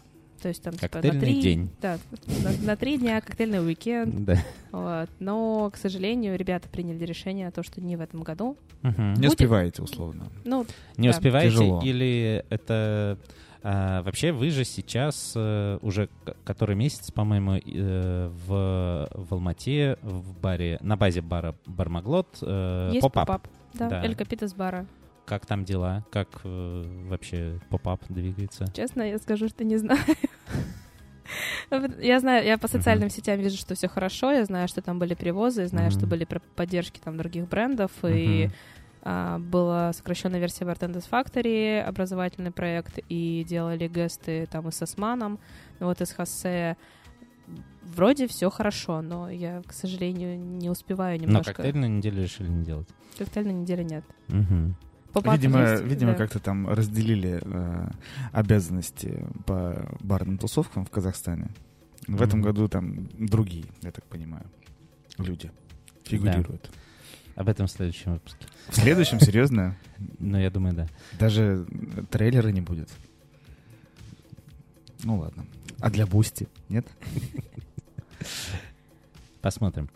То 0.46 0.50
есть 0.50 0.62
там 0.62 0.74
типа, 0.74 0.98
на 1.02 1.10
три... 1.10 1.42
день. 1.42 1.70
Да, 1.82 1.98
на, 2.44 2.66
на 2.66 2.76
три 2.76 2.98
дня 2.98 3.20
коктейльный 3.20 3.58
уикенд. 3.66 4.24
Да. 4.24 4.36
Вот. 4.70 5.10
Но, 5.18 5.68
к 5.72 5.76
сожалению, 5.76 6.38
ребята 6.38 6.68
приняли 6.68 7.04
решение, 7.04 7.50
то, 7.50 7.64
что 7.64 7.80
не 7.80 7.96
в 7.96 8.00
этом 8.00 8.22
году. 8.22 8.56
Не 8.84 9.14
Будет- 9.16 9.30
успеваете, 9.30 9.82
условно. 9.82 10.28
Ну, 10.44 10.64
Не 10.96 11.08
Да. 11.10 11.16
успеваете 11.16 11.50
Тяжело. 11.56 11.82
или 11.82 12.44
это... 12.48 13.18
а, 13.64 14.02
вообще 14.02 14.30
вы 14.30 14.50
же 14.50 14.62
сейчас 14.64 15.32
э, 15.34 15.78
уже 15.82 16.08
который 16.44 16.76
месяц, 16.76 17.10
по-моему, 17.10 17.54
э, 17.56 18.28
в, 18.46 19.08
в 19.12 19.32
Алмате, 19.34 19.98
в 20.02 20.38
баре, 20.38 20.78
на 20.80 20.96
базе 20.96 21.22
бара 21.22 21.56
Бармаглот, 21.66 22.38
э, 22.40 22.90
есть 22.92 23.00
pop-up. 23.02 23.26
pop-up. 23.26 23.48
Да, 23.74 23.88
Да. 23.88 24.04
El 24.04 24.14
Copitas 24.14 24.54
бара. 24.54 24.86
Как 25.24 25.44
там 25.44 25.64
дела? 25.64 26.06
Как 26.12 26.28
э, 26.44 26.84
вообще 27.08 27.58
pop-up 27.68 28.00
двигается? 28.08 28.64
Честно, 28.72 29.02
я 29.02 29.18
скажу, 29.18 29.48
что 29.48 29.64
не 29.64 29.76
знаю. 29.76 29.98
Я 32.00 32.20
знаю, 32.20 32.46
я 32.46 32.58
по 32.58 32.68
социальным 32.68 33.10
сетям 33.10 33.40
вижу, 33.40 33.56
что 33.56 33.74
все 33.74 33.88
хорошо, 33.88 34.30
я 34.30 34.44
знаю, 34.44 34.68
что 34.68 34.80
там 34.82 34.98
были 34.98 35.14
привозы, 35.14 35.62
я 35.62 35.68
знаю, 35.68 35.90
что 35.90 36.06
были 36.06 36.24
поддержки 36.54 37.00
там 37.02 37.16
других 37.16 37.48
брендов, 37.48 37.90
и 38.04 38.48
а, 39.02 39.38
была 39.38 39.92
сокращенная 39.92 40.40
версия 40.40 40.64
Bartenders 40.64 41.08
Factory, 41.08 41.80
образовательный 41.80 42.50
проект, 42.50 42.98
и 43.08 43.44
делали 43.48 43.86
гесты 43.88 44.46
там 44.50 44.68
и 44.68 44.72
с 44.72 44.82
Османом, 44.82 45.38
ну 45.78 45.86
вот 45.86 46.00
из 46.00 46.12
Хосе. 46.12 46.76
Вроде 47.82 48.26
все 48.26 48.50
хорошо, 48.50 49.02
но 49.02 49.30
я, 49.30 49.62
к 49.64 49.72
сожалению, 49.72 50.36
не 50.38 50.68
успеваю 50.68 51.20
Но 51.20 51.26
немножко. 51.26 51.54
коктейльную 51.54 51.90
неделю 51.90 52.22
решили 52.22 52.48
не 52.48 52.64
делать. 52.64 52.88
Коктейльной 53.16 53.54
недели 53.54 53.84
нет. 53.84 54.04
Мгм. 54.26 54.76
Поп-ап 55.16 55.34
Видимо, 55.36 55.62
есть, 55.70 55.82
видимо 55.84 56.12
да. 56.12 56.18
как-то 56.18 56.38
там 56.40 56.68
разделили 56.68 57.40
э, 57.42 57.88
обязанности 58.32 59.24
по 59.46 59.88
барным 60.00 60.36
тусовкам 60.36 60.84
в 60.84 60.90
Казахстане. 60.90 61.48
В 62.06 62.20
этом 62.20 62.40
Мгм. 62.40 62.48
году 62.48 62.68
там 62.68 63.08
другие, 63.14 63.64
я 63.80 63.92
так 63.92 64.04
понимаю, 64.04 64.44
люди 65.16 65.50
фигурируют. 66.04 66.70
Об 67.34 67.48
этом 67.48 67.66
в 67.66 67.70
следующем 67.70 68.12
выпуске. 68.12 68.46
В 68.68 68.74
следующем, 68.74 69.18
серьезно, 69.18 69.74
Ну, 70.18 70.38
я 70.38 70.50
думаю, 70.50 70.74
да. 70.74 70.86
даже 71.18 71.64
трейлера 72.10 72.48
не 72.48 72.60
будет. 72.60 72.90
Ну 75.02 75.16
ладно. 75.20 75.46
А 75.80 75.88
для 75.90 76.06
Boosty? 76.06 76.46
Нет? 76.68 76.86
Посмотрим. 79.40 79.88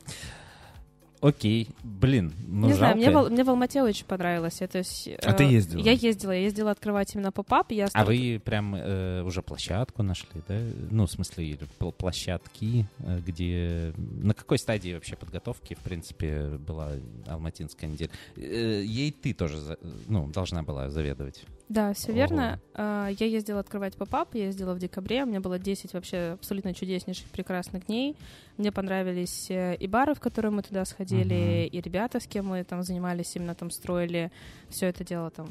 Окей. 1.20 1.68
Блин, 1.82 2.32
ну 2.48 2.68
не 2.68 2.72
знаю, 2.72 2.94
жалко. 3.00 3.10
мне, 3.20 3.28
в, 3.28 3.30
мне 3.30 3.44
в 3.44 3.50
Алмате 3.50 3.82
очень 3.82 4.06
понравилось. 4.06 4.62
Это, 4.62 4.82
А 5.22 5.32
ты 5.34 5.44
э, 5.44 5.48
ездила? 5.48 5.82
Я 5.82 5.92
ездила, 5.92 6.32
я 6.32 6.40
ездила 6.40 6.70
открывать 6.70 7.14
именно 7.14 7.30
pop-up. 7.30 7.72
Я 7.72 7.84
А 7.84 7.88
стал- 7.88 8.06
вы 8.06 8.40
прям 8.42 8.74
э, 8.74 9.22
уже 9.22 9.42
площадку 9.42 10.02
нашли, 10.02 10.42
да? 10.48 10.58
Ну, 10.90 11.06
в 11.06 11.10
смысле, 11.10 11.58
площадки, 11.98 12.86
э, 13.00 13.20
где... 13.26 13.92
На 13.96 14.32
какой 14.32 14.58
стадии 14.58 14.94
вообще 14.94 15.16
подготовки, 15.16 15.74
в 15.74 15.80
принципе, 15.80 16.58
была 16.58 16.92
Алматинская 17.26 17.90
неделя? 17.90 18.10
Э, 18.36 18.82
Ей 18.82 19.12
ты 19.12 19.34
тоже, 19.34 19.78
ну, 20.08 20.26
должна 20.28 20.62
была 20.62 20.88
заведовать. 20.90 21.44
Да, 21.70 21.92
все 21.94 22.12
верно. 22.12 22.58
А, 22.74 23.08
Я 23.08 23.26
ездила 23.26 23.60
открывать 23.60 23.94
поп-ап, 23.96 24.34
я 24.34 24.46
ездила 24.46 24.74
в 24.74 24.80
декабре, 24.80 25.22
у 25.22 25.26
меня 25.26 25.40
было 25.40 25.56
10 25.56 25.92
вообще 25.94 26.32
абсолютно 26.34 26.74
чудеснейших, 26.74 27.26
прекрасных 27.28 27.86
дней. 27.86 28.16
Мне 28.56 28.72
понравились 28.72 29.46
э, 29.50 29.76
и 29.76 29.86
бары, 29.86 30.14
в 30.14 30.20
которые 30.20 30.50
мы 30.50 30.62
туда 30.62 30.84
сходили, 30.84 31.66
Мгм. 31.68 31.76
и 31.76 31.80
ребята, 31.80 32.18
с 32.18 32.26
кем 32.26 32.48
мы 32.48 32.64
там 32.64 32.82
занимались, 32.82 33.36
именно 33.36 33.54
там 33.54 33.70
строили 33.70 34.32
все 34.68 34.86
это 34.86 35.04
дело, 35.04 35.30
там 35.30 35.46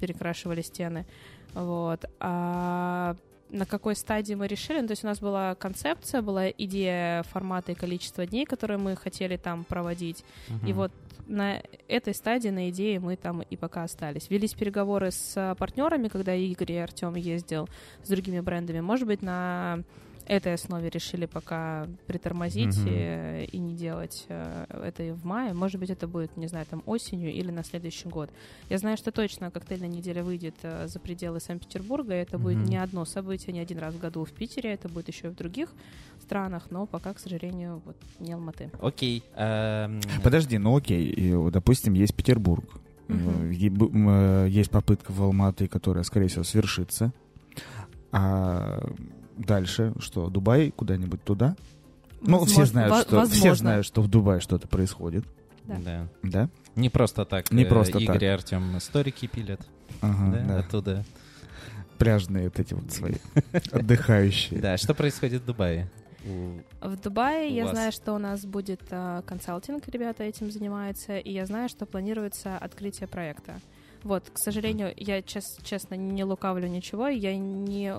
перекрашивали 0.00 0.60
стены. 0.60 1.06
Вот. 1.54 2.04
А 2.20 3.16
на 3.54 3.66
какой 3.66 3.94
стадии 3.96 4.34
мы 4.34 4.46
решили? 4.48 4.80
Ну, 4.80 4.88
то 4.88 4.92
есть 4.92 5.04
у 5.04 5.06
нас 5.06 5.20
была 5.20 5.54
концепция, 5.54 6.22
была 6.22 6.50
идея 6.50 7.22
формата 7.22 7.72
и 7.72 7.74
количества 7.74 8.26
дней, 8.26 8.44
которые 8.44 8.78
мы 8.78 8.96
хотели 8.96 9.36
там 9.36 9.64
проводить. 9.64 10.24
И 10.48 10.52
Мгм. 10.52 10.72
вот 10.74 10.92
на 11.26 11.62
этой 11.88 12.14
стадии, 12.14 12.50
на 12.50 12.68
идее, 12.70 13.00
мы 13.00 13.16
там 13.16 13.42
и 13.42 13.56
пока 13.56 13.84
остались. 13.84 14.28
Велись 14.28 14.54
переговоры 14.54 15.10
с 15.10 15.56
партнерами, 15.58 16.08
когда 16.08 16.34
Игорь 16.34 16.72
и 16.72 16.76
Артем 16.76 17.14
ездил 17.14 17.68
с 18.02 18.08
другими 18.08 18.40
брендами. 18.40 18.80
Может 18.80 19.06
быть, 19.06 19.22
на 19.22 19.78
этой 20.26 20.54
основе 20.54 20.88
решили 20.88 21.26
пока 21.26 21.86
притормозить 22.06 22.76
Мгм. 22.78 22.86
э, 22.88 23.44
и 23.44 23.58
не 23.58 23.74
делать 23.74 24.24
э, 24.28 24.64
это 24.84 25.02
и 25.02 25.10
в 25.12 25.24
мае. 25.24 25.52
Может 25.54 25.80
быть, 25.80 25.90
это 25.90 26.06
будет, 26.08 26.36
не 26.36 26.46
знаю, 26.48 26.66
там 26.66 26.82
осенью 26.86 27.32
или 27.32 27.50
на 27.50 27.62
следующий 27.64 28.08
год. 28.08 28.30
Я 28.70 28.78
знаю, 28.78 28.96
что 28.96 29.12
точно 29.12 29.50
коктейльная 29.50 29.88
неделя 29.88 30.22
выйдет 30.22 30.54
э, 30.62 30.86
за 30.88 30.98
пределы 30.98 31.40
Санкт-Петербурга. 31.40 32.14
Это 32.14 32.38
будет 32.38 32.58
Мгм. 32.58 32.66
не 32.70 32.76
одно 32.76 33.04
событие, 33.04 33.52
не 33.52 33.60
один 33.60 33.78
раз 33.78 33.94
в 33.94 33.98
году 33.98 34.24
в 34.24 34.30
Питере. 34.32 34.72
Это 34.72 34.88
будет 34.88 35.08
еще 35.08 35.26
и 35.26 35.30
в 35.30 35.34
других 35.36 35.68
странах, 36.22 36.68
но 36.70 36.86
пока, 36.86 37.12
к 37.12 37.18
сожалению, 37.18 37.82
вот 37.84 37.96
не 38.18 38.32
Алматы. 38.32 38.70
Окей. 38.80 39.22
эм, 39.36 40.00
Подожди, 40.22 40.56
ну 40.58 40.76
окей, 40.76 41.04
и, 41.10 41.50
допустим, 41.50 41.92
есть 41.94 42.14
Петербург. 42.14 42.64
Э, 43.08 43.50
Есть 44.48 44.70
попытка 44.70 45.12
в 45.12 45.22
Алматы, 45.22 45.68
которая, 45.68 46.04
скорее 46.04 46.28
всего, 46.28 46.44
свершится. 46.44 47.12
А 48.12 48.80
дальше 49.36 49.92
что, 49.98 50.28
Дубай 50.28 50.70
куда-нибудь 50.70 51.22
туда? 51.22 51.56
Ну, 52.20 52.44
все 52.44 52.64
знают, 52.64 52.94
что, 52.94 53.06
все 53.06 53.16
возможно. 53.16 53.54
знают, 53.54 53.86
что 53.86 54.00
в 54.02 54.08
Дубае 54.08 54.40
что-то 54.40 54.66
происходит, 54.66 55.24
Да. 55.64 55.76
Да. 55.84 56.08
да? 56.22 56.48
Не 56.74 56.88
просто 56.88 57.24
так. 57.24 57.50
Не 57.50 57.64
э, 57.64 57.66
просто 57.66 57.98
Игорь 57.98 58.14
так. 58.14 58.22
и 58.22 58.26
Артем 58.26 58.78
историки 58.78 59.26
пилят. 59.26 59.60
Ага, 60.00 60.32
да, 60.36 60.44
да. 60.44 60.58
Оттуда. 60.60 61.04
Пляжные 61.98 62.44
вот 62.44 62.58
эти 62.58 62.74
вот 62.74 62.90
свои 62.92 63.14
отдыхающие. 63.72 64.60
Да, 64.60 64.76
что 64.76 64.94
происходит 64.94 65.42
в 65.42 65.44
Дубае? 65.46 65.90
В 66.80 66.96
Дубае 67.02 67.54
я 67.54 67.64
вас? 67.64 67.72
знаю, 67.72 67.92
что 67.92 68.14
у 68.14 68.18
нас 68.18 68.44
будет 68.46 68.80
а, 68.90 69.20
консалтинг, 69.22 69.86
ребята 69.88 70.24
этим 70.24 70.50
занимаются, 70.50 71.18
и 71.18 71.30
я 71.30 71.44
знаю, 71.44 71.68
что 71.68 71.84
планируется 71.84 72.56
открытие 72.56 73.06
проекта. 73.06 73.60
Вот, 74.02 74.24
к 74.32 74.38
сожалению, 74.38 74.92
я 74.96 75.20
чес- 75.22 75.58
честно 75.62 75.94
не 75.94 76.24
лукавлю 76.24 76.66
ничего, 76.66 77.08
я 77.08 77.36
не... 77.36 77.94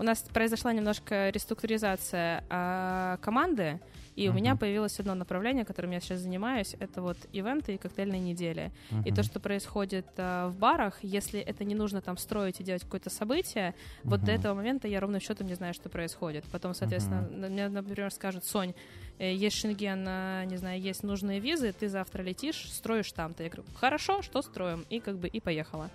у 0.00 0.02
нас 0.02 0.22
произошла 0.22 0.72
немножко 0.72 1.28
реструктуризация 1.28 2.42
а, 2.48 3.18
команды, 3.18 3.78
и 4.16 4.28
у 4.28 4.32
меня 4.32 4.56
появилось 4.56 4.98
одно 4.98 5.14
направление, 5.14 5.64
которым 5.64 5.90
я 5.92 6.00
сейчас 6.00 6.20
занимаюсь, 6.20 6.74
это 6.80 7.00
вот 7.02 7.16
ивенты 7.32 7.74
и 7.74 7.78
коктейльные 7.78 8.20
недели. 8.20 8.70
И 8.90 8.94
Мгм. 8.94 9.14
то, 9.14 9.22
что 9.22 9.40
происходит 9.40 10.06
а, 10.16 10.48
в 10.48 10.56
барах, 10.56 10.98
если 11.02 11.38
это 11.40 11.64
не 11.64 11.74
нужно 11.74 12.00
там 12.00 12.16
строить 12.16 12.60
и 12.60 12.64
делать 12.64 12.82
какое-то 12.82 13.10
событие, 13.10 13.74
вот 14.04 14.24
до 14.24 14.32
этого 14.32 14.54
момента 14.54 14.88
я 14.88 15.00
ровно 15.00 15.20
счетом 15.20 15.46
не 15.46 15.54
знаю, 15.54 15.74
что 15.74 15.88
происходит. 15.90 16.44
Потом, 16.50 16.72
соответственно, 16.74 17.20
на- 17.28 17.48
мне, 17.48 17.68
например, 17.68 18.10
скажут, 18.10 18.44
Сонь, 18.46 18.72
э, 19.18 19.34
есть 19.34 19.56
Шенген, 19.56 20.04
а, 20.08 20.44
не 20.46 20.56
знаю, 20.56 20.80
есть 20.80 21.02
нужные 21.02 21.40
визы, 21.40 21.72
ты 21.72 21.88
завтра 21.90 22.22
летишь, 22.22 22.72
строишь 22.72 23.12
там-то. 23.12 23.42
Я 23.42 23.50
говорю, 23.50 23.64
хорошо, 23.74 24.22
что 24.22 24.40
строим? 24.42 24.84
И 24.90 25.00
как 25.00 25.16
бы 25.18 25.28
и 25.28 25.40
поехала. 25.40 25.90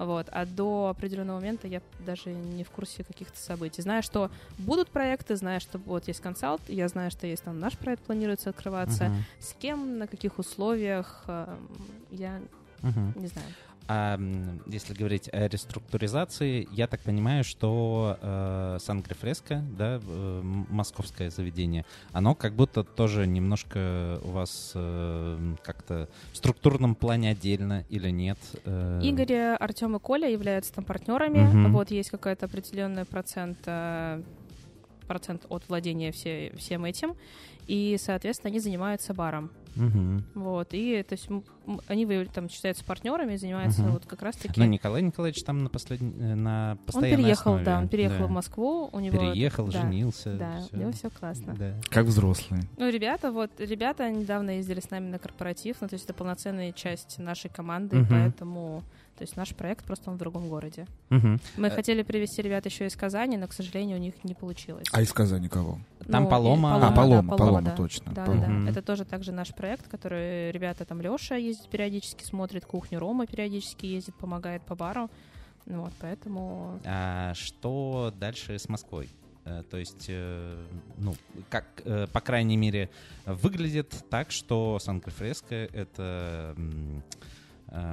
Вот. 0.00 0.28
А 0.32 0.46
до 0.46 0.88
определенного 0.88 1.36
момента 1.36 1.68
я 1.68 1.82
даже 2.06 2.32
не 2.32 2.64
в 2.64 2.70
курсе 2.70 3.04
каких-то 3.04 3.38
событий. 3.38 3.82
Знаю, 3.82 4.02
что 4.02 4.30
будут 4.56 4.88
проекты, 4.88 5.36
знаю, 5.36 5.60
что 5.60 5.76
вот 5.76 6.08
есть 6.08 6.20
консалт, 6.20 6.62
я 6.68 6.88
знаю, 6.88 7.10
что 7.10 7.26
есть 7.26 7.42
там 7.44 7.60
наш 7.60 7.76
проект 7.76 8.02
планируется 8.04 8.48
открываться. 8.48 9.04
Мгм. 9.04 9.24
С 9.38 9.52
кем, 9.60 9.98
на 9.98 10.06
каких 10.06 10.38
условиях, 10.38 11.24
э, 11.26 11.54
я 12.12 12.40
Мгм. 12.82 13.14
не 13.16 13.26
знаю. 13.26 13.46
А 13.92 14.20
если 14.66 14.94
говорить 14.94 15.28
о 15.32 15.48
реструктуризации, 15.48 16.68
я 16.70 16.86
так 16.86 17.00
понимаю, 17.00 17.42
что 17.42 18.16
э, 18.22 18.78
Сан-Грефреско, 18.80 19.64
да, 19.76 20.00
э, 20.00 20.40
московское 20.44 21.28
заведение, 21.30 21.84
оно 22.12 22.36
как 22.36 22.54
будто 22.54 22.84
тоже 22.84 23.26
немножко 23.26 24.20
у 24.22 24.28
вас 24.28 24.72
э, 24.76 25.54
как-то 25.64 26.08
в 26.32 26.36
структурном 26.36 26.94
плане 26.94 27.30
отдельно 27.30 27.84
или 27.88 28.10
нет? 28.10 28.38
Э, 28.64 29.00
Игорь, 29.02 29.56
Артем 29.58 29.96
и 29.96 29.98
Коля 29.98 30.30
являются 30.30 30.72
там 30.72 30.84
партнерами. 30.84 31.40
Мгм. 31.40 31.72
Вот 31.72 31.90
есть 31.90 32.10
какой-то 32.10 32.46
определенный 32.46 33.06
процент, 33.06 33.58
э, 33.66 34.22
процент 35.08 35.46
от 35.48 35.68
владения 35.68 36.12
все, 36.12 36.52
всем 36.56 36.84
этим. 36.84 37.16
И, 37.66 37.96
соответственно, 37.98 38.50
они 38.50 38.60
занимаются 38.60 39.14
баром. 39.14 39.50
Мгм. 39.76 40.24
Вот. 40.34 40.68
И 40.72 41.02
то 41.02 41.12
есть 41.14 41.28
они 41.88 42.06
вы- 42.06 42.26
там 42.26 42.48
считаются 42.48 42.84
партнерами 42.84 43.36
занимаются 43.36 43.82
Мгм. 43.82 43.92
вот 43.92 44.06
как 44.06 44.22
раз-таки. 44.22 44.58
Но 44.60 44.66
Николай 44.66 45.02
Николаевич 45.02 45.42
там 45.44 45.58
на, 45.64 45.68
послед... 45.70 46.00
э, 46.02 46.04
на 46.34 46.72
он 46.72 46.78
постоянной 46.86 47.22
переехал, 47.22 47.50
основе. 47.52 47.64
да, 47.64 47.78
он 47.78 47.88
переехал 47.88 48.18
Да. 48.18 48.26
в 48.26 48.30
Москву. 48.30 48.88
У 48.92 49.00
него 49.00 49.18
Переехал, 49.18 49.66
да, 49.66 49.72
женился. 49.82 50.34
Да, 50.36 50.60
всё. 50.60 50.76
у 50.76 50.80
него 50.80 50.92
все 50.92 51.10
классно. 51.10 51.54
Да. 51.58 51.74
Как 51.90 52.06
взрослые. 52.06 52.62
Ну, 52.76 52.88
ребята, 52.90 53.30
вот, 53.32 53.50
ребята 53.58 54.10
недавно 54.10 54.50
ездили 54.56 54.80
с 54.80 54.90
нами 54.90 55.08
на 55.10 55.18
корпоратив, 55.18 55.76
ну, 55.80 55.88
то 55.88 55.94
есть 55.94 56.04
это 56.04 56.14
полноценная 56.14 56.72
часть 56.72 57.18
нашей 57.18 57.50
команды, 57.50 57.96
Мгм. 57.98 58.06
поэтому, 58.08 58.82
то 59.20 59.24
есть 59.24 59.36
наш 59.36 59.54
проект 59.54 59.84
просто 59.84 60.08
он 60.10 60.16
в 60.16 60.18
другом 60.18 60.48
городе. 60.48 60.86
Мгм. 61.10 61.38
Мы 61.58 61.66
Э, 61.68 61.70
хотели 61.70 62.02
привезти 62.02 62.40
ребят 62.40 62.64
еще 62.64 62.86
из 62.86 62.96
Казани, 62.96 63.36
но, 63.36 63.48
к 63.48 63.52
сожалению, 63.52 63.98
у 63.98 64.00
них 64.00 64.14
не 64.24 64.32
получилось. 64.32 64.86
А 64.92 65.02
из 65.02 65.12
Казани 65.12 65.46
кого? 65.50 65.78
Там 66.10 66.22
Ну, 66.22 66.28
и 66.28 66.32
Палома- 66.32 66.76
А, 66.76 66.80
да, 66.80 66.90
Палома, 66.90 67.36
Палома, 67.36 67.60
да. 67.62 67.76
точно. 67.76 68.12
Да, 68.14 68.24
Палома. 68.24 68.46
да, 68.46 68.64
да. 68.64 68.70
Это 68.70 68.80
тоже 68.80 69.04
также 69.04 69.32
наш 69.32 69.54
проект, 69.54 69.88
который 69.88 70.50
ребята 70.52 70.86
там 70.86 71.02
Леша 71.02 71.34
ездит 71.36 71.68
периодически, 71.68 72.24
смотрит 72.24 72.64
кухню, 72.64 72.98
Рома 72.98 73.26
периодически 73.26 73.84
ездит, 73.84 74.14
помогает 74.14 74.62
по 74.62 74.74
бару. 74.74 75.10
Ну 75.66 75.82
Вот, 75.82 75.92
поэтому... 76.00 76.80
А 76.86 77.34
что 77.34 78.14
дальше 78.18 78.58
с 78.58 78.70
Москвой? 78.70 79.10
Э, 79.44 79.62
То 79.70 79.76
есть, 79.76 80.06
э, 80.08 80.56
ну, 80.96 81.14
как, 81.50 81.66
по 82.14 82.20
крайней 82.22 82.56
мере, 82.56 82.88
выглядит 83.26 83.94
так, 84.08 84.30
что 84.30 84.78
Сан-Кальфреско— 84.78 85.54
это 85.74 86.54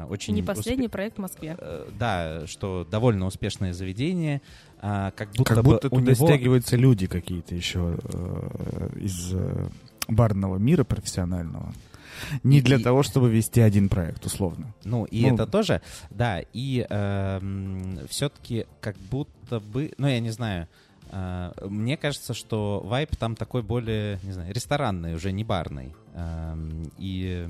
очень... 0.10 0.34
Не 0.36 0.42
последний 0.44 0.88
проект 0.88 1.18
в 1.18 1.22
Москве. 1.22 1.56
Э, 1.60 1.88
Да, 2.00 2.48
что 2.48 2.88
довольно 2.90 3.26
успешное 3.28 3.74
заведение, 3.74 4.42
а, 4.80 5.12
как 5.12 5.30
будто, 5.32 5.44
Как 5.56 5.64
бы 5.64 5.72
будто 5.74 5.88
у 5.88 6.00
туда 6.00 6.12
него... 6.14 6.28
стягиваются 6.28 6.76
люди 6.78 7.08
какие-то 7.08 7.56
еще 7.56 7.98
э, 8.04 8.90
из 9.00 9.34
э, 9.34 9.68
барного 10.08 10.58
мира 10.58 10.84
профессионального. 10.84 11.74
Не 12.44 12.62
для 12.62 12.78
и- 12.78 12.84
того, 12.84 13.04
чтобы 13.04 13.30
вести 13.30 13.62
один 13.62 13.90
проект, 13.90 14.26
условно. 14.26 14.74
Ну, 14.84 15.06
и 15.06 15.28
Ну. 15.28 15.36
это 15.36 15.46
тоже, 15.46 15.82
да, 16.10 16.42
и 16.54 16.84
все-таки 18.10 18.66
как 18.82 18.96
будто 19.12 19.60
бы, 19.60 19.94
ну, 20.00 20.08
я 20.08 20.20
не 20.20 20.32
знаю, 20.32 20.68
э, 21.12 21.52
мне 21.70 21.96
кажется, 21.98 22.34
что 22.34 22.82
вайп 22.84 23.16
там 23.16 23.36
такой 23.36 23.62
более, 23.62 24.20
не 24.24 24.32
знаю, 24.32 24.52
ресторанный, 24.54 25.14
уже 25.16 25.32
не 25.32 25.44
барный. 25.44 25.94
Эм, 26.16 26.92
И 26.98 27.48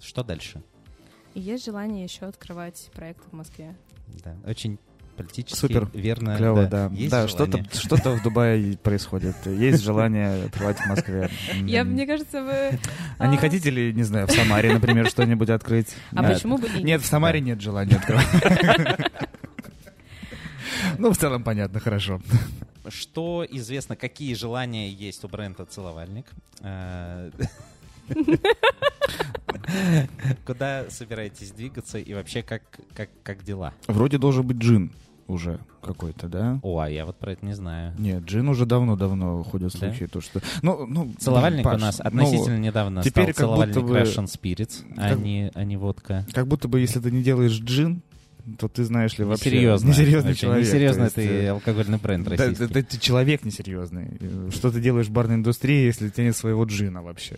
что 0.00 0.24
дальше? 0.24 0.60
И 1.34 1.40
есть 1.40 1.64
желание 1.64 2.04
еще 2.04 2.26
открывать 2.26 2.90
проекты 2.94 3.28
в 3.30 3.32
Москве. 3.32 3.74
Да, 4.24 4.36
очень 4.44 4.78
политически 5.16 5.58
Супер. 5.58 5.88
верно. 5.92 6.36
Клево, 6.36 6.66
да. 6.66 6.90
Есть 6.92 7.10
Да, 7.10 7.28
что-то 7.28 7.64
что 7.72 7.96
в 7.96 8.22
Дубае 8.22 8.76
происходит. 8.76 9.36
Есть 9.46 9.82
желание 9.82 10.44
открывать 10.44 10.78
в 10.78 10.86
Москве. 10.86 11.30
Я, 11.62 11.84
мне 11.84 12.06
кажется, 12.06 12.42
вы... 12.42 12.78
А 13.18 13.26
не 13.28 13.36
а, 13.36 13.40
хотите 13.40 13.70
ли, 13.70 13.92
не 13.92 14.02
знаю, 14.02 14.26
в 14.26 14.32
Самаре, 14.32 14.72
например, 14.72 15.08
что-нибудь 15.08 15.50
открыть? 15.50 15.94
А 16.14 16.22
почему 16.22 16.58
бы 16.58 16.68
и 16.68 16.82
Нет, 16.82 17.02
в 17.02 17.06
Самаре 17.06 17.40
нет 17.40 17.60
желания 17.60 17.96
открывать. 17.96 18.26
Ну, 20.98 21.12
в 21.12 21.16
целом 21.16 21.42
понятно, 21.42 21.80
хорошо. 21.80 22.20
Что 22.88 23.46
известно, 23.48 23.96
какие 23.96 24.34
желания 24.34 24.90
есть 24.90 25.24
у 25.24 25.28
бренда 25.28 25.64
«Целовальник»? 25.64 26.26
Куда 30.44 30.84
собираетесь 30.90 31.50
двигаться 31.52 31.98
и 31.98 32.12
вообще 32.14 32.42
как, 32.42 32.62
как, 32.94 33.08
как 33.22 33.44
дела? 33.44 33.72
Вроде 33.86 34.18
должен 34.18 34.46
быть 34.46 34.58
джин 34.58 34.90
уже 35.28 35.60
какой-то, 35.80 36.28
да? 36.28 36.58
О, 36.62 36.78
а 36.80 36.88
я 36.90 37.06
вот 37.06 37.16
про 37.16 37.32
это 37.32 37.44
не 37.46 37.54
знаю. 37.54 37.94
Нет, 37.98 38.24
джин 38.24 38.48
уже 38.48 38.66
давно-давно 38.66 39.42
ходят 39.44 39.72
Да? 39.72 39.78
слухи, 39.78 40.06
то 40.06 40.20
что... 40.20 40.40
Ну, 40.62 40.86
ну, 40.86 41.12
Целовальник 41.18 41.64
Паш, 41.64 41.76
у 41.76 41.80
нас 41.80 41.98
ну, 41.98 42.04
относительно 42.06 42.58
недавно 42.58 43.02
теперь 43.02 43.32
стал 43.32 43.56
как 43.56 43.66
будто 43.68 43.72
целовальник 43.80 44.06
бы- 44.06 44.10
Russian 44.10 44.26
Spirits, 44.26 44.84
а, 44.96 45.10
как- 45.10 45.18
не, 45.20 45.50
а 45.54 45.64
не 45.64 45.76
водка. 45.76 46.26
Как 46.32 46.46
будто 46.46 46.68
бы, 46.68 46.80
если 46.80 47.00
ты 47.00 47.10
не 47.10 47.22
делаешь 47.22 47.52
джин, 47.58 48.02
то 48.58 48.68
ты 48.68 48.84
знаешь 48.84 49.16
ли 49.18 49.24
вообще... 49.24 49.50
Несерьезно. 49.50 49.88
Несерьезный 49.88 50.30
Вообще 50.30 50.40
человек. 50.40 50.66
Несерьезно 50.66 51.08
то 51.08 51.14
ты 51.14 51.20
есть, 51.22 51.32
э, 51.44 51.48
алкогольный 51.50 51.98
бренд 51.98 52.24
Да, 52.24 52.30
российский. 52.30 52.66
да, 52.66 52.74
да, 52.74 52.82
ты 52.82 52.98
человек 52.98 53.44
несерьезный. 53.44 54.08
Э, 54.18 54.50
Что 54.52 54.72
ты 54.72 54.80
делаешь 54.80 55.06
в 55.06 55.12
барной 55.12 55.36
индустрии, 55.36 55.84
если 55.86 56.08
у 56.08 56.10
тебя 56.10 56.24
нет 56.24 56.36
своего 56.36 56.64
джина 56.64 57.02
вообще? 57.02 57.36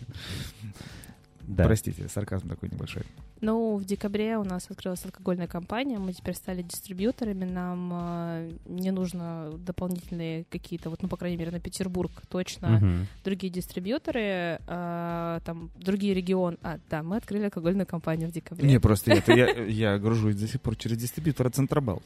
Да. 1.47 1.65
Простите, 1.65 2.07
сарказм 2.09 2.49
такой 2.49 2.69
небольшой. 2.69 3.03
Ну, 3.41 3.75
в 3.77 3.85
декабре 3.85 4.37
у 4.37 4.43
нас 4.43 4.65
открылась 4.69 5.03
алкогольная 5.05 5.47
компания, 5.47 5.99
мы 5.99 6.13
теперь 6.13 6.33
стали 6.35 6.61
дистрибьюторами, 6.61 7.45
нам 7.45 7.91
э, 7.93 8.51
не 8.65 8.91
нужно 8.91 9.51
дополнительные 9.57 10.45
какие-то, 10.49 10.89
вот, 10.89 11.01
ну, 11.01 11.09
по 11.09 11.17
крайней 11.17 11.37
мере, 11.37 11.51
на 11.51 11.59
Петербург 11.59 12.11
точно 12.29 12.69
Мгм. 12.69 13.07
другие 13.23 13.51
дистрибьюторы, 13.51 14.59
э, 14.67 15.39
там, 15.45 15.69
другие 15.75 16.13
регионы. 16.13 16.57
А, 16.63 16.79
да, 16.89 17.03
мы 17.03 17.17
открыли 17.17 17.45
алкогольную 17.45 17.85
компанию 17.85 18.29
в 18.29 18.31
декабре. 18.31 18.67
Не, 18.67 18.79
просто 18.79 19.11
это 19.11 19.33
я, 19.33 19.47
я 19.65 19.97
гружусь 19.99 20.35
до 20.35 20.47
сих 20.47 20.61
пор 20.61 20.75
через 20.75 20.97
дистрибьютора 20.97 21.49
Центробал. 21.49 22.01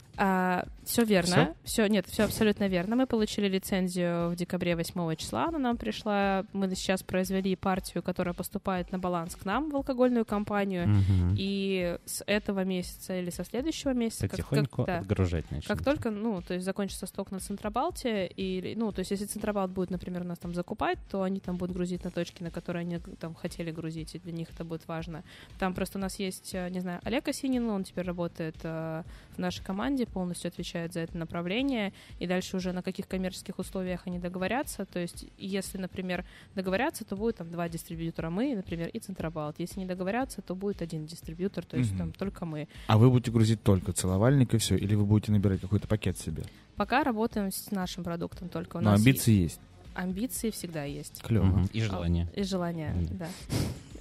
все 0.83 1.03
верно. 1.05 1.55
Все, 1.63 1.87
нет, 1.87 2.05
все 2.07 2.23
абсолютно 2.23 2.67
верно. 2.67 2.95
Мы 2.95 3.05
получили 3.07 3.47
лицензию 3.47 4.29
в 4.31 4.35
декабре 4.35 4.75
8 4.75 5.15
числа, 5.15 5.45
она 5.47 5.59
нам 5.59 5.77
пришла. 5.77 6.43
Мы 6.53 6.73
сейчас 6.75 7.03
произвели 7.03 7.55
партию, 7.55 8.03
которая 8.03 8.33
поступает 8.33 8.91
на 8.91 8.99
баланс 8.99 9.28
к 9.37 9.45
нам 9.45 9.69
в 9.69 9.75
алкогольную 9.75 10.25
компанию. 10.25 10.87
Мгм. 10.87 11.35
И 11.37 11.97
с 12.05 12.23
этого 12.27 12.63
месяца 12.63 13.19
или 13.19 13.29
со 13.29 13.43
следующего 13.43 13.93
месяца, 13.93 14.27
как- 14.27 14.37
как- 14.39 14.49
Потихоньку 14.49 14.83
да, 14.85 14.99
отгружать 14.99 15.45
начнете. 15.51 15.67
как 15.67 15.83
только, 15.83 16.11
ну, 16.11 16.41
то 16.41 16.53
есть 16.53 16.65
закончится 16.65 17.05
сток 17.05 17.31
на 17.31 17.39
Центробалте, 17.39 18.27
или, 18.27 18.75
ну, 18.75 18.91
то 18.91 18.99
есть 18.99 19.11
если 19.11 19.25
Центробалт 19.25 19.71
будет, 19.71 19.89
например, 19.91 20.23
нас 20.23 20.39
там 20.39 20.53
закупать, 20.53 20.97
то 21.09 21.23
они 21.23 21.39
там 21.39 21.57
будут 21.57 21.75
грузить 21.75 22.03
на 22.03 22.11
точки, 22.11 22.43
на 22.43 22.51
которые 22.51 22.81
они 22.81 22.99
там 23.19 23.33
хотели 23.35 23.71
грузить, 23.71 24.15
и 24.15 24.19
для 24.19 24.31
них 24.31 24.49
это 24.53 24.63
будет 24.63 24.87
важно. 24.87 25.23
Там 25.59 25.73
просто 25.73 25.97
у 25.97 26.01
нас 26.01 26.19
есть, 26.19 26.51
э, 26.53 26.69
не 26.69 26.79
знаю, 26.79 26.99
Олег 27.03 27.27
Осинин, 27.27 27.69
он 27.69 27.83
теперь 27.83 28.05
работает 28.05 28.55
э, 28.63 29.03
в 29.35 29.37
нашей 29.39 29.63
команде, 29.63 30.05
полностью 30.05 30.49
отвечает 30.49 30.93
за 30.93 31.01
это 31.01 31.17
направление, 31.17 31.93
и 32.19 32.27
дальше 32.27 32.57
уже 32.57 32.71
на 32.73 32.81
каких 32.81 33.07
коммерческих 33.07 33.59
условиях 33.59 34.01
они 34.07 34.19
договорятся, 34.19 34.85
то 34.85 34.99
есть 34.99 35.25
если, 35.37 35.77
например, 35.77 36.25
договорятся, 36.55 37.05
то 37.05 37.15
будет 37.15 37.37
там 37.37 37.49
два 37.51 37.69
дистрибьютора 37.69 38.29
мы, 38.29 38.55
например, 38.55 38.89
и 38.89 38.99
Центробалт. 38.99 39.18
Если 39.57 39.79
не 39.79 39.85
договорятся, 39.85 40.41
то 40.41 40.55
будет 40.55 40.81
один 40.81 41.05
дистрибьютор, 41.05 41.65
то 41.65 41.77
есть 41.77 41.91
Мгм. 41.91 41.97
там 41.99 42.11
только 42.11 42.45
мы. 42.45 42.67
А 42.87 42.97
вы 42.97 43.09
будете 43.09 43.31
грузить 43.31 43.61
только 43.61 43.91
целовальник 43.91 44.53
и 44.53 44.57
все? 44.57 44.75
Или 44.75 44.95
вы 44.95 45.05
будете 45.05 45.31
набирать 45.31 45.61
какой-то 45.61 45.87
пакет 45.87 46.17
себе? 46.17 46.43
Пока 46.75 47.03
работаем 47.03 47.51
с 47.51 47.71
нашим 47.71 48.03
продуктом 48.03 48.47
только. 48.49 48.77
У 48.77 48.81
Но 48.81 48.91
нас 48.91 48.99
амбиции 48.99 49.33
есть. 49.43 49.59
амбиции 49.95 50.49
всегда 50.49 50.83
есть. 50.85 51.21
Клево. 51.21 51.43
Мгм. 51.45 51.69
И 51.73 51.81
желание. 51.81 52.27
И 52.35 52.43
желание, 52.43 52.91
Мгм. 52.91 53.17
да. 53.17 53.27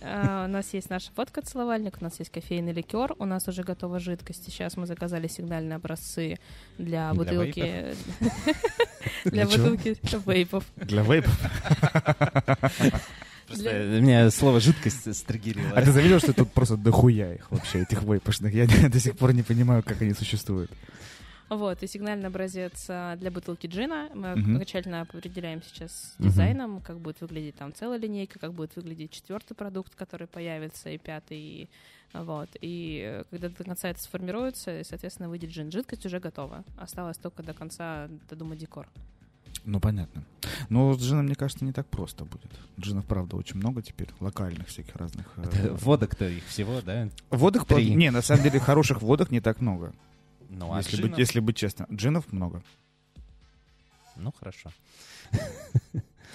А, 0.00 0.44
У 0.46 0.48
нас 0.48 0.72
есть 0.74 0.90
наша 0.90 1.10
водка 1.16 1.42
целовальник, 1.42 1.96
у 2.00 2.04
нас 2.04 2.20
есть 2.20 2.30
кофейный 2.30 2.72
ликер, 2.72 3.16
у 3.18 3.24
нас 3.24 3.48
уже 3.48 3.64
готова 3.64 3.98
жидкость. 3.98 4.44
Сейчас 4.44 4.76
мы 4.76 4.86
заказали 4.86 5.26
сигнальные 5.26 5.74
образцы 5.74 6.38
для 6.78 7.12
Для 7.12 7.14
бутылки. 7.14 7.86
Для 9.24 9.44
бутылки 9.46 9.96
вейпов. 10.24 10.64
Для 10.76 11.02
вейпов. 11.02 11.36
Просто 13.48 14.00
меня 14.00 14.30
слово 14.30 14.60
«жидкость» 14.60 15.14
стригерило. 15.16 15.70
А 15.74 15.82
ты 15.82 15.90
заметил, 15.92 16.18
что 16.20 16.32
тут 16.32 16.52
просто 16.52 16.76
дохуя 16.76 17.34
их 17.34 17.50
вообще, 17.50 17.82
этих 17.82 18.02
вейпошных? 18.02 18.52
Я 18.54 18.66
до 18.88 19.00
сих 19.00 19.16
пор 19.16 19.32
не 19.32 19.42
понимаю, 19.42 19.82
как 19.82 20.00
они 20.02 20.12
существуют. 20.14 20.70
Вот, 21.48 21.82
и 21.82 21.86
сигнальный 21.86 22.26
образец 22.26 22.84
а, 22.90 23.16
для 23.16 23.30
бутылки 23.30 23.66
джина. 23.66 24.10
Мы 24.14 24.36
Мгм. 24.36 24.56
окончательно 24.56 25.00
определяем 25.00 25.62
сейчас 25.62 26.14
дизайном, 26.18 26.82
как 26.82 26.98
будет 27.00 27.22
выглядеть 27.22 27.56
там 27.56 27.72
целая 27.72 27.98
линейка, 27.98 28.38
как 28.38 28.52
будет 28.52 28.76
выглядеть 28.76 29.12
четвертый 29.12 29.54
продукт, 29.54 29.94
который 29.94 30.26
появится, 30.26 30.90
и 30.90 30.98
пятый, 30.98 31.38
и, 31.38 31.68
вот. 32.12 32.50
И 32.60 33.02
э, 33.02 33.24
когда 33.30 33.48
до 33.48 33.64
конца 33.64 33.88
это 33.88 33.98
сформируется, 34.02 34.82
соответственно, 34.84 35.30
выйдет 35.30 35.48
джин. 35.50 35.72
Жидкость 35.72 36.04
уже 36.04 36.20
готова. 36.20 36.64
Осталось 36.76 37.16
только 37.16 37.42
до 37.42 37.54
конца 37.54 38.08
додумать 38.28 38.58
декор. 38.58 38.86
Ну, 39.64 39.80
понятно. 39.80 40.24
Но 40.68 40.94
с 40.94 40.98
джином, 41.00 41.26
мне 41.26 41.34
кажется, 41.34 41.64
не 41.64 41.72
так 41.72 41.86
просто 41.88 42.24
будет. 42.24 42.50
Джинов, 42.80 43.04
правда, 43.04 43.36
очень 43.36 43.56
много 43.56 43.82
теперь, 43.82 44.08
локальных 44.20 44.68
всяких 44.68 44.96
разных. 44.96 45.26
э, 45.36 45.76
Водок-то 45.80 46.28
их 46.28 46.44
всего, 46.46 46.80
да? 46.80 47.10
Водок, 47.30 47.66
Три. 47.66 47.94
не, 47.94 48.10
на 48.10 48.22
самом 48.22 48.42
деле, 48.44 48.60
хороших 48.60 49.02
водок 49.02 49.30
не 49.30 49.40
так 49.40 49.60
много. 49.60 49.92
Ну, 50.48 50.72
а 50.72 50.78
если, 50.78 50.96
джинов? 50.96 51.10
быть, 51.10 51.18
если 51.18 51.40
быть 51.40 51.56
честно. 51.56 51.86
Джинов 51.92 52.32
много. 52.32 52.62
Ну, 54.16 54.32
хорошо. 54.38 54.70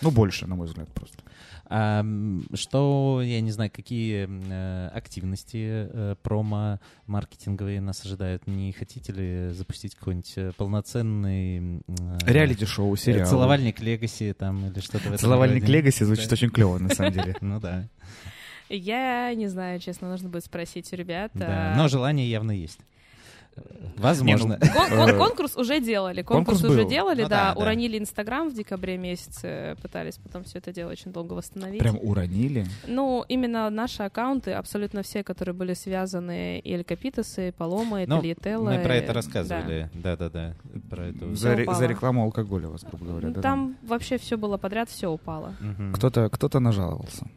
Ну, 0.02 0.12
больше, 0.12 0.48
на 0.48 0.56
мой 0.56 0.68
взгляд, 0.68 0.90
просто. 0.94 1.18
А, 1.66 2.06
что, 2.54 3.22
я 3.24 3.42
не 3.42 3.52
знаю, 3.52 3.72
какие 3.74 4.28
э, 4.30 4.88
активности 4.90 5.88
э, 5.90 6.16
промо-маркетинговые 6.22 7.80
нас 7.82 8.04
ожидают? 8.06 8.46
Не 8.48 8.74
хотите 8.74 9.12
ли 9.14 9.50
запустить 9.54 9.96
какой-нибудь 9.96 10.34
э, 10.36 10.52
полноценный... 10.58 11.78
э, 11.88 12.18
Реалити-шоу, 12.26 12.94
э, 12.94 12.98
сериал. 12.98 13.28
Целовальник 13.30 13.80
Легаси 13.80 14.34
там 14.34 14.68
или 14.68 14.80
что-то 14.82 15.00
в 15.06 15.08
этом 15.08 15.18
Целовальник? 15.20 15.68
Легаси 15.68 16.04
звучит 16.04 16.30
Да. 16.30 16.34
очень 16.34 16.50
клево, 16.50 16.78
на 16.80 16.90
самом 16.90 17.14
деле. 17.14 17.36
Ну 17.42 17.60
да. 17.60 17.88
Я 18.70 19.34
не 19.36 19.48
знаю, 19.48 19.80
честно, 19.80 20.10
нужно 20.10 20.30
будет 20.30 20.46
спросить 20.46 20.92
у 20.94 20.96
ребят. 20.96 21.32
да. 21.34 21.74
а, 21.74 21.78
Но 21.78 21.88
желание 21.88 22.30
явно 22.30 22.52
есть. 22.52 22.80
Возможно. 23.98 24.58
Кон- 24.60 24.92
Э, 25.10 25.18
конкурс 25.18 25.56
уже 25.56 25.80
делали, 25.80 26.24
конкурс, 26.24 26.58
конкурс 26.60 26.72
уже 26.74 26.84
был. 26.84 26.90
делали, 26.90 27.22
Ну 27.24 27.30
да, 27.30 27.54
уронили 27.56 27.98
Инстаграм 28.00 28.50
в 28.50 28.54
декабре 28.54 28.98
месяце, 28.98 29.78
пытались 29.82 30.18
потом 30.18 30.44
все 30.44 30.58
это 30.58 30.74
дело 30.74 30.92
очень 30.92 31.12
долго 31.14 31.34
восстановить. 31.34 31.80
Прям 31.80 31.98
уронили. 32.02 32.66
Ну, 32.88 33.24
именно 33.30 33.70
наши 33.70 34.02
аккаунты, 34.04 34.52
абсолютно 34.54 35.04
все, 35.04 35.24
которые 35.24 35.54
были 35.56 35.74
связаны, 35.74 36.60
и 36.60 36.74
Элькапитасы, 36.74 37.50
и 37.50 37.52
Паломы, 37.52 38.04
и 38.04 38.08
Ну, 38.08 38.18
Талиетелла, 38.18 38.72
Мы 38.72 38.80
про 38.84 38.96
это 38.96 39.14
рассказывали. 39.14 39.90
Да-да-да. 39.94 40.56
Про. 40.90 41.12
Всё 41.14 41.36
За, 41.36 41.56
ре- 41.56 41.64
упало. 41.64 41.78
за 41.78 41.86
рекламу 41.86 42.24
алкоголя 42.24 42.68
вас, 42.70 42.84
грубо 42.84 43.06
говоря. 43.06 43.28
Ну, 43.28 43.34
да, 43.36 43.42
Там 43.42 43.78
вообще 43.84 44.18
все 44.18 44.38
было 44.38 44.58
подряд, 44.58 44.90
все 44.90 45.08
упало. 45.12 45.54
Кто-то, 45.94 46.30
кто-то 46.30 46.60
нажаловался. 46.60 47.28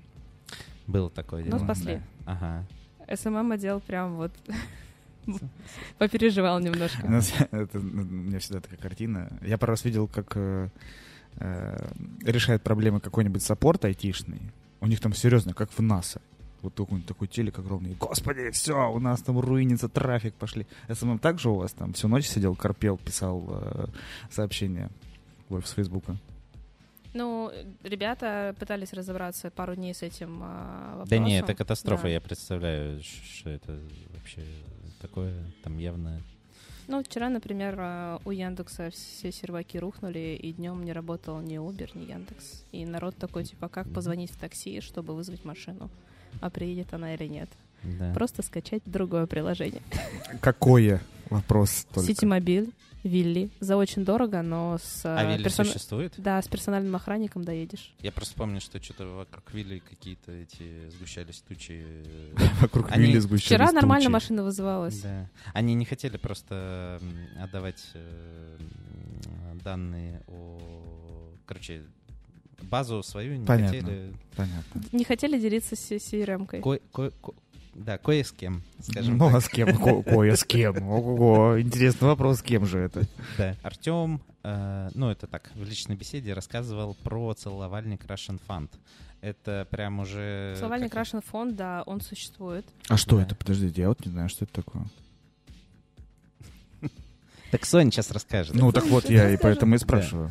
Было 0.86 1.10
такое 1.10 1.42
дело. 1.42 1.58
Ну, 1.58 1.64
спасли. 1.64 2.00
Да. 2.24 2.32
Ага. 2.32 2.66
SMM 3.14 3.52
отдел 3.52 3.80
прям 3.80 4.16
вот 4.16 4.32
попереживал 5.98 6.58
немножко. 6.60 7.04
У 7.06 7.10
нас- 7.10 7.32
это, 7.50 7.78
ну, 7.78 8.02
у 8.02 8.04
меня 8.04 8.38
всегда 8.38 8.60
такая 8.60 8.78
картина. 8.78 9.30
Я 9.42 9.58
пару 9.58 9.72
раз 9.72 9.84
видел, 9.84 10.06
как 10.08 10.32
э, 10.36 10.68
э, 11.38 11.88
решает 12.22 12.62
проблемы 12.62 13.00
какой-нибудь 13.00 13.42
саппорт 13.42 13.84
айтишный. 13.84 14.40
У 14.80 14.86
них 14.86 15.00
там 15.00 15.12
серьезно, 15.14 15.54
как 15.54 15.70
в 15.70 15.80
НАСА. 15.80 16.20
Вот 16.62 16.74
какой-нибудь 16.74 17.06
такой 17.06 17.28
телек 17.28 17.58
огромный. 17.58 17.94
Господи, 17.94 18.50
все, 18.50 18.90
у 18.92 18.98
нас 18.98 19.20
там 19.22 19.38
руинится 19.38 19.88
трафик, 19.88 20.34
пошли. 20.34 20.66
SMM 20.92 21.18
также 21.18 21.50
у 21.50 21.54
вас 21.56 21.72
там 21.72 21.92
всю 21.92 22.08
ночь 22.08 22.26
сидел, 22.26 22.54
корпел, 22.56 22.96
писал 22.98 23.44
э, 23.48 23.86
сообщения 24.30 24.90
с 25.48 25.70
Фейсбука? 25.72 26.16
Ну, 27.14 27.50
ребята 27.82 28.54
пытались 28.58 28.92
разобраться 28.92 29.50
пару 29.50 29.74
дней 29.74 29.94
с 29.94 30.02
этим 30.02 30.42
э, 30.42 30.88
вопросом. 30.96 31.08
Да 31.08 31.18
не, 31.18 31.38
это 31.38 31.54
катастрофа, 31.54 32.04
Да. 32.04 32.08
я 32.08 32.20
представляю, 32.20 33.00
что 33.02 33.50
это 33.50 33.78
вообще 34.14 34.42
такое, 35.00 35.34
там 35.62 35.78
явно... 35.78 36.20
Ну, 36.88 37.02
вчера, 37.02 37.28
например, 37.30 37.74
э, 37.78 38.18
у 38.24 38.30
Яндекса 38.30 38.90
все 38.90 39.32
серваки 39.32 39.76
рухнули, 39.76 40.38
и 40.40 40.52
днем 40.52 40.84
не 40.84 40.92
работал 40.92 41.40
ни 41.40 41.58
Uber, 41.58 41.90
ни 41.98 42.04
Яндекс. 42.10 42.64
И 42.70 42.86
народ 42.86 43.16
такой, 43.16 43.44
типа, 43.44 43.68
как 43.68 43.86
Мгм. 43.86 43.94
позвонить 43.94 44.30
в 44.30 44.36
такси, 44.36 44.80
чтобы 44.80 45.14
вызвать 45.14 45.44
машину? 45.44 45.90
А 46.40 46.48
приедет 46.48 46.94
она 46.94 47.14
или 47.14 47.26
нет? 47.26 47.48
Да. 47.82 48.12
Просто 48.14 48.42
скачать 48.42 48.82
другое 48.86 49.26
приложение. 49.26 49.82
Какое? 50.40 51.00
Вопрос 51.30 51.86
только. 51.92 52.12
Ситимобиль, 52.12 52.70
Вилли. 53.06 53.50
За 53.60 53.76
очень 53.76 54.04
дорого, 54.04 54.42
но 54.42 54.78
с... 54.82 55.04
э, 55.04 55.08
А 55.16 55.24
Вилли 55.32 55.44
персона- 55.44 55.64
существует? 55.66 56.14
Да, 56.18 56.40
с 56.42 56.48
персональным 56.48 56.94
охранником 56.96 57.44
доедешь. 57.44 57.92
Я 58.00 58.12
просто 58.12 58.34
помню, 58.34 58.60
что 58.60 58.82
что-то 58.82 59.06
вокруг 59.06 59.52
Вилли 59.54 59.78
какие-то 59.78 60.32
эти 60.32 60.90
сгущались 60.90 61.42
тучи. 61.46 61.84
Вокруг 62.60 62.94
Вилли 62.96 63.18
сгущались 63.18 63.46
Вчера 63.46 63.72
нормально 63.72 64.10
машина 64.10 64.42
вызывалась. 64.42 65.02
Они 65.54 65.74
не 65.74 65.84
хотели 65.84 66.16
просто 66.16 67.00
отдавать 67.40 67.82
э, 67.94 68.58
данные 69.64 70.22
о... 70.28 70.58
Короче, 71.46 71.82
базу 72.62 73.02
свою 73.02 73.36
не 73.36 73.46
Понятно. 73.46 73.78
хотели. 73.80 74.14
Понятно. 74.36 74.82
Не 74.92 75.04
хотели 75.04 75.38
делиться 75.38 75.76
с 75.76 75.90
CRM-кой. 75.92 76.60
Ко- 76.60 76.78
ко- 76.92 77.10
ко- 77.10 77.34
да, 77.84 77.98
кое 77.98 78.24
с 78.24 78.32
кем, 78.32 78.62
скажем 78.80 79.18
ну, 79.18 79.26
так. 79.26 79.36
а 79.36 79.40
с 79.40 79.48
кем? 79.48 79.76
Ко- 79.76 80.02
Кое 80.02 80.34
с 80.36 80.44
кем? 80.44 80.88
Ого, 80.88 81.60
интересный 81.60 82.08
вопрос, 82.08 82.38
с 82.38 82.42
кем 82.42 82.66
же 82.66 82.78
это? 82.80 83.06
Да. 83.38 83.54
Артем, 83.62 84.20
э, 84.42 84.88
ну 84.94 85.10
это 85.10 85.26
так, 85.26 85.50
в 85.54 85.62
личной 85.64 85.96
беседе 85.96 86.32
рассказывал 86.32 86.94
про 87.02 87.34
целовальник 87.34 88.04
Russian 88.06 88.40
Fund. 88.48 88.70
Это 89.20 89.66
прям 89.70 90.00
уже... 90.00 90.54
Словальник 90.58 90.92
как- 90.92 91.06
Russian 91.06 91.24
Fund, 91.32 91.52
да, 91.52 91.82
он 91.86 92.00
существует. 92.00 92.66
А 92.88 92.96
что 92.96 93.16
Да. 93.16 93.22
это? 93.22 93.34
Подождите, 93.34 93.82
я 93.82 93.88
вот 93.88 94.04
не 94.04 94.12
знаю, 94.12 94.28
что 94.28 94.44
это 94.44 94.54
такое. 94.54 94.84
Так 97.50 97.64
Соня 97.64 97.90
сейчас 97.90 98.10
расскажет. 98.10 98.54
Ну, 98.54 98.72
так 98.72 98.84
вот, 98.86 99.08
я 99.08 99.30
и 99.30 99.36
поэтому 99.36 99.76
и 99.76 99.78
спрашиваю. 99.78 100.30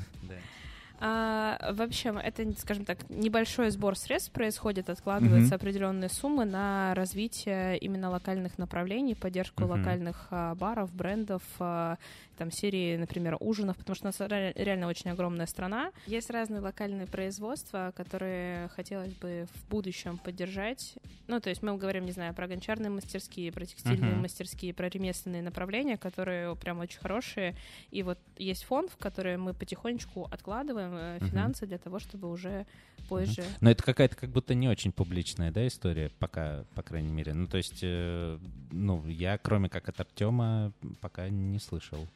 А, 0.99 1.73
в 1.73 1.81
общем, 1.81 2.17
это, 2.17 2.49
скажем 2.57 2.85
так, 2.85 3.09
небольшой 3.09 3.69
сбор 3.69 3.97
средств 3.97 4.31
происходит, 4.31 4.89
откладываются 4.89 5.55
Мгм. 5.55 5.55
определенные 5.55 6.09
суммы 6.09 6.45
на 6.45 6.93
развитие 6.95 7.77
именно 7.77 8.09
локальных 8.09 8.57
направлений, 8.57 9.15
поддержку 9.15 9.63
Мгм. 9.63 9.71
локальных 9.71 10.27
а, 10.31 10.55
баров, 10.55 10.93
брендов, 10.93 11.43
а, 11.59 11.97
там 12.36 12.51
серии, 12.51 12.97
например, 12.97 13.38
ужинов, 13.39 13.77
потому 13.77 13.95
что 13.95 14.05
у 14.05 14.09
нас 14.09 14.19
ре- 14.19 14.53
реально 14.55 14.88
очень 14.88 15.09
огромная 15.11 15.45
страна. 15.45 15.91
Есть 16.05 16.29
разные 16.29 16.61
локальные 16.61 17.07
производства, 17.07 17.93
которые 17.95 18.67
хотелось 18.69 19.13
бы 19.13 19.47
в 19.53 19.69
будущем 19.69 20.17
поддержать. 20.17 20.95
Ну, 21.27 21.39
то 21.39 21.49
есть 21.49 21.61
мы 21.63 21.77
говорим, 21.77 22.05
не 22.05 22.11
знаю, 22.11 22.33
про 22.33 22.47
гончарные 22.47 22.89
мастерские, 22.89 23.51
про 23.51 23.65
текстильные 23.65 24.13
Мгм. 24.13 24.21
мастерские, 24.21 24.73
про 24.73 24.89
ремесленные 24.89 25.41
направления, 25.41 25.97
которые 25.97 26.55
прям 26.55 26.79
очень 26.79 26.99
хорошие. 26.99 27.55
И 27.91 28.03
вот 28.03 28.19
есть 28.38 28.63
фонд, 28.63 28.91
в 28.91 28.97
который 28.97 29.38
мы 29.38 29.53
потихонечку 29.53 30.27
откладываем 30.31 31.17
Мгм. 31.17 31.29
финансы 31.29 31.65
для 31.65 31.77
того, 31.77 31.99
чтобы 31.99 32.29
уже 32.29 32.65
позже... 33.09 33.43
Но 33.61 33.69
это 33.69 33.83
какая-то 33.83 34.15
как 34.15 34.29
будто 34.29 34.53
не 34.55 34.67
очень 34.67 34.91
публичная, 34.91 35.51
да, 35.51 35.65
история, 35.67 36.09
пока, 36.19 36.65
по 36.73 36.81
крайней 36.81 37.11
мере. 37.11 37.33
Ну, 37.33 37.47
то 37.47 37.57
есть, 37.57 37.79
э, 37.81 38.39
ну, 38.71 39.05
я, 39.07 39.38
кроме 39.38 39.69
как 39.69 39.89
от 39.89 39.99
Артема, 39.99 40.73
пока 41.01 41.29
не 41.29 41.59
слышал 41.59 42.07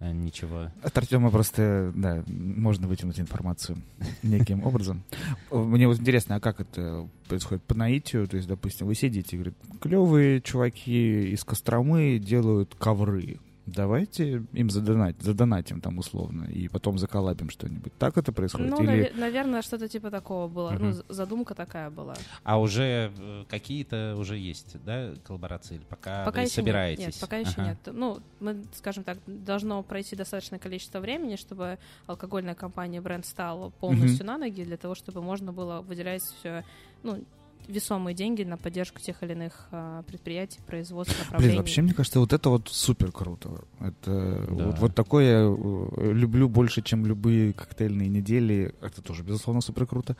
ничего. 0.00 0.70
От 0.82 0.96
Артема 0.96 1.30
просто, 1.30 1.92
да, 1.94 2.24
можно 2.26 2.88
вытянуть 2.88 3.20
информацию 3.20 3.78
неким 4.22 4.62
образом. 4.66 5.02
Мне 5.50 5.86
вот 5.86 6.00
интересно, 6.00 6.36
а 6.36 6.40
как 6.40 6.60
это 6.60 7.08
происходит 7.28 7.62
по 7.64 7.74
наитию? 7.74 8.26
То 8.26 8.36
есть, 8.36 8.48
допустим, 8.48 8.86
вы 8.86 8.94
сидите 8.94 9.36
и 9.36 9.38
говорите, 9.38 9.56
клевые 9.80 10.40
чуваки 10.40 11.30
из 11.32 11.44
Костромы 11.44 12.18
делают 12.18 12.74
ковры. 12.74 13.38
Давайте 13.66 14.42
им 14.52 14.70
задонать, 14.70 15.16
задонатим 15.20 15.80
там 15.80 15.98
условно, 15.98 16.44
и 16.44 16.66
потом 16.68 16.98
заколабим 16.98 17.50
что-нибудь. 17.50 17.92
Так 17.98 18.16
это 18.18 18.32
происходит? 18.32 18.70
Ну, 18.70 18.82
Или... 18.82 19.12
наверное, 19.14 19.62
что-то 19.62 19.88
типа 19.88 20.10
такого 20.10 20.48
было. 20.48 20.70
Ну, 20.78 20.86
Мгм. 20.86 20.92
з- 20.94 21.04
задумка 21.08 21.54
такая 21.54 21.90
была. 21.90 22.14
А 22.42 22.58
уже 22.60 23.12
э, 23.16 23.44
какие-то 23.48 24.16
уже 24.18 24.36
есть, 24.38 24.76
да, 24.84 25.12
коллаборации? 25.24 25.76
Или 25.76 25.84
пока, 25.84 26.24
пока 26.24 26.40
вы 26.40 26.46
еще 26.46 26.54
собираетесь? 26.54 27.04
нет. 27.04 27.14
Нет, 27.14 27.20
пока 27.20 27.36
еще 27.36 27.52
Ага. 27.56 27.64
нет. 27.68 27.78
Ну, 27.94 28.18
мы, 28.40 28.64
скажем 28.74 29.04
так, 29.04 29.18
должно 29.26 29.82
пройти 29.82 30.16
достаточное 30.16 30.58
количество 30.58 30.98
времени, 31.00 31.36
чтобы 31.36 31.78
алкогольная 32.06 32.54
компания 32.54 33.00
бренд 33.00 33.24
стала 33.26 33.70
полностью 33.70 34.26
на 34.26 34.38
ноги, 34.38 34.64
для 34.64 34.76
того, 34.78 34.94
чтобы 34.94 35.22
можно 35.22 35.52
было 35.52 35.80
выделять 35.82 36.22
все, 36.22 36.64
ну, 37.02 37.22
весомые 37.68 38.14
деньги 38.14 38.42
на 38.42 38.56
поддержку 38.56 39.00
тех 39.00 39.22
или 39.22 39.32
иных 39.32 39.68
а, 39.70 40.02
предприятий, 40.02 40.58
производств, 40.66 41.16
направлений. 41.18 41.52
Блин, 41.52 41.58
вообще, 41.62 41.82
мне 41.82 41.94
кажется, 41.94 42.20
вот 42.20 42.32
это 42.32 42.48
вот 42.50 42.68
супер 42.68 43.12
круто. 43.12 43.62
Это 43.80 44.46
Да. 44.50 44.64
вот, 44.66 44.78
вот 44.78 44.94
такое 44.94 45.24
я 45.24 45.38
э, 45.46 46.12
люблю 46.12 46.48
больше, 46.48 46.82
чем 46.82 47.06
любые 47.06 47.52
коктейльные 47.52 48.08
недели. 48.08 48.74
Это 48.80 49.02
тоже, 49.02 49.22
безусловно, 49.22 49.60
супер 49.60 49.86
круто. 49.86 50.16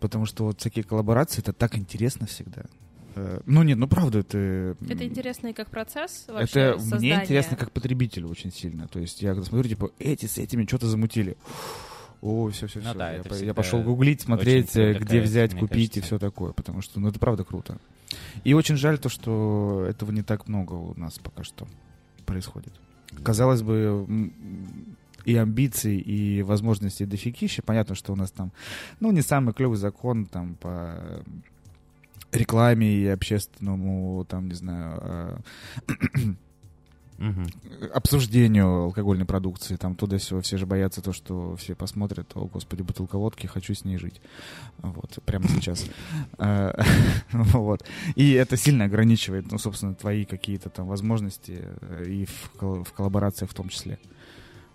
Потому 0.00 0.26
что 0.26 0.44
вот 0.44 0.60
всякие 0.60 0.84
коллаборации, 0.84 1.40
это 1.40 1.52
так 1.52 1.76
интересно 1.78 2.26
всегда. 2.26 2.62
Э, 3.14 3.40
Ну 3.46 3.62
нет, 3.62 3.78
ну 3.78 3.86
правда, 3.88 4.18
это... 4.20 4.76
Это 4.88 5.04
интересно 5.06 5.48
и 5.48 5.52
как 5.52 5.70
процесс 5.70 6.24
вообще 6.28 6.60
Это 6.60 6.78
мне 6.78 6.90
создания. 6.90 7.22
интересно 7.22 7.56
как 7.56 7.70
потребителю 7.72 8.28
очень 8.28 8.52
сильно. 8.52 8.88
То 8.88 8.98
есть 8.98 9.22
я 9.22 9.30
когда 9.30 9.44
смотрю, 9.46 9.68
типа, 9.68 9.90
эти 9.98 10.26
с 10.26 10.38
этими 10.38 10.64
что-то 10.66 10.86
замутили. 10.88 11.36
О, 12.20 12.48
все, 12.50 12.66
все, 12.66 12.80
Ну 12.80 12.90
все. 12.90 12.98
да, 12.98 13.12
я, 13.12 13.22
я 13.36 13.54
пошел 13.54 13.80
гуглить, 13.82 14.22
смотреть, 14.22 14.76
э, 14.76 14.94
где 14.94 15.20
взять, 15.20 15.54
купить 15.56 15.96
и 15.96 16.00
кажется. 16.00 16.02
все 16.02 16.18
такое. 16.18 16.52
Потому 16.52 16.82
что, 16.82 16.98
ну, 17.00 17.08
это 17.08 17.18
правда 17.18 17.44
круто. 17.44 17.78
И 18.44 18.54
очень 18.54 18.76
жаль 18.76 18.98
то, 18.98 19.08
что 19.08 19.86
этого 19.88 20.10
не 20.10 20.22
так 20.22 20.48
много 20.48 20.74
у 20.74 20.98
нас 20.98 21.18
пока 21.18 21.44
что 21.44 21.68
происходит. 22.26 22.72
Казалось 23.22 23.62
бы, 23.62 24.32
и 25.24 25.36
амбиций, 25.36 25.98
и 25.98 26.42
возможностей 26.42 27.06
дофигища. 27.06 27.62
Понятно, 27.62 27.94
что 27.94 28.12
у 28.12 28.16
нас 28.16 28.30
там, 28.30 28.52
ну, 29.00 29.12
не 29.12 29.22
самый 29.22 29.54
клевый 29.54 29.76
закон 29.76 30.26
там 30.26 30.54
по 30.56 31.22
рекламе 32.32 32.90
и 32.90 33.06
общественному, 33.06 34.24
там, 34.28 34.48
не 34.48 34.54
знаю, 34.54 35.42
э, 37.18 37.24
Мгм. 37.24 37.46
обсуждению 37.94 38.84
алкогольной 38.84 39.24
продукции, 39.26 39.76
там 39.76 39.94
туда 39.94 40.18
все, 40.18 40.40
все 40.40 40.56
же 40.56 40.66
боятся 40.66 41.02
то, 41.02 41.12
что 41.12 41.56
все 41.56 41.74
посмотрят, 41.74 42.30
о, 42.36 42.46
господи, 42.46 42.82
бутылка 42.82 43.18
водки, 43.18 43.46
хочу 43.46 43.74
с 43.74 43.84
ней 43.84 43.98
жить. 43.98 44.20
Вот, 44.78 45.18
прямо 45.24 45.48
сейчас. 45.48 45.84
Э, 46.38 46.72
Вот. 47.32 47.84
И 48.14 48.32
это 48.32 48.56
сильно 48.56 48.84
ограничивает, 48.84 49.50
ну, 49.50 49.58
собственно, 49.58 49.94
твои 49.94 50.24
какие-то 50.24 50.70
там 50.70 50.86
возможности 50.86 51.64
э, 51.80 52.04
и 52.06 52.24
в 52.24 52.50
кол- 52.56 52.84
в 52.84 52.92
коллаборациях 52.92 53.50
в 53.50 53.54
том 53.54 53.68
числе. 53.68 53.98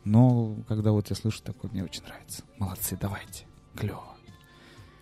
Но 0.06 0.58
когда 0.68 0.92
вот 0.92 1.10
я 1.10 1.16
слышу 1.16 1.42
такое, 1.44 1.72
мне 1.72 1.84
очень 1.84 2.04
нравится. 2.04 2.44
Молодцы, 2.60 2.98
давайте. 3.00 3.46
Клево. 3.76 4.04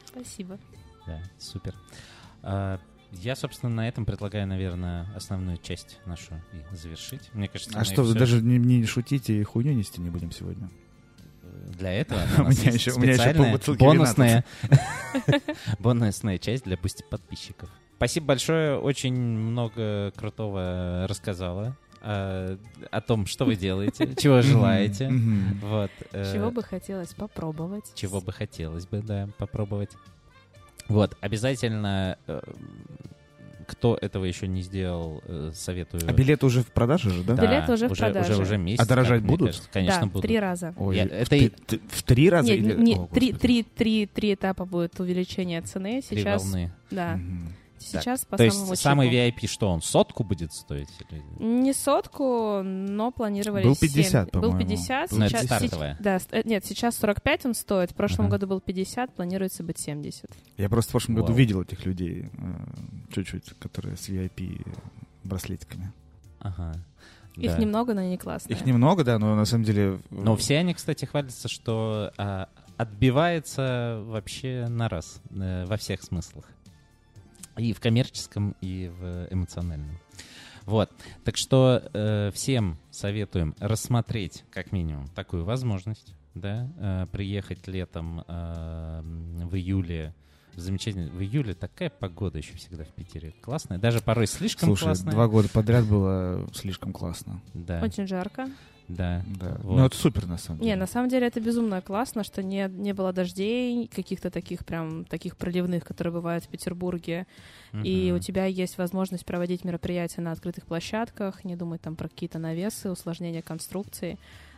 Спасибо. 0.06 0.60
Да, 1.08 1.20
супер. 1.40 1.74
Я, 3.12 3.36
собственно, 3.36 3.74
на 3.76 3.88
этом 3.88 4.06
предлагаю, 4.06 4.48
наверное, 4.48 5.06
основную 5.16 5.58
часть 5.58 6.00
нашу 6.06 6.36
и 6.54 6.76
завершить. 6.76 7.30
Мне 7.34 7.48
кажется, 7.50 7.78
А 7.78 7.84
что, 7.84 8.04
вы 8.04 8.12
всё- 8.12 8.20
даже 8.20 8.42
не, 8.42 8.58
не 8.58 8.86
шутите 8.86 9.40
и 9.40 9.44
хуйню 9.44 9.74
нести 9.74 10.00
не 10.02 10.10
будем 10.10 10.32
сегодня? 10.32 10.70
Для 11.78 11.92
этого 11.94 12.20
У 12.38 12.42
у 12.42 12.44
меня 12.50 12.64
есть 12.64 12.76
еще- 12.76 12.92
у 12.94 13.00
меня 13.00 13.14
еще 13.14 13.74
бонусная, 13.76 14.46
бонусная 15.80 16.38
часть 16.38 16.64
для 16.64 16.78
пусть 16.78 17.04
подписчиков. 17.10 17.70
Спасибо 17.98 18.28
большое, 18.28 18.78
очень 18.80 19.14
много 19.14 20.12
крутого 20.16 21.06
рассказала 21.08 21.78
э, 22.02 22.58
о 22.90 23.02
том, 23.02 23.28
что 23.28 23.46
вы 23.46 23.56
делаете, 23.56 24.16
чего 24.16 24.42
желаете. 24.42 25.10
Вот. 25.62 25.92
э, 26.14 26.34
Чего 26.34 26.50
бы 26.50 26.64
хотелось 26.64 27.14
попробовать? 27.14 27.92
чего 27.94 28.22
бы 28.22 28.32
хотелось 28.32 28.88
бы, 28.88 29.02
да, 29.04 29.30
попробовать. 29.38 29.92
Вот, 30.92 31.18
обязательно, 31.22 32.18
э, 32.28 32.42
кто 33.68 33.98
этого 34.00 34.26
еще 34.26 34.48
не 34.48 34.62
сделал, 34.62 35.22
э, 35.26 35.52
советую. 35.54 36.04
А 36.08 36.12
билеты 36.12 36.46
уже 36.46 36.62
в 36.62 36.68
продаже 36.68 37.10
же, 37.10 37.24
да? 37.24 37.36
Да, 37.36 37.42
Билеты 37.46 37.72
уже 37.74 37.88
в 37.88 37.98
продаже. 37.98 38.34
Уже, 38.34 38.42
уже 38.42 38.58
месяц. 38.58 38.84
А 38.84 38.86
дорожать 38.86 39.22
как 39.22 39.30
будут? 39.30 39.48
кажется. 39.50 39.70
Конечно, 39.72 40.02
да, 40.02 40.06
будут. 40.08 40.22
три 40.24 40.40
раза. 40.40 40.74
Ой, 40.78 40.96
Я- 40.98 41.06
в 41.06 41.12
это 41.12 41.30
три- 41.30 41.46
и- 41.46 41.50
т- 41.50 41.80
в 41.90 42.04
три 42.04 42.30
раза? 42.30 42.50
Нет, 42.50 42.58
или- 42.60 42.76
не, 42.82 42.96
О, 42.96 43.08
три, 43.08 43.32
три, 43.34 43.64
три, 43.64 44.06
три 44.08 44.34
этапа 44.34 44.66
будет 44.66 45.00
увеличение 45.00 45.62
цены. 45.62 46.02
Три 46.02 46.18
Сейчас, 46.20 46.44
волны. 46.44 46.72
да, 46.90 47.16
Мгм. 47.16 47.54
Сейчас 47.82 48.26
по 48.26 48.38
То 48.38 48.44
есть 48.44 48.58
самому 48.58 48.76
самый 48.76 49.10
чипу. 49.10 49.46
VIP 49.46 49.48
что, 49.48 49.70
он 49.70 49.82
сотку 49.82 50.24
будет 50.24 50.54
стоить? 50.54 50.90
Не 51.40 51.74
сотку, 51.74 52.62
но 52.64 53.12
планировали 53.12 53.64
Был 53.64 53.76
7. 53.76 53.88
50, 53.90 54.32
Был 54.32 54.42
по-моему. 54.42 54.60
50. 54.70 55.12
Ну, 55.12 55.18
это 55.26 55.30
сейчас, 55.30 55.46
стартовая. 55.46 55.94
сеч- 55.96 56.04
Да, 56.04 56.20
э, 56.32 56.42
нет, 56.46 56.66
сейчас 56.66 56.98
45 56.98 57.46
он 57.46 57.54
стоит. 57.54 57.92
В 57.92 57.96
прошлом 57.96 58.26
Ага. 58.28 58.38
году 58.38 58.48
был 58.48 58.62
50, 58.62 59.14
планируется 59.14 59.64
быть 59.64 59.80
70. 59.80 60.30
Я 60.58 60.70
просто 60.70 60.90
в 60.90 60.94
прошлом 60.94 61.16
году 61.16 61.28
Вау. 61.28 61.38
видел 61.38 61.62
этих 61.62 61.86
людей, 61.86 62.30
э, 62.32 63.12
чуть-чуть, 63.14 63.54
которые 63.60 63.98
с 63.98 64.08
VIP 64.10 64.66
браслетиками. 65.24 65.92
Ага. 66.40 66.74
Их 67.36 67.52
да. 67.52 67.58
немного, 67.58 67.94
но 67.94 68.02
они 68.02 68.18
классные. 68.18 68.58
Их 68.58 68.66
немного, 68.66 69.04
да, 69.04 69.18
но 69.18 69.36
на 69.36 69.46
самом 69.46 69.64
деле... 69.64 70.00
Но 70.10 70.36
все 70.36 70.58
они, 70.58 70.74
кстати, 70.74 71.06
хвалятся, 71.06 71.48
что 71.48 72.12
а, 72.18 72.50
отбивается 72.78 74.02
вообще 74.06 74.68
на 74.70 74.90
раз, 74.90 75.22
э, 75.32 75.66
во 75.66 75.78
всех 75.78 76.04
смыслах. 76.04 76.46
И 77.58 77.74
в 77.74 77.80
коммерческом, 77.80 78.56
и 78.62 78.92
в 79.00 79.28
эмоциональном. 79.32 80.00
Вот. 80.66 80.92
Так 81.24 81.38
что 81.38 81.82
э, 81.94 82.32
всем 82.34 82.78
советуем 82.92 83.56
рассмотреть, 83.60 84.44
как 84.52 84.72
минимум, 84.72 85.08
такую 85.10 85.44
возможность, 85.44 86.14
да, 86.34 86.70
э, 86.78 87.08
приехать 87.12 87.68
летом 87.68 88.24
э, 88.28 89.02
в 89.04 89.56
июле. 89.56 90.14
Замечательно. 90.56 91.10
В 91.10 91.22
июле 91.22 91.54
такая 91.54 91.90
погода 91.90 92.38
еще 92.38 92.56
всегда 92.56 92.84
в 92.84 92.90
Питере. 92.90 93.34
Классная. 93.42 93.78
Даже 93.78 94.02
порой 94.02 94.28
слишком 94.28 94.68
Слушай, 94.68 94.84
классная. 94.84 95.12
два 95.14 95.28
года 95.28 95.48
подряд 95.50 95.86
было 95.86 96.48
слишком 96.54 96.92
классно. 96.92 97.42
Да, 97.54 97.82
Очень 97.82 98.06
жарко. 98.06 98.50
Да. 98.96 99.24
Да. 99.40 99.58
Вот. 99.64 99.78
Ну, 99.78 99.86
это 99.86 99.96
супер, 99.96 100.28
на 100.28 100.38
самом 100.38 100.60
деле. 100.60 100.72
Не, 100.72 100.76
на 100.78 100.88
самом 100.88 101.10
деле 101.10 101.28
это 101.28 101.40
безумно 101.40 101.82
классно, 101.82 102.24
что 102.24 102.44
не, 102.44 102.68
не 102.70 102.94
было 102.94 103.14
дождей, 103.14 103.88
каких-то 103.94 104.30
таких 104.30 104.66
прям 104.66 105.06
таких 105.06 105.38
проливных, 105.38 105.84
которые 105.84 106.14
бывают 106.14 106.44
в 106.46 106.48
Петербурге. 106.48 107.26
И 107.84 108.08
Мгм. 108.10 108.18
у 108.18 108.20
тебя 108.20 108.46
есть 108.46 108.78
возможность 108.78 109.26
проводить 109.26 109.64
мероприятия 109.64 110.22
на 110.22 110.32
открытых 110.32 110.66
площадках, 110.66 111.44
не 111.46 111.56
думать 111.56 111.82
там 111.82 111.96
про 111.96 112.10
какие-то 112.10 112.38
навесы, 112.40 112.90
усложнения 112.92 113.42
конструкции, 113.42 114.18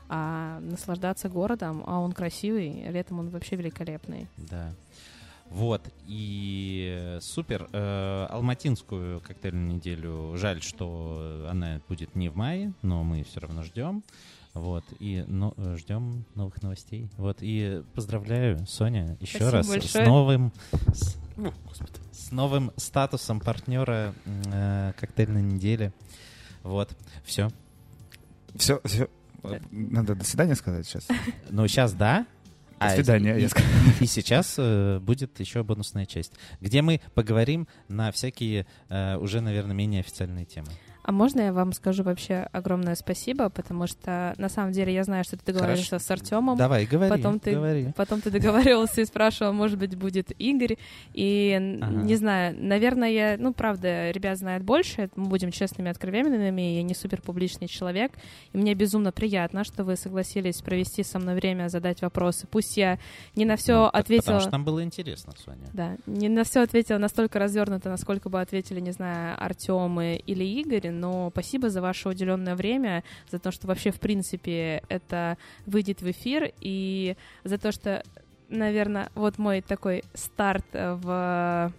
а 0.09 0.59
наслаждаться 0.59 1.29
городом, 1.29 1.83
а 1.85 1.99
он 1.99 2.11
красивый, 2.11 2.83
летом 2.89 3.19
он 3.19 3.29
вообще 3.29 3.55
великолепный. 3.55 4.27
Да. 4.37 4.73
Вот, 5.49 5.87
и 6.07 6.95
э, 6.99 7.19
супер. 7.21 7.69
Э, 7.73 8.25
Алматинскую 8.29 9.21
коктейльную 9.21 9.75
неделю, 9.75 10.35
жаль, 10.35 10.61
что 10.61 11.47
она 11.49 11.79
будет 11.87 12.15
не 12.15 12.29
в 12.29 12.35
мае, 12.35 12.73
но 12.81 13.03
мы 13.03 13.23
все 13.23 13.39
равно 13.39 13.63
ждем. 13.63 14.03
Вот, 14.53 14.83
и 14.99 15.23
но, 15.27 15.53
э, 15.57 15.75
ждем 15.77 16.25
новых 16.35 16.61
новостей. 16.61 17.09
Вот, 17.17 17.37
и 17.41 17.83
поздравляю, 17.95 18.65
Соня, 18.67 19.17
еще 19.19 19.37
Спасибо 19.37 19.51
раз 19.51 19.67
большое. 19.67 20.05
с 20.05 20.07
новым 20.07 20.53
с, 20.93 21.17
с 22.11 22.31
новым 22.31 22.71
статусом 22.77 23.39
партнера 23.39 24.13
э, 24.25 24.93
коктейльной 24.99 25.41
недели. 25.41 25.91
Вот, 26.61 26.95
все. 27.23 27.49
Все, 28.55 28.79
все. 28.85 29.09
Надо 29.71 30.15
до 30.15 30.23
свидания 30.23 30.55
сказать 30.55 30.85
сейчас. 30.87 31.07
Ну, 31.49 31.67
сейчас 31.67 31.93
да. 31.93 32.25
До 32.87 32.93
А, 32.93 32.95
свидания, 32.95 33.37
и- 33.37 33.41
я 33.41 33.49
сказал. 33.49 33.69
И 33.99 34.05
сейчас 34.05 34.55
э, 34.57 34.99
будет 34.99 35.39
еще 35.39 35.63
бонусная 35.63 36.05
часть, 36.05 36.33
где 36.61 36.81
мы 36.81 37.01
поговорим 37.13 37.67
на 37.87 38.11
всякие 38.11 38.65
э, 38.89 39.17
уже, 39.17 39.41
наверное, 39.41 39.75
менее 39.75 40.01
официальные 40.01 40.45
темы. 40.45 40.67
А 41.03 41.11
можно 41.11 41.41
я 41.41 41.53
вам 41.53 41.73
скажу 41.73 42.01
вообще 42.03 42.47
огромное 42.53 42.95
спасибо, 42.95 43.49
потому 43.49 43.87
что 43.87 44.33
на 44.37 44.47
самом 44.47 44.71
деле 44.71 44.93
я 44.93 45.03
знаю, 45.03 45.25
что 45.25 45.37
ты 45.37 45.51
договорился 45.51 45.99
с 45.99 46.09
Артемом. 46.11 46.57
Давай, 46.57 46.85
говори, 46.85 47.09
потом 47.11 47.39
ты- 47.39 47.51
говори. 47.53 47.91
Потом 47.95 48.21
ты 48.21 48.31
договаривался 48.31 49.01
и 49.01 49.05
спрашивал, 49.05 49.51
может 49.51 49.77
быть, 49.77 49.95
будет 49.97 50.31
Игорь. 50.39 50.77
И 51.13 51.77
Ага. 51.81 51.91
не 52.03 52.15
знаю, 52.15 52.55
наверное, 52.57 53.09
я, 53.09 53.35
ну, 53.37 53.53
правда, 53.53 54.11
ребят 54.11 54.37
знают 54.37 54.63
больше, 54.63 55.09
мы 55.17 55.25
будем 55.27 55.51
честными, 55.51 55.91
откровенными, 55.91 56.61
я 56.61 56.83
не 56.83 56.95
супер 56.95 57.21
публичный 57.21 57.67
человек. 57.67 58.13
И 58.53 58.57
мне 58.57 58.73
безумно 58.73 59.11
приятно, 59.11 59.65
что 59.65 59.83
вы 59.83 59.97
согласились 59.97 60.61
провести 60.61 61.03
со 61.03 61.19
мной 61.19 61.35
время, 61.35 61.67
задать 61.67 62.01
вопросы. 62.01 62.47
Пусть 62.49 62.77
я 62.77 62.97
не 63.35 63.43
на 63.43 63.57
все 63.57 63.73
Ну, 63.73 63.85
ответила. 63.87 64.23
Потому 64.25 64.39
что 64.39 64.51
нам 64.51 64.63
было 64.63 64.81
интересно, 64.83 65.33
Соня. 65.43 65.67
Да, 65.73 65.97
не 66.05 66.29
на 66.29 66.45
все 66.45 66.61
ответила 66.61 66.97
настолько 66.97 67.39
развернуто, 67.39 67.89
насколько 67.89 68.29
бы 68.29 68.39
ответили, 68.39 68.79
не 68.79 68.91
знаю, 68.91 69.35
Артем 69.43 69.99
или 69.99 70.43
Игорь, 70.45 70.92
но 70.99 71.29
спасибо 71.31 71.69
за 71.69 71.81
ваше 71.81 72.09
уделенное 72.09 72.55
время, 72.55 73.03
за 73.31 73.39
то, 73.39 73.51
что 73.51 73.67
вообще, 73.67 73.91
в 73.91 73.99
принципе, 73.99 74.83
это 74.89 75.37
выйдет 75.65 76.01
в 76.01 76.09
эфир, 76.09 76.51
и 76.61 77.15
за 77.43 77.57
то, 77.57 77.71
что, 77.71 78.03
наверное, 78.49 79.09
вот 79.15 79.37
мой 79.37 79.61
такой 79.61 80.03
старт 80.13 80.65
в 80.73 81.73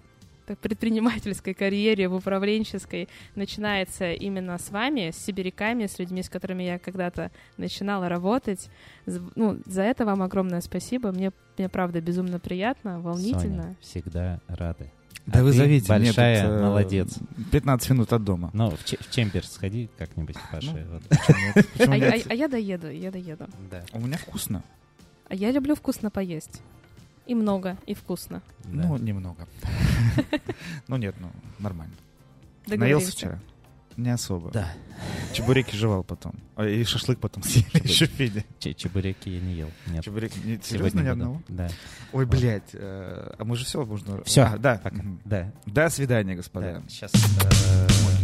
предпринимательской 0.61 1.55
карьере, 1.55 2.09
в 2.09 2.15
управленческой, 2.15 3.09
начинается 3.35 4.12
именно 4.12 4.59
с 4.59 4.71
вами, 4.71 5.11
с 5.11 5.17
сибиряками, 5.17 5.87
с 5.87 5.99
людьми, 5.99 6.23
с 6.23 6.29
которыми 6.29 6.65
я 6.65 6.79
когда-то 6.79 7.31
начинала 7.57 8.09
работать. 8.09 8.69
Ну, 9.07 9.61
за 9.65 9.83
это 9.83 10.05
вам 10.05 10.23
огромное 10.23 10.61
спасибо. 10.61 11.12
Мне, 11.12 11.33
мне 11.57 11.69
правда, 11.69 12.01
безумно 12.01 12.39
приятно, 12.39 13.01
волнительно. 13.01 13.62
Соня, 13.62 13.77
всегда 13.81 14.41
рады. 14.49 14.93
Да 15.27 15.41
А 15.41 15.43
вы 15.43 15.53
мне 15.53 15.81
большая 15.81 16.43
тут, 16.43 16.51
э, 16.51 16.62
молодец. 16.62 17.18
15 17.51 17.91
минут 17.91 18.12
от 18.12 18.25
дома. 18.25 18.51
Ну, 18.53 18.70
в, 18.70 18.79
в 18.79 19.11
Чембер 19.11 19.47
сходи 19.47 19.89
как-нибудь, 19.97 20.37
Паша. 20.53 20.72
Ну, 20.72 20.93
вот. 20.93 21.03
Почему 21.09 21.93
А, 21.93 21.97
нет? 21.99 22.27
а- 22.27 22.31
а 22.31 22.35
я 22.35 22.49
доеду, 22.49 22.91
я 22.91 23.11
доеду. 23.11 23.47
Да, 23.70 23.85
У 23.93 24.01
меня 24.01 24.18
вкусно. 24.18 24.62
А 25.29 25.35
я 25.35 25.51
люблю 25.51 25.75
вкусно 25.75 26.11
поесть. 26.11 26.61
И 27.27 27.35
много, 27.35 27.79
и 27.87 27.95
вкусно. 27.95 28.43
да. 28.64 28.83
Ну, 28.87 28.99
немного. 28.99 29.49
Ну 30.89 30.97
нет, 30.99 31.14
ну, 31.18 31.31
нормально. 31.59 31.95
Наелся 32.66 33.12
вчера? 33.12 33.39
Не 33.97 34.11
особо. 34.11 34.51
Да. 34.51 34.68
Чебуреки 35.35 35.74
жевал 35.76 36.05
потом. 36.05 36.35
А, 36.57 36.64
И 36.66 36.85
шашлык 36.85 37.18
потом 37.18 37.43
съели 37.43 37.66
еще 37.87 38.07
Федя. 38.07 38.45
Че- 38.59 38.72
чебуреки 38.74 39.28
я 39.28 39.41
не 39.41 39.55
ел. 39.55 39.70
Нет. 39.89 40.05
Чебуреки. 40.05 40.39
Не- 40.39 40.61
Сегодня 40.62 40.62
Серьезно, 40.62 41.01
ни 41.01 41.09
одного? 41.09 41.43
Да. 41.49 41.68
Ой, 42.12 42.24
блядь. 42.26 42.70
э, 42.72 43.35
А 43.39 43.45
мы 43.45 43.57
же 43.57 43.64
все 43.64 43.85
можно... 43.85 44.22
Всё, 44.24 44.45
А, 44.45 44.57
да. 44.59 44.80
пока. 44.82 45.03
Да. 45.24 45.53
До 45.66 45.89
свидания, 45.91 46.37
господа. 46.37 46.80
да. 46.80 46.89
Сейчас. 46.89 47.11
А 47.14 48.24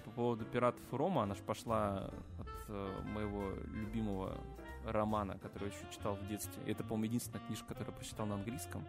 история 0.00 0.02
по 0.02 0.10
поводу 0.10 0.44
пиратов 0.44 0.82
Рома, 0.92 1.22
она 1.22 1.34
же 1.34 1.42
пошла 1.42 2.10
от 2.38 2.48
э, 2.68 3.02
моего 3.12 3.52
любимого 3.66 4.36
романа, 4.84 5.38
который 5.38 5.70
я 5.70 5.76
еще 5.76 5.86
читал 5.92 6.14
в 6.14 6.26
детстве. 6.26 6.62
И 6.66 6.72
это, 6.72 6.82
по-моему, 6.82 7.04
единственная 7.04 7.44
книжка, 7.46 7.68
которую 7.68 7.92
я 7.92 7.98
прочитал 7.98 8.26
на 8.26 8.34
английском. 8.34 8.86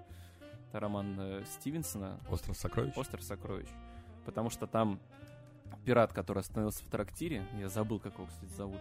Это 0.69 0.79
роман 0.79 1.17
э, 1.19 1.43
Стивенсона 1.45 2.19
Остров 2.29 2.57
сокровищ. 2.57 2.95
«Остров 2.97 3.23
сокровищ». 3.23 3.67
Потому 4.25 4.49
что 4.49 4.67
там 4.67 4.99
пират, 5.85 6.13
который 6.13 6.39
остановился 6.39 6.83
в 6.83 6.87
трактире, 6.87 7.45
я 7.59 7.69
забыл, 7.69 7.99
как 7.99 8.13
его, 8.13 8.27
кстати, 8.27 8.51
зовут, 8.53 8.79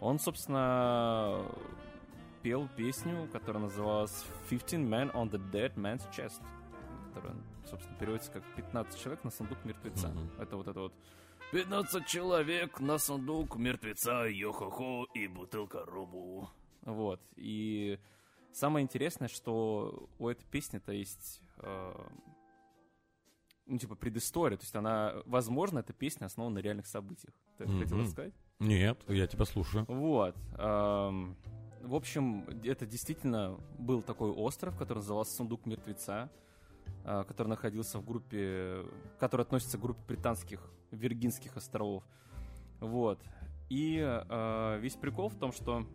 он, 0.00 0.18
собственно, 0.18 1.44
пел 2.42 2.68
песню, 2.76 3.28
которая 3.32 3.64
называлась 3.64 4.24
«15 4.50 4.88
Men 4.88 5.12
on 5.12 5.30
the 5.30 5.40
Dead 5.50 5.74
Man's 5.74 6.08
Chest», 6.12 6.42
которая, 7.14 7.36
собственно, 7.68 7.96
переводится 7.98 8.30
как 8.30 8.44
«15 8.56 9.02
человек 9.02 9.24
на 9.24 9.30
сундук 9.30 9.64
мертвеца». 9.64 10.08
Мгм. 10.08 10.30
Это 10.38 10.56
вот 10.56 10.68
это 10.68 10.80
вот 10.80 10.92
15 11.52 12.06
человек 12.06 12.78
на 12.80 12.98
сундук 12.98 13.56
мертвеца, 13.56 14.26
йо-хо-хо 14.26 15.06
и 15.14 15.28
бутылка 15.28 15.84
рому. 15.86 16.50
Вот. 16.82 17.20
И 17.36 17.98
самое 18.52 18.84
интересное, 18.84 19.28
что 19.28 20.08
у 20.18 20.28
этой 20.28 20.44
песни-то 20.44 20.92
есть 20.92 21.40
э, 21.58 21.94
ну, 23.66 23.78
типа, 23.78 23.94
предыстория. 23.94 24.58
То 24.58 24.64
есть 24.64 24.74
она, 24.76 25.14
возможно, 25.24 25.78
эта 25.78 25.94
песня 25.94 26.26
основана 26.26 26.56
на 26.56 26.58
реальных 26.58 26.86
событиях. 26.86 27.32
Ты 27.56 27.64
Мгм. 27.66 27.78
хотел 27.80 28.06
сказать? 28.06 28.34
Нет, 28.58 29.02
я 29.08 29.26
тебя 29.26 29.44
слушаю. 29.46 29.86
Вот. 29.88 30.36
эм, 30.58 31.34
в 31.80 31.94
общем, 31.94 32.44
это 32.64 32.84
действительно 32.86 33.58
был 33.78 34.02
такой 34.02 34.30
остров, 34.32 34.76
который 34.76 34.98
назывался 34.98 35.34
Сундук 35.36 35.64
мертвеца, 35.64 36.28
э, 37.04 37.24
который 37.26 37.48
находился 37.48 37.98
в 37.98 38.04
группе, 38.04 38.84
который 39.18 39.42
относится 39.42 39.78
к 39.78 39.80
группе 39.80 40.00
британских 40.08 40.60
Виргинских 40.90 41.56
островов. 41.56 42.04
Вот. 42.80 43.20
И 43.68 43.98
э, 44.00 44.78
весь 44.80 44.96
прикол 44.96 45.28
в 45.28 45.34
том, 45.34 45.52
что 45.52 45.86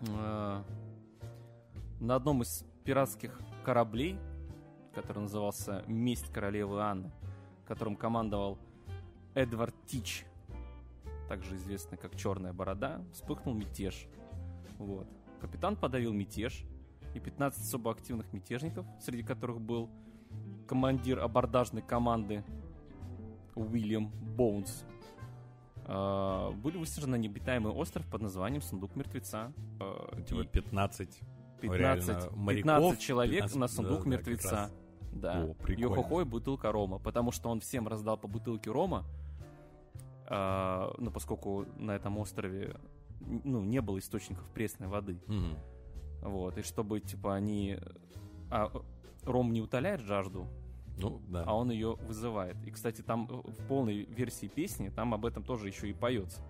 э, 0.00 0.62
на 2.00 2.14
одном 2.14 2.42
из 2.42 2.64
пиратских 2.84 3.40
кораблей 3.64 4.18
который 4.98 5.20
назывался 5.20 5.84
«Месть 5.86 6.32
королевы 6.32 6.82
Анны», 6.82 7.12
которым 7.66 7.94
командовал 7.94 8.58
Эдвард 9.34 9.74
Тич, 9.86 10.24
также 11.28 11.54
известный 11.54 11.96
как 11.96 12.16
Черная 12.16 12.52
Борода, 12.52 13.00
вспыхнул 13.12 13.54
мятеж. 13.54 14.08
Вот. 14.78 15.06
Капитан 15.40 15.76
подавил 15.76 16.12
мятеж, 16.12 16.64
и 17.14 17.20
15 17.20 17.62
особо 17.62 17.92
активных 17.92 18.32
мятежников, 18.32 18.86
среди 19.00 19.22
которых 19.22 19.60
был 19.60 19.88
командир 20.66 21.20
абордажной 21.20 21.82
команды 21.82 22.44
Уильям 23.58 24.12
Боунс, 24.36 24.84
э, 25.86 26.50
были 26.62 26.76
высажены 26.76 27.12
на 27.12 27.20
необитаемый 27.20 27.72
остров 27.72 28.06
под 28.06 28.22
названием 28.22 28.62
Сундук 28.62 28.96
Мертвеца. 28.96 29.52
Э, 29.80 30.22
Типа 30.26 30.40
и 30.40 30.46
15, 30.46 31.20
15, 31.60 32.08
реально, 32.08 32.36
моряков, 32.36 32.64
15 32.64 33.00
человек 33.00 33.44
15, 33.44 33.56
на 33.56 33.68
сундук 33.68 34.04
да, 34.04 34.10
мертвеца. 34.10 34.70
Да. 35.12 35.44
О, 35.44 35.54
прикольно. 35.54 35.96
Йохохо 35.96 36.20
и 36.20 36.24
бутылка 36.24 36.72
рома. 36.72 36.98
Потому 36.98 37.32
что 37.32 37.48
он 37.48 37.60
всем 37.60 37.88
раздал 37.88 38.16
по 38.16 38.28
бутылке 38.28 38.70
рома. 38.70 39.04
а, 40.26 40.94
ну, 40.98 41.10
поскольку 41.10 41.66
на 41.78 41.92
этом 41.92 42.18
острове 42.18 42.76
ну, 43.20 43.62
не 43.64 43.80
было 43.80 43.98
источников 43.98 44.48
пресной 44.50 44.88
воды. 44.88 45.20
Мгм. 45.26 45.56
Вот. 46.22 46.58
И 46.58 46.62
чтобы, 46.62 47.00
типа, 47.00 47.34
они... 47.34 47.78
А 48.50 48.70
ром 49.24 49.52
не 49.52 49.60
утоляет 49.60 50.00
жажду, 50.00 50.46
Ну, 51.00 51.20
да. 51.28 51.44
а 51.46 51.54
он 51.54 51.70
ее 51.70 51.94
вызывает. 52.06 52.56
И, 52.66 52.70
кстати, 52.70 53.02
там 53.02 53.26
в 53.26 53.66
полной 53.68 54.04
версии 54.04 54.46
песни 54.46 54.88
там 54.88 55.14
об 55.14 55.24
этом 55.26 55.42
тоже 55.42 55.68
еще 55.68 55.88
и 55.88 55.92
поется. 55.92 56.40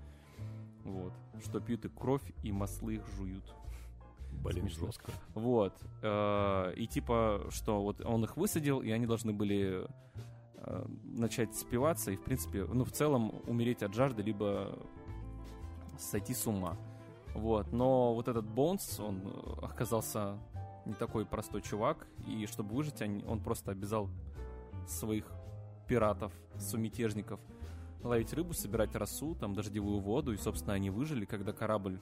Вот. 0.84 1.12
Что 1.44 1.60
пьют 1.60 1.84
и 1.84 1.88
кровь, 1.88 2.22
и 2.42 2.50
маслы 2.52 2.94
их 2.96 3.06
жуют. 3.16 3.44
Блин, 4.42 4.62
смешно. 4.64 4.86
жестко. 4.86 5.12
Вот. 5.34 5.74
Э, 6.02 6.72
И 6.76 6.86
типа, 6.86 7.46
что 7.50 7.82
вот 7.82 8.00
он 8.04 8.24
их 8.24 8.36
высадил, 8.36 8.80
и 8.80 8.90
они 8.90 9.06
должны 9.06 9.32
были 9.32 9.86
э, 10.54 10.86
начать 11.04 11.54
спиваться 11.54 12.10
и, 12.10 12.16
в 12.16 12.22
принципе, 12.22 12.64
ну, 12.64 12.84
в 12.84 12.92
целом 12.92 13.34
умереть 13.46 13.82
от 13.82 13.94
жажды, 13.94 14.22
либо 14.22 14.78
сойти 15.98 16.34
с 16.34 16.46
ума. 16.46 16.76
Вот. 17.34 17.72
Но 17.72 18.14
вот 18.14 18.28
этот 18.28 18.46
Бонс, 18.46 19.00
он 19.00 19.20
э, 19.24 19.64
оказался 19.64 20.38
не 20.86 20.94
такой 20.94 21.26
простой 21.26 21.60
чувак, 21.60 22.06
и 22.26 22.46
чтобы 22.46 22.74
выжить, 22.74 23.02
они- 23.02 23.24
он 23.26 23.40
просто 23.40 23.72
обязал 23.72 24.08
своих 24.90 25.30
пиратов, 25.86 26.32
сумятежников 26.58 27.40
ловить 28.02 28.32
рыбу, 28.32 28.52
собирать 28.54 28.94
росу, 28.94 29.34
там, 29.34 29.54
дождевую 29.54 30.00
воду, 30.00 30.32
и, 30.32 30.36
собственно, 30.36 30.74
они 30.74 30.90
выжили, 30.90 31.24
когда 31.24 31.52
корабль 31.52 31.98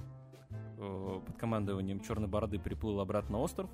э, 0.78 1.20
под 1.24 1.36
командованием 1.36 2.00
Черной 2.00 2.28
Бороды 2.28 2.58
приплыл 2.58 3.00
обратно 3.00 3.38
на 3.38 3.38
остров, 3.40 3.70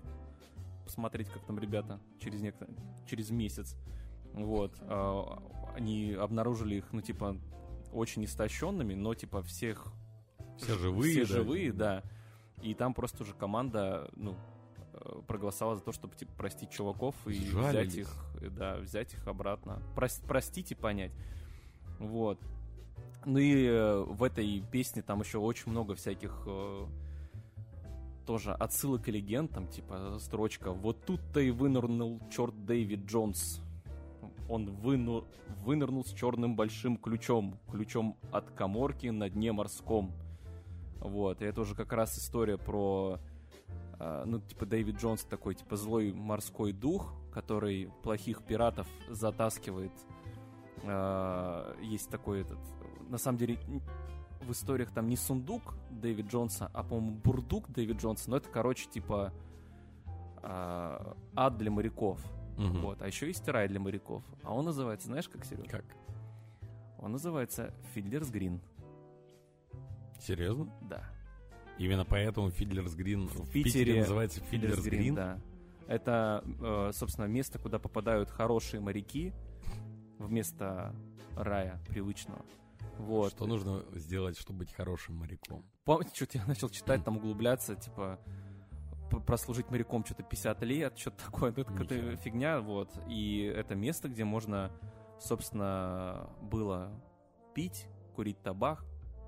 посмотреть, 0.84 1.28
как 1.28 1.44
там 1.44 1.58
ребята 1.58 2.00
через, 2.20 2.42
некто... 2.42 2.68
через 3.06 3.30
месяц. 3.30 3.76
Вот. 4.32 4.72
а, 4.82 5.42
Они 5.76 6.12
обнаружили 6.12 6.76
их, 6.76 6.92
ну, 6.92 7.00
типа, 7.00 7.36
очень 7.92 8.24
истощенными, 8.24 8.94
но, 8.94 9.14
типа, 9.14 9.42
всех... 9.42 9.92
Все 10.58 10.76
живые, 10.78 11.24
Все 11.24 11.34
да? 11.34 11.40
живые, 11.40 11.72
да. 11.72 12.02
И 12.62 12.74
там 12.74 12.94
просто 12.94 13.22
уже 13.22 13.34
команда, 13.34 14.10
ну, 14.14 14.32
э, 14.32 14.51
проголосовала 15.26 15.76
за 15.76 15.82
то, 15.82 15.92
чтобы, 15.92 16.14
типа, 16.14 16.32
простить 16.36 16.70
чуваков 16.70 17.14
и 17.26 17.32
взять 17.32 17.94
их, 17.94 18.08
да, 18.56 18.76
взять 18.76 19.14
их 19.14 19.26
обратно. 19.26 19.82
Прос- 19.96 20.24
простить 20.26 20.72
и 20.72 20.74
понять. 20.74 21.12
Вот. 21.98 22.38
Ну 23.24 23.38
и 23.38 23.66
э, 23.66 24.02
в 24.02 24.22
этой 24.24 24.60
песне 24.72 25.02
там 25.02 25.20
еще 25.20 25.38
очень 25.38 25.70
много 25.70 25.94
всяких 25.94 26.42
э, 26.46 26.86
тоже 28.26 28.52
отсылок 28.52 29.08
и 29.08 29.12
легенд, 29.12 29.50
там 29.52 29.68
типа 29.68 30.16
строчка 30.18 30.72
«Вот 30.72 31.04
тут-то 31.04 31.40
и 31.40 31.50
вынырнул 31.50 32.20
черт 32.30 32.64
Дэвид 32.64 33.06
Джонс». 33.06 33.60
Он 34.48 34.68
выну- 34.68 35.24
вынырнул 35.64 36.04
с 36.04 36.12
черным 36.12 36.56
большим 36.56 36.96
ключом, 36.96 37.58
ключом 37.70 38.16
от 38.32 38.50
коморки 38.50 39.06
на 39.06 39.30
дне 39.30 39.52
морском. 39.52 40.12
Вот, 40.98 41.42
и 41.42 41.44
это 41.44 41.60
уже 41.60 41.74
как 41.74 41.92
раз 41.92 42.18
история 42.18 42.58
про, 42.58 43.18
ну, 44.26 44.40
типа, 44.40 44.66
Дэвид 44.66 44.96
Джонс 44.96 45.24
такой, 45.24 45.54
типа, 45.54 45.76
злой 45.76 46.12
морской 46.12 46.72
дух, 46.72 47.14
который 47.32 47.90
плохих 48.02 48.42
пиратов 48.42 48.86
затаскивает. 49.08 49.92
Э, 50.82 51.74
есть 51.82 52.10
такой 52.10 52.42
этот... 52.42 52.58
На 53.08 53.18
самом 53.18 53.38
деле, 53.38 53.58
в 54.40 54.52
историях 54.52 54.90
там 54.90 55.08
не 55.08 55.16
сундук 55.16 55.74
Дэвид 55.90 56.26
Джонса, 56.26 56.70
а, 56.72 56.82
по-моему, 56.82 57.16
бурдук 57.22 57.70
Дэвид 57.70 57.98
Джонса. 57.98 58.30
Но 58.30 58.36
это, 58.36 58.48
короче, 58.48 58.88
типа 58.88 59.32
э, 60.42 61.14
ад 61.34 61.58
для 61.58 61.70
моряков. 61.70 62.20
Мгм. 62.56 62.82
Вот. 62.82 63.02
А 63.02 63.06
еще 63.06 63.26
есть 63.28 63.46
рай 63.48 63.68
для 63.68 63.80
моряков. 63.80 64.22
А 64.42 64.54
он 64.54 64.64
называется, 64.64 65.06
знаешь, 65.06 65.28
как, 65.28 65.44
Серега? 65.44 65.68
Как? 65.68 65.84
Он 66.98 67.12
называется 67.12 67.74
Фидлерс 67.94 68.30
Грин. 68.30 68.60
Серьезно? 70.20 70.72
Да. 70.82 71.02
Именно 71.78 72.04
поэтому 72.04 72.50
Фидлерс 72.50 72.94
Грин 72.94 73.26
в 73.26 73.50
Питере, 73.50 73.62
Питере 73.62 74.00
называется 74.00 74.40
Фидлерс 74.40 74.82
Грин? 74.82 75.14
да. 75.14 75.40
Это, 75.88 76.44
э, 76.60 76.90
собственно, 76.94 77.26
место, 77.26 77.58
куда 77.58 77.78
попадают 77.78 78.30
хорошие 78.30 78.80
моряки 78.80 79.32
вместо 80.18 80.94
рая 81.36 81.80
привычного. 81.88 82.44
Вот. 82.98 83.32
Что 83.32 83.46
нужно 83.46 83.82
сделать, 83.94 84.38
чтобы 84.38 84.60
быть 84.60 84.72
хорошим 84.72 85.16
моряком? 85.16 85.64
Помните, 85.84 86.12
что-то 86.14 86.38
я 86.38 86.46
начал 86.46 86.68
читать, 86.68 87.04
там 87.04 87.16
углубляться, 87.16 87.74
типа, 87.74 88.20
прослужить 89.26 89.70
моряком 89.70 90.04
что-то 90.04 90.22
50 90.22 90.62
лет, 90.62 90.98
что-то 90.98 91.24
такое, 91.24 91.52
ну, 91.56 91.64
какая-то 91.64 92.16
фигня, 92.16 92.60
вот. 92.60 92.90
И 93.08 93.52
это 93.54 93.74
место, 93.74 94.08
где 94.08 94.24
можно, 94.24 94.70
собственно, 95.20 96.30
было 96.40 96.92
пить, 97.54 97.86
курить 98.14 98.40
табак, 98.42 98.84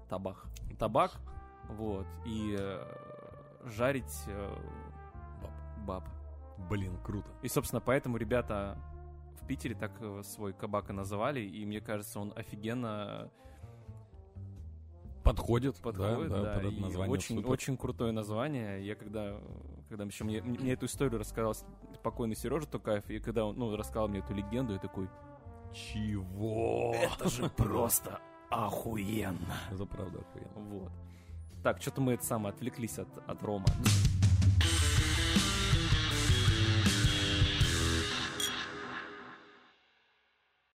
табак, 0.08 0.46
табак, 0.78 1.20
вот, 1.68 2.06
и 2.24 2.56
э, 2.58 2.84
жарить 3.66 4.24
э, 4.26 4.56
баб. 5.86 6.04
Блин, 6.70 6.98
круто. 7.02 7.28
И, 7.42 7.48
собственно, 7.48 7.80
поэтому 7.80 8.16
ребята 8.16 8.78
в 9.40 9.46
Питере 9.46 9.74
так 9.74 9.92
э, 10.00 10.22
свой 10.22 10.52
кабак 10.52 10.90
и 10.90 10.92
называли, 10.92 11.40
и 11.40 11.64
мне 11.66 11.80
кажется, 11.80 12.20
он 12.20 12.32
офигенно 12.36 13.30
Подходит, 15.24 15.76
подходит, 15.78 16.28
да, 16.28 16.36
да, 16.36 16.42
да, 16.42 16.54
под 16.60 16.72
это 16.72 16.80
название 16.82 17.12
очень, 17.12 17.36
супер. 17.36 17.50
очень 17.50 17.76
крутое 17.78 18.12
название. 18.12 18.86
Я 18.86 18.94
когда, 18.94 19.40
когда 19.88 20.04
еще 20.04 20.22
мне, 20.24 20.42
мне 20.42 20.72
эту 20.72 20.84
историю 20.84 21.18
рассказал 21.18 21.54
покойный 22.02 22.36
Сережа 22.36 22.66
Тукаев, 22.66 23.08
и 23.08 23.18
когда 23.20 23.46
он, 23.46 23.56
ну, 23.56 23.74
рассказал 23.74 24.08
мне 24.08 24.18
эту 24.18 24.34
легенду, 24.34 24.74
я 24.74 24.78
такой, 24.78 25.08
Чего? 25.72 26.94
это 26.94 27.30
же 27.30 27.48
просто 27.48 28.20
охуенно. 28.50 29.56
Это 29.72 29.86
правда 29.86 30.18
охуенно. 30.20 30.70
Вот. 30.70 30.92
Так, 31.64 31.80
что-то 31.80 32.02
мы 32.02 32.12
это 32.12 32.22
самое 32.26 32.54
отвлеклись 32.54 32.98
от, 32.98 33.08
от 33.26 33.42
Рома. 33.42 33.64